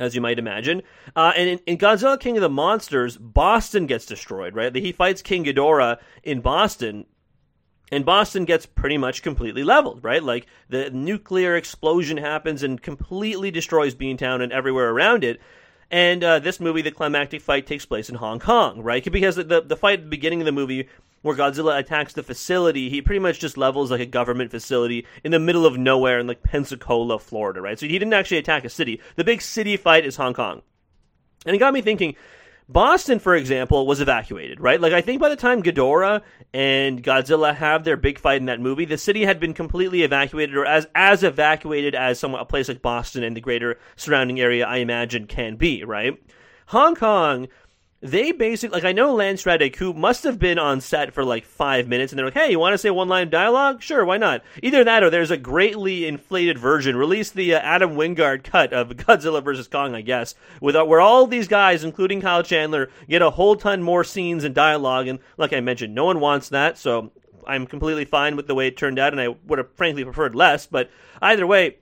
as 0.00 0.14
you 0.14 0.20
might 0.20 0.38
imagine. 0.38 0.82
Uh, 1.14 1.32
and 1.36 1.48
in, 1.48 1.58
in, 1.66 1.78
Godzilla 1.78 2.18
King 2.18 2.36
of 2.36 2.40
the 2.40 2.48
Monsters, 2.48 3.16
Boston 3.16 3.86
gets 3.86 4.06
destroyed, 4.06 4.54
right? 4.54 4.74
He 4.74 4.90
fights 4.90 5.22
King 5.22 5.44
Ghidorah 5.44 5.98
in 6.24 6.40
Boston, 6.40 7.06
and 7.92 8.06
Boston 8.06 8.46
gets 8.46 8.64
pretty 8.64 8.96
much 8.96 9.22
completely 9.22 9.62
leveled, 9.62 10.02
right? 10.02 10.22
Like 10.22 10.46
the 10.70 10.88
nuclear 10.90 11.54
explosion 11.54 12.16
happens 12.16 12.62
and 12.62 12.80
completely 12.80 13.50
destroys 13.50 13.94
Beantown 13.94 14.42
and 14.42 14.50
everywhere 14.50 14.88
around 14.88 15.24
it. 15.24 15.40
And 15.90 16.24
uh, 16.24 16.38
this 16.38 16.58
movie, 16.58 16.80
the 16.80 16.90
climactic 16.90 17.42
fight, 17.42 17.66
takes 17.66 17.84
place 17.84 18.08
in 18.08 18.14
Hong 18.14 18.40
Kong, 18.40 18.80
right? 18.80 19.04
Because 19.12 19.36
the, 19.36 19.60
the 19.60 19.76
fight 19.76 19.98
at 19.98 20.04
the 20.06 20.08
beginning 20.08 20.40
of 20.40 20.46
the 20.46 20.52
movie 20.52 20.88
where 21.20 21.36
Godzilla 21.36 21.78
attacks 21.78 22.14
the 22.14 22.22
facility, 22.22 22.88
he 22.88 23.02
pretty 23.02 23.18
much 23.18 23.38
just 23.38 23.58
levels 23.58 23.90
like 23.90 24.00
a 24.00 24.06
government 24.06 24.50
facility 24.50 25.06
in 25.22 25.30
the 25.30 25.38
middle 25.38 25.66
of 25.66 25.76
nowhere 25.76 26.18
in 26.18 26.26
like 26.26 26.42
Pensacola, 26.42 27.18
Florida, 27.18 27.60
right? 27.60 27.78
So 27.78 27.84
he 27.84 27.98
didn't 27.98 28.14
actually 28.14 28.38
attack 28.38 28.64
a 28.64 28.70
city. 28.70 29.02
The 29.16 29.24
big 29.24 29.42
city 29.42 29.76
fight 29.76 30.06
is 30.06 30.16
Hong 30.16 30.32
Kong. 30.32 30.62
And 31.44 31.54
it 31.54 31.58
got 31.58 31.74
me 31.74 31.82
thinking, 31.82 32.16
Boston, 32.72 33.18
for 33.18 33.34
example, 33.34 33.86
was 33.86 34.00
evacuated, 34.00 34.60
right? 34.60 34.80
Like, 34.80 34.92
I 34.92 35.00
think 35.00 35.20
by 35.20 35.28
the 35.28 35.36
time 35.36 35.62
Ghidorah 35.62 36.22
and 36.54 37.02
Godzilla 37.02 37.54
have 37.54 37.84
their 37.84 37.96
big 37.96 38.18
fight 38.18 38.40
in 38.40 38.46
that 38.46 38.60
movie, 38.60 38.84
the 38.84 38.98
city 38.98 39.24
had 39.24 39.38
been 39.38 39.54
completely 39.54 40.02
evacuated, 40.02 40.56
or 40.56 40.64
as 40.64 40.86
as 40.94 41.22
evacuated 41.22 41.94
as 41.94 42.18
some 42.18 42.34
a 42.34 42.44
place 42.44 42.68
like 42.68 42.82
Boston 42.82 43.22
and 43.22 43.36
the 43.36 43.40
greater 43.40 43.78
surrounding 43.96 44.40
area, 44.40 44.66
I 44.66 44.78
imagine, 44.78 45.26
can 45.26 45.56
be, 45.56 45.84
right? 45.84 46.20
Hong 46.66 46.94
Kong 46.94 47.48
they 48.02 48.32
basically 48.32 48.74
like 48.74 48.84
I 48.84 48.92
know 48.92 49.14
Lance 49.14 49.46
Reddick 49.46 49.80
must 49.80 50.24
have 50.24 50.38
been 50.38 50.58
on 50.58 50.80
set 50.80 51.14
for 51.14 51.24
like 51.24 51.44
five 51.44 51.86
minutes, 51.86 52.12
and 52.12 52.18
they're 52.18 52.26
like, 52.26 52.34
"Hey, 52.34 52.50
you 52.50 52.58
want 52.58 52.74
to 52.74 52.78
say 52.78 52.90
one 52.90 53.08
line 53.08 53.22
of 53.24 53.30
dialogue? 53.30 53.80
Sure, 53.80 54.04
why 54.04 54.18
not?" 54.18 54.42
Either 54.60 54.82
that, 54.82 55.04
or 55.04 55.10
there's 55.10 55.30
a 55.30 55.36
greatly 55.36 56.06
inflated 56.06 56.58
version. 56.58 56.96
Release 56.96 57.30
the 57.30 57.54
uh, 57.54 57.60
Adam 57.60 57.92
Wingard 57.92 58.42
cut 58.42 58.72
of 58.72 58.88
Godzilla 58.96 59.42
vs 59.42 59.68
Kong, 59.68 59.94
I 59.94 60.00
guess, 60.00 60.34
with 60.60 60.74
uh, 60.74 60.84
where 60.84 61.00
all 61.00 61.28
these 61.28 61.46
guys, 61.46 61.84
including 61.84 62.20
Kyle 62.20 62.42
Chandler, 62.42 62.90
get 63.08 63.22
a 63.22 63.30
whole 63.30 63.54
ton 63.54 63.82
more 63.82 64.02
scenes 64.02 64.42
and 64.42 64.54
dialogue. 64.54 65.06
And 65.06 65.20
like 65.36 65.52
I 65.52 65.60
mentioned, 65.60 65.94
no 65.94 66.04
one 66.04 66.18
wants 66.18 66.48
that, 66.48 66.78
so 66.78 67.12
I'm 67.46 67.66
completely 67.66 68.04
fine 68.04 68.34
with 68.34 68.48
the 68.48 68.54
way 68.54 68.66
it 68.66 68.76
turned 68.76 68.98
out, 68.98 69.12
and 69.12 69.20
I 69.20 69.28
would 69.28 69.58
have 69.58 69.72
frankly 69.74 70.02
preferred 70.02 70.34
less. 70.34 70.66
But 70.66 70.90
either 71.20 71.46
way, 71.46 71.76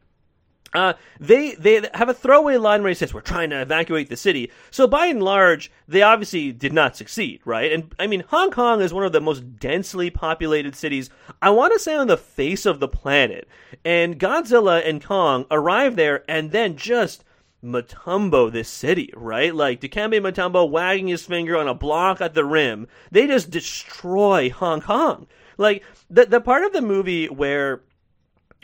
uh, 0.72 0.92
they 1.18 1.54
they 1.54 1.88
have 1.94 2.08
a 2.08 2.14
throwaway 2.14 2.56
line 2.56 2.82
where 2.82 2.90
he 2.90 2.94
says 2.94 3.12
we're 3.12 3.20
trying 3.20 3.50
to 3.50 3.60
evacuate 3.60 4.08
the 4.08 4.16
city. 4.16 4.50
So 4.70 4.86
by 4.86 5.06
and 5.06 5.22
large, 5.22 5.70
they 5.88 6.02
obviously 6.02 6.52
did 6.52 6.72
not 6.72 6.96
succeed, 6.96 7.40
right? 7.44 7.72
And 7.72 7.92
I 7.98 8.06
mean, 8.06 8.24
Hong 8.28 8.50
Kong 8.50 8.80
is 8.80 8.92
one 8.92 9.04
of 9.04 9.12
the 9.12 9.20
most 9.20 9.58
densely 9.58 10.10
populated 10.10 10.76
cities 10.76 11.10
I 11.42 11.50
want 11.50 11.72
to 11.72 11.78
say 11.78 11.96
on 11.96 12.06
the 12.06 12.16
face 12.16 12.66
of 12.66 12.78
the 12.78 12.88
planet. 12.88 13.48
And 13.84 14.18
Godzilla 14.18 14.86
and 14.86 15.02
Kong 15.02 15.44
arrive 15.50 15.96
there 15.96 16.24
and 16.28 16.52
then 16.52 16.76
just 16.76 17.24
Mutombo 17.64 18.50
this 18.50 18.68
city, 18.68 19.12
right? 19.16 19.54
Like 19.54 19.80
Dikembe 19.80 20.20
Mutombo 20.20 20.70
wagging 20.70 21.08
his 21.08 21.26
finger 21.26 21.56
on 21.56 21.68
a 21.68 21.74
block 21.74 22.20
at 22.20 22.34
the 22.34 22.44
rim. 22.44 22.86
They 23.10 23.26
just 23.26 23.50
destroy 23.50 24.50
Hong 24.50 24.80
Kong. 24.80 25.26
Like 25.58 25.82
the 26.08 26.26
the 26.26 26.40
part 26.40 26.64
of 26.64 26.72
the 26.72 26.80
movie 26.80 27.28
where 27.28 27.82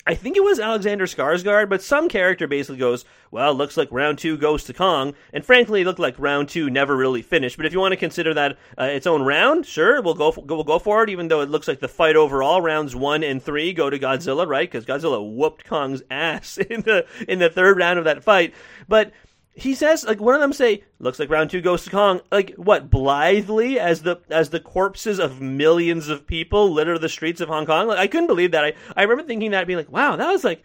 I 0.09 0.15
think 0.15 0.37
it 0.37 0.45
was 0.45 0.61
Alexander 0.61 1.07
Skarsgård, 1.07 1.69
but 1.69 1.83
some 1.83 2.09
character 2.09 2.47
basically 2.47 2.79
goes, 2.79 3.05
"Well, 3.33 3.53
looks 3.53 3.77
like 3.77 3.89
round 3.91 4.19
two 4.19 4.37
goes 4.37 4.63
to 4.65 4.73
Kong," 4.73 5.15
and 5.33 5.45
frankly, 5.45 5.81
it 5.81 5.85
looked 5.85 5.99
like 5.99 6.15
round 6.17 6.49
two 6.49 6.71
never 6.71 6.97
really 6.97 7.23
finished. 7.23 7.57
But 7.57 7.67
if 7.67 7.73
you 7.73 7.81
want 7.81 7.91
to 7.91 7.97
consider 7.97 8.33
that 8.35 8.57
uh, 8.79 8.85
its 8.85 9.09
own 9.09 9.23
round, 9.23 9.67
sure, 9.67 10.01
we'll 10.01 10.15
go 10.15 10.31
for, 10.31 10.45
we'll 10.45 10.63
go 10.63 10.79
for 10.79 11.03
it. 11.03 11.11
Even 11.11 11.27
though 11.27 11.41
it 11.41 11.51
looks 11.51 11.67
like 11.67 11.81
the 11.81 11.89
fight 11.89 12.15
overall, 12.15 12.63
rounds 12.63 12.95
one 12.95 13.25
and 13.25 13.43
three 13.43 13.73
go 13.73 13.91
to 13.91 13.99
Godzilla, 13.99 14.47
right? 14.47 14.71
Because 14.71 14.85
Godzilla 14.85 15.21
whooped 15.29 15.65
Kong's 15.65 16.03
ass 16.09 16.57
in 16.71 16.83
the 16.83 17.05
in 17.27 17.41
the 17.41 17.51
third 17.51 17.77
round 17.77 17.99
of 17.99 18.05
that 18.05 18.23
fight. 18.23 18.55
But 18.87 19.13
he 19.57 19.75
says 19.75 20.05
like 20.05 20.21
one 20.21 20.35
of 20.35 20.41
them 20.43 20.53
say 20.53 20.85
looks 20.99 21.19
like 21.19 21.31
round 21.31 21.51
two 21.51 21.63
goes 21.63 21.83
to 21.85 21.91
Kong. 21.91 22.21
Like 22.31 22.55
what 22.57 22.91
blithely 22.91 23.81
as 23.81 24.03
the 24.03 24.21
as 24.29 24.51
the 24.51 24.61
corpses 24.61 25.19
of 25.19 25.41
millions 25.41 26.09
of 26.09 26.27
people 26.27 26.71
litter 26.71 26.99
the 26.99 27.09
streets 27.09 27.41
of 27.41 27.49
Hong 27.49 27.65
Kong? 27.65 27.89
Like 27.89 27.99
I 27.99 28.07
couldn't 28.07 28.27
believe 28.27 28.51
that. 28.51 28.65
I 28.65 28.75
I 28.95 29.03
remember 29.03 29.27
thinking 29.27 29.53
that 29.53 29.67
being 29.67 29.79
like 29.79 29.91
wow 29.91 30.15
that 30.15 30.31
was 30.31 30.45
like 30.45 30.63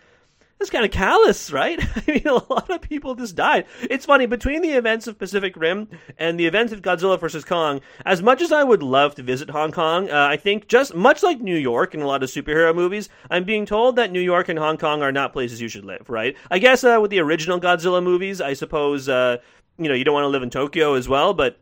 that's 0.61 0.69
kind 0.69 0.85
of 0.85 0.91
callous, 0.91 1.51
right? 1.51 1.79
I 2.07 2.11
mean, 2.11 2.27
a 2.27 2.33
lot 2.33 2.69
of 2.69 2.81
people 2.81 3.15
just 3.15 3.35
died. 3.35 3.65
It's 3.81 4.05
funny, 4.05 4.27
between 4.27 4.61
the 4.61 4.73
events 4.73 5.07
of 5.07 5.17
Pacific 5.17 5.57
Rim 5.57 5.89
and 6.19 6.39
the 6.39 6.45
events 6.45 6.71
of 6.71 6.83
Godzilla 6.83 7.19
vs. 7.19 7.43
Kong, 7.43 7.81
as 8.05 8.21
much 8.21 8.43
as 8.43 8.51
I 8.51 8.63
would 8.63 8.83
love 8.83 9.15
to 9.15 9.23
visit 9.23 9.49
Hong 9.49 9.71
Kong, 9.71 10.11
uh, 10.11 10.27
I 10.29 10.37
think 10.37 10.67
just 10.67 10.93
much 10.93 11.23
like 11.23 11.41
New 11.41 11.55
York 11.55 11.95
in 11.95 12.01
a 12.01 12.05
lot 12.05 12.21
of 12.21 12.29
superhero 12.29 12.75
movies, 12.75 13.09
I'm 13.31 13.43
being 13.43 13.65
told 13.65 13.95
that 13.95 14.11
New 14.11 14.19
York 14.19 14.49
and 14.49 14.59
Hong 14.59 14.77
Kong 14.77 15.01
are 15.01 15.11
not 15.11 15.33
places 15.33 15.59
you 15.59 15.67
should 15.67 15.83
live, 15.83 16.07
right? 16.11 16.37
I 16.51 16.59
guess 16.59 16.83
uh, 16.83 16.99
with 17.01 17.09
the 17.09 17.21
original 17.21 17.59
Godzilla 17.59 18.03
movies, 18.03 18.39
I 18.39 18.53
suppose, 18.53 19.09
uh, 19.09 19.37
you 19.79 19.89
know, 19.89 19.95
you 19.95 20.03
don't 20.03 20.13
want 20.13 20.25
to 20.25 20.29
live 20.29 20.43
in 20.43 20.51
Tokyo 20.51 20.93
as 20.93 21.09
well, 21.09 21.33
but 21.33 21.59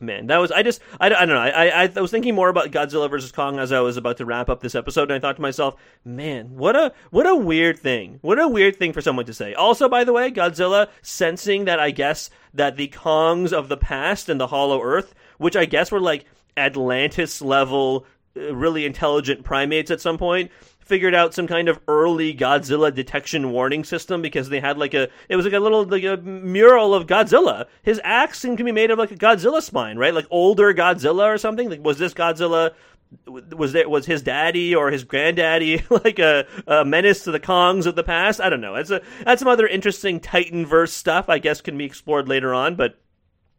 man 0.00 0.26
that 0.26 0.38
was 0.38 0.52
i 0.52 0.62
just 0.62 0.80
i, 1.00 1.06
I 1.06 1.08
don't 1.08 1.28
know 1.28 1.36
I, 1.36 1.84
I, 1.84 1.92
I 1.94 2.00
was 2.00 2.10
thinking 2.10 2.34
more 2.34 2.48
about 2.48 2.70
godzilla 2.70 3.10
versus 3.10 3.32
kong 3.32 3.58
as 3.58 3.72
i 3.72 3.80
was 3.80 3.96
about 3.96 4.16
to 4.18 4.24
wrap 4.24 4.48
up 4.48 4.60
this 4.60 4.74
episode 4.74 5.10
and 5.10 5.12
i 5.12 5.18
thought 5.18 5.36
to 5.36 5.42
myself 5.42 5.74
man 6.04 6.56
what 6.56 6.76
a 6.76 6.92
what 7.10 7.26
a 7.26 7.34
weird 7.34 7.78
thing 7.78 8.18
what 8.22 8.38
a 8.38 8.48
weird 8.48 8.76
thing 8.76 8.92
for 8.92 9.00
someone 9.00 9.26
to 9.26 9.34
say. 9.34 9.54
Also 9.54 9.88
by 9.88 10.04
the 10.04 10.12
way 10.12 10.30
godzilla 10.30 10.88
sensing 11.02 11.64
that 11.64 11.80
i 11.80 11.90
guess 11.90 12.30
that 12.54 12.76
the 12.76 12.88
kongs 12.88 13.52
of 13.52 13.68
the 13.68 13.76
past 13.76 14.28
and 14.28 14.40
the 14.40 14.46
hollow 14.48 14.82
earth 14.82 15.14
which 15.38 15.56
i 15.56 15.64
guess 15.64 15.90
were 15.90 16.00
like 16.00 16.24
atlantis 16.56 17.42
level 17.42 18.06
uh, 18.36 18.54
really 18.54 18.84
intelligent 18.84 19.44
primates 19.44 19.90
at 19.90 20.00
some 20.00 20.18
point 20.18 20.50
figured 20.88 21.14
out 21.14 21.34
some 21.34 21.46
kind 21.46 21.68
of 21.68 21.78
early 21.86 22.34
Godzilla 22.34 22.92
detection 22.92 23.52
warning 23.52 23.84
system 23.84 24.22
because 24.22 24.48
they 24.48 24.58
had 24.58 24.78
like 24.78 24.94
a 24.94 25.08
it 25.28 25.36
was 25.36 25.44
like 25.44 25.54
a 25.54 25.60
little 25.60 25.84
like 25.84 26.04
a 26.04 26.16
mural 26.16 26.94
of 26.94 27.06
Godzilla. 27.06 27.66
His 27.82 28.00
axe 28.02 28.40
seemed 28.40 28.58
to 28.58 28.64
be 28.64 28.72
made 28.72 28.90
of 28.90 28.98
like 28.98 29.10
a 29.10 29.16
Godzilla 29.16 29.62
spine, 29.62 29.98
right? 29.98 30.14
Like 30.14 30.26
older 30.30 30.72
Godzilla 30.72 31.26
or 31.26 31.38
something. 31.38 31.68
Like 31.68 31.84
was 31.84 31.98
this 31.98 32.14
Godzilla 32.14 32.72
was 33.26 33.72
there 33.72 33.88
was 33.88 34.06
his 34.06 34.22
daddy 34.22 34.74
or 34.74 34.90
his 34.90 35.04
granddaddy 35.04 35.84
like 35.90 36.18
a, 36.18 36.46
a, 36.66 36.84
menace 36.84 37.24
to 37.24 37.30
the 37.30 37.40
Kongs 37.40 37.86
of 37.86 37.94
the 37.94 38.02
past? 38.02 38.40
I 38.40 38.48
don't 38.48 38.60
know. 38.60 38.74
That's 38.74 38.90
a 38.90 39.02
that's 39.24 39.40
some 39.40 39.48
other 39.48 39.66
interesting 39.66 40.20
Titan 40.20 40.66
verse 40.66 40.92
stuff. 40.92 41.28
I 41.28 41.38
guess 41.38 41.60
can 41.60 41.76
be 41.76 41.84
explored 41.84 42.28
later 42.28 42.54
on, 42.54 42.74
but 42.74 42.98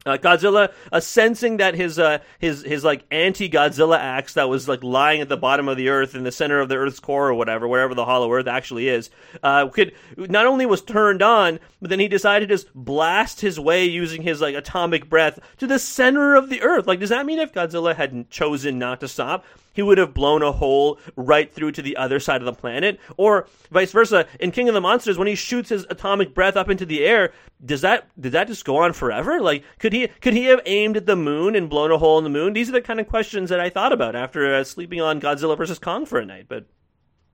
uh, 0.06 0.18
Godzilla, 0.18 0.72
uh, 0.92 1.00
sensing 1.02 1.58
that 1.58 1.76
his 1.76 2.00
uh, 2.00 2.20
his 2.40 2.64
his 2.64 2.86
like 2.86 3.04
anti-Godzilla 3.12 3.98
axe 3.98 4.36
that 4.36 4.48
was 4.48 4.68
like 4.68 4.82
lying 4.82 5.20
at 5.20 5.28
the 5.28 5.36
bottom 5.36 5.68
of 5.68 5.76
the 5.76 5.90
earth 5.90 6.16
in 6.16 6.24
the 6.24 6.32
center 6.32 6.62
of 6.62 6.70
the 6.70 6.78
Earth's 6.78 7.02
core 7.02 7.28
or 7.28 7.34
whatever, 7.34 7.68
wherever 7.68 7.94
the 7.94 8.06
Hollow 8.06 8.32
Earth 8.32 8.48
actually 8.48 8.88
is, 8.88 9.10
uh, 9.44 9.68
could 9.68 9.94
not 10.16 10.46
only 10.46 10.66
was 10.66 10.82
turned 10.82 11.22
on, 11.22 11.60
but 11.82 11.90
then 11.90 12.00
he 12.00 12.08
decided 12.08 12.48
to 12.48 12.56
just 12.56 12.74
blast 12.74 13.42
his 13.42 13.60
way 13.60 13.86
using 13.86 14.22
his 14.22 14.40
like 14.40 14.56
atomic 14.56 15.10
breath 15.10 15.38
to 15.58 15.68
the 15.68 15.80
center 15.80 16.36
of 16.36 16.50
the 16.50 16.62
Earth. 16.62 16.88
Like, 16.88 17.02
does 17.02 17.10
that 17.10 17.26
mean 17.26 17.40
if 17.40 17.52
Godzilla 17.52 17.94
had 17.94 18.30
chosen 18.30 18.80
not 18.80 19.02
to 19.02 19.08
stop, 19.10 19.44
he 19.80 19.84
would 19.84 19.98
have 19.98 20.14
blown 20.14 20.44
a 20.44 20.52
hole 20.52 21.00
right 21.16 21.54
through 21.54 21.72
to 21.72 21.82
the 21.82 21.96
other 21.96 22.20
side 22.20 22.42
of 22.42 22.46
the 22.46 22.52
planet, 22.52 23.00
or 23.16 23.48
vice 23.72 23.94
versa. 23.94 24.28
In 24.38 24.52
King 24.52 24.68
of 24.68 24.74
the 24.74 24.82
Monsters, 24.82 25.18
when 25.18 25.30
he 25.30 25.36
shoots 25.36 25.70
his 25.70 25.86
atomic 25.90 26.34
breath 26.34 26.58
up 26.58 26.70
into 26.70 26.86
the 26.86 27.06
air, 27.06 27.32
does 27.64 27.80
that 27.80 28.10
did 28.20 28.34
that 28.34 28.48
just 28.48 28.66
go 28.66 28.76
on 28.76 28.92
forever? 28.92 29.40
Like, 29.40 29.64
could 29.80 29.94
he 29.94 30.10
could 30.20 30.34
he 30.34 30.46
have 30.46 30.60
aimed 30.66 30.98
at 30.98 31.06
the 31.06 31.16
moon 31.16 31.56
and 31.56 31.70
blown 31.70 31.92
a 31.92 31.98
hole 31.98 32.18
in 32.18 32.26
the 32.26 32.30
moon? 32.30 32.52
These 32.52 32.68
are 32.68 32.74
the 32.74 32.82
kind 32.82 33.00
of 33.00 33.08
questions 33.08 33.50
that 33.52 33.62
I 33.62 33.70
thought 33.70 33.94
about 33.94 34.18
after 34.18 34.54
uh, 34.54 34.66
sleeping 34.66 35.00
on 35.00 35.22
Godzilla 35.22 35.56
versus 35.56 35.80
Kong 35.80 36.06
for 36.06 36.20
a 36.20 36.26
night, 36.26 36.48
but. 36.50 36.66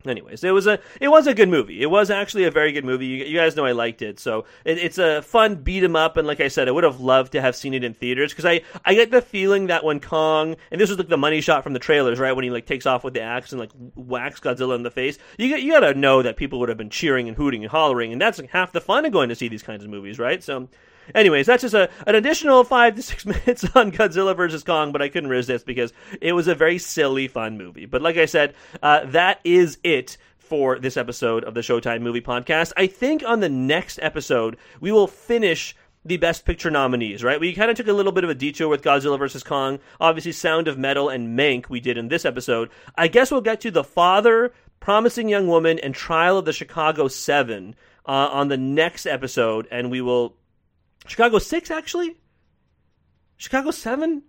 Anyways, 0.08 0.44
it 0.44 0.52
was 0.52 0.68
a 0.68 0.80
it 1.00 1.08
was 1.08 1.28
a 1.28 1.34
good 1.34 1.50
movie. 1.50 1.82
It 1.82 1.90
was 1.90 2.10
actually 2.10 2.44
a 2.46 2.52
very 2.52 2.72
good 2.72 2.86
movie. 2.86 3.06
You, 3.06 3.26
you 3.26 3.38
guys 3.38 3.56
know 3.56 3.66
I 3.66 3.72
liked 3.72 4.02
it, 4.02 4.20
so 4.20 4.46
it, 4.64 4.78
it's 4.78 4.98
a 4.98 5.22
fun 5.22 5.56
beat 5.56 5.84
'em 5.84 5.96
up. 5.96 6.18
And 6.18 6.28
like 6.28 6.40
I 6.40 6.48
said, 6.48 6.68
I 6.68 6.72
would 6.72 6.84
have 6.84 7.00
loved 7.00 7.32
to 7.34 7.42
have 7.42 7.56
seen 7.56 7.74
it 7.74 7.84
in 7.84 7.94
theaters 7.94 8.32
because 8.32 8.46
I 8.46 8.62
I 8.84 8.94
get 8.94 9.12
the 9.12 9.22
feeling 9.22 9.68
that 9.68 9.84
when 9.84 10.00
Kong 10.00 10.56
and 10.72 10.80
this 10.80 10.90
was 10.90 10.98
like 10.98 11.08
the 11.08 11.18
money 11.18 11.42
shot 11.42 11.64
from 11.64 11.74
the 11.74 11.80
trailers, 11.80 12.20
right? 12.20 12.34
When 12.34 12.44
he 12.44 12.52
like 12.52 12.66
takes 12.66 12.86
off 12.86 13.04
with 13.04 13.14
the 13.14 13.22
axe 13.22 13.52
and 13.52 13.60
like 13.60 13.72
whacks 13.96 14.40
Godzilla 14.40 14.76
in 14.76 14.84
the 14.84 14.92
face, 14.92 15.18
you 15.38 15.48
you 15.48 15.72
gotta 15.72 15.94
know 15.94 16.22
that 16.22 16.38
people 16.38 16.60
would 16.60 16.70
have 16.70 16.78
been 16.78 16.90
cheering 16.90 17.28
and 17.28 17.38
hooting 17.38 17.64
and 17.64 17.72
hollering, 17.72 18.12
and 18.12 18.22
that's 18.22 18.40
like 18.40 18.50
half 18.50 18.72
the 18.72 18.82
fun 18.82 19.06
of 19.06 19.12
going 19.12 19.30
to 19.30 19.36
see 19.36 19.48
these 19.48 19.64
kinds 19.64 19.84
of 19.84 19.90
movies, 19.90 20.20
right? 20.20 20.44
So 20.44 20.70
Anyways, 21.14 21.46
that's 21.46 21.62
just 21.62 21.74
a, 21.74 21.90
an 22.08 22.16
additional 22.16 22.64
five 22.64 22.96
to 22.96 23.02
six 23.02 23.26
minutes 23.26 23.64
on 23.76 23.92
Godzilla 23.92 24.36
vs. 24.36 24.64
Kong, 24.64 24.92
but 24.92 25.02
I 25.02 25.10
couldn't 25.10 25.30
resist 25.30 25.66
because 25.66 25.94
it 26.22 26.34
was 26.34 26.48
a 26.48 26.56
very 26.56 26.78
silly, 26.78 27.28
fun 27.28 27.58
movie. 27.58 27.86
But 27.86 28.02
like 28.02 28.18
I 28.18 28.26
said, 28.26 28.56
uh, 28.82 29.06
that 29.06 29.40
is 29.44 29.78
it 29.84 30.18
for 30.38 30.80
this 30.80 30.98
episode 30.98 31.44
of 31.44 31.54
the 31.54 31.62
Showtime 31.62 32.02
Movie 32.02 32.22
Podcast. 32.22 32.72
I 32.78 32.88
think 32.88 33.24
on 33.26 33.40
the 33.40 33.50
next 33.50 34.00
episode, 34.02 34.58
we 34.80 34.92
will 34.92 35.08
finish 35.08 35.76
the 36.06 36.18
Best 36.18 36.46
Picture 36.46 36.70
nominees, 36.70 37.24
right? 37.24 37.40
We 37.40 37.54
kind 37.54 37.72
of 37.72 37.78
took 37.78 37.88
a 37.88 37.94
little 37.94 38.12
bit 38.12 38.24
of 38.24 38.30
a 38.30 38.36
detour 38.36 38.68
with 38.68 38.84
Godzilla 38.84 39.18
vs. 39.18 39.44
Kong. 39.44 39.80
Obviously, 40.00 40.32
Sound 40.32 40.68
of 40.68 40.78
Metal 40.78 41.10
and 41.10 41.38
Mank 41.38 41.68
we 41.68 41.80
did 41.80 41.98
in 41.98 42.10
this 42.10 42.26
episode. 42.26 42.70
I 42.96 43.08
guess 43.08 43.32
we'll 43.32 43.42
get 43.42 43.62
to 43.62 43.72
The 43.72 43.84
Father, 43.84 44.54
Promising 44.80 45.30
Young 45.30 45.48
Woman, 45.48 45.80
and 45.80 45.96
Trial 45.96 46.38
of 46.38 46.46
the 46.46 46.54
Chicago 46.54 47.08
Seven 47.08 47.76
uh, 48.06 48.30
on 48.32 48.50
the 48.50 48.58
next 48.58 49.08
episode, 49.08 49.68
and 49.72 49.90
we 49.90 50.00
will 50.00 50.36
Chicago 51.06 51.40
6, 51.40 51.72
actually? 51.72 52.18
Chicago 53.38 53.72
7? 53.72 54.24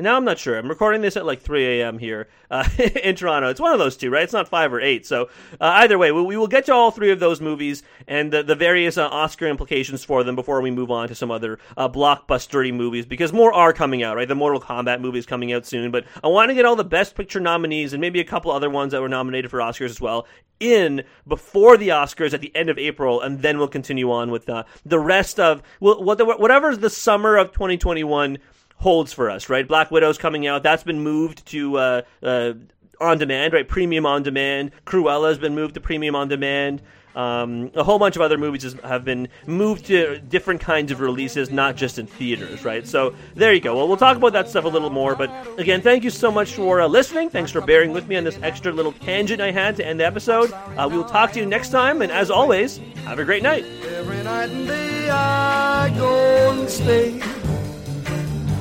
Now 0.00 0.16
I'm 0.16 0.24
not 0.24 0.38
sure. 0.38 0.56
I'm 0.56 0.68
recording 0.68 1.00
this 1.00 1.16
at 1.16 1.26
like 1.26 1.42
3 1.42 1.80
a.m. 1.80 1.98
here 1.98 2.28
uh, 2.52 2.68
in 3.02 3.16
Toronto. 3.16 3.48
It's 3.48 3.60
one 3.60 3.72
of 3.72 3.80
those 3.80 3.96
two, 3.96 4.10
right? 4.10 4.22
It's 4.22 4.32
not 4.32 4.48
five 4.48 4.72
or 4.72 4.80
eight. 4.80 5.04
So 5.06 5.24
uh, 5.60 5.72
either 5.78 5.98
way, 5.98 6.12
we, 6.12 6.22
we, 6.22 6.36
will 6.36 6.46
get 6.46 6.66
to 6.66 6.72
all 6.72 6.92
three 6.92 7.10
of 7.10 7.18
those 7.18 7.40
movies 7.40 7.82
and 8.06 8.32
the, 8.32 8.44
the 8.44 8.54
various 8.54 8.96
uh, 8.96 9.08
Oscar 9.08 9.48
implications 9.48 10.04
for 10.04 10.22
them 10.22 10.36
before 10.36 10.60
we 10.60 10.70
move 10.70 10.92
on 10.92 11.08
to 11.08 11.16
some 11.16 11.32
other 11.32 11.58
uh, 11.76 11.88
blockbustery 11.88 12.72
movies 12.72 13.06
because 13.06 13.32
more 13.32 13.52
are 13.52 13.72
coming 13.72 14.04
out, 14.04 14.14
right? 14.14 14.28
The 14.28 14.36
Mortal 14.36 14.60
Kombat 14.60 15.00
movie 15.00 15.18
is 15.18 15.26
coming 15.26 15.52
out 15.52 15.66
soon, 15.66 15.90
but 15.90 16.04
I 16.22 16.28
want 16.28 16.50
to 16.50 16.54
get 16.54 16.64
all 16.64 16.76
the 16.76 16.84
Best 16.84 17.16
Picture 17.16 17.40
nominees 17.40 17.92
and 17.92 18.00
maybe 18.00 18.20
a 18.20 18.24
couple 18.24 18.52
other 18.52 18.70
ones 18.70 18.92
that 18.92 19.02
were 19.02 19.08
nominated 19.08 19.50
for 19.50 19.58
Oscars 19.58 19.86
as 19.86 20.00
well 20.00 20.28
in 20.60 21.04
before 21.26 21.76
the 21.76 21.88
Oscars 21.88 22.34
at 22.34 22.40
the 22.40 22.54
end 22.54 22.68
of 22.68 22.78
April, 22.78 23.20
and 23.20 23.42
then 23.42 23.58
we'll 23.58 23.68
continue 23.68 24.10
on 24.10 24.30
with 24.30 24.48
uh, 24.48 24.64
the 24.84 24.98
rest 24.98 25.38
of 25.38 25.62
well, 25.80 26.02
whatever's 26.02 26.78
the 26.78 26.90
summer 26.90 27.36
of 27.36 27.52
2021 27.52 28.38
holds 28.78 29.12
for 29.12 29.30
us, 29.30 29.48
right? 29.48 29.66
Black 29.66 29.90
Widow's 29.90 30.18
coming 30.18 30.46
out. 30.46 30.62
That's 30.62 30.82
been 30.82 31.00
moved 31.00 31.46
to 31.46 31.76
uh, 31.76 32.02
uh, 32.22 32.52
on 33.00 33.18
demand, 33.18 33.52
right? 33.52 33.68
Premium 33.68 34.06
on 34.06 34.22
demand. 34.22 34.72
Cruella 34.86 35.28
has 35.28 35.38
been 35.38 35.54
moved 35.54 35.74
to 35.74 35.80
premium 35.80 36.16
on 36.16 36.28
demand. 36.28 36.82
Um, 37.14 37.72
a 37.74 37.82
whole 37.82 37.98
bunch 37.98 38.14
of 38.14 38.22
other 38.22 38.38
movies 38.38 38.76
have 38.84 39.04
been 39.04 39.28
moved 39.44 39.86
to 39.86 40.20
different 40.20 40.60
kinds 40.60 40.92
of 40.92 41.00
releases, 41.00 41.50
not 41.50 41.74
just 41.74 41.98
in 41.98 42.06
theaters, 42.06 42.64
right? 42.64 42.86
So 42.86 43.16
there 43.34 43.52
you 43.52 43.60
go. 43.60 43.76
Well, 43.76 43.88
we'll 43.88 43.96
talk 43.96 44.16
about 44.16 44.34
that 44.34 44.48
stuff 44.48 44.64
a 44.64 44.68
little 44.68 44.90
more. 44.90 45.16
But 45.16 45.58
again, 45.58 45.80
thank 45.80 46.04
you 46.04 46.10
so 46.10 46.30
much 46.30 46.54
for 46.54 46.80
uh, 46.80 46.86
listening. 46.86 47.28
Thanks 47.28 47.50
for 47.50 47.60
bearing 47.60 47.90
with 47.90 48.06
me 48.06 48.14
on 48.16 48.22
this 48.22 48.38
extra 48.42 48.70
little 48.70 48.92
tangent 48.92 49.40
I 49.40 49.50
had 49.50 49.74
to 49.76 49.86
end 49.86 49.98
the 49.98 50.06
episode. 50.06 50.52
Uh, 50.52 50.86
we 50.88 50.96
will 50.96 51.04
talk 51.04 51.32
to 51.32 51.40
you 51.40 51.46
next 51.46 51.70
time. 51.70 52.02
And 52.02 52.12
as 52.12 52.30
always, 52.30 52.76
have 53.04 53.18
a 53.18 53.24
great 53.24 53.42
night. 53.42 53.64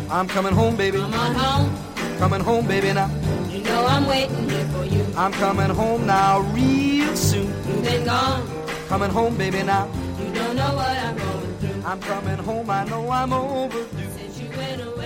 I'm 0.10 0.28
coming 0.28 0.54
home, 0.54 0.76
baby. 0.78 1.00
Come 1.00 1.14
on 1.14 1.36
home. 1.36 2.18
Coming 2.18 2.40
home, 2.40 2.66
baby, 2.66 2.94
now. 2.94 3.10
You 3.50 3.62
know 3.64 3.86
I'm 3.86 4.08
waiting 4.08 4.50
here 4.50 4.66
for 4.68 4.86
you. 4.86 5.06
I'm 5.18 5.34
coming 5.34 5.70
home 5.70 6.06
now, 6.08 6.40
real 6.54 7.16
soon. 7.16 7.48
You've 7.48 7.84
been 7.84 8.06
gone. 8.06 8.48
Coming 8.88 9.10
home, 9.10 9.36
baby, 9.38 9.64
now. 9.64 9.90
You 10.20 10.34
don't 10.34 10.56
know 10.56 10.76
what 10.76 10.98
I'm 10.98 11.18
going 11.18 11.58
through. 11.58 11.84
I'm 11.86 12.00
coming 12.00 12.38
home, 12.38 12.70
I 12.70 12.86
know 12.86 13.10
I'm 13.12 13.34
overdue. 13.34 13.88
Since 14.16 14.40
you 14.40 14.50
went 14.50 14.82
away. 14.82 14.97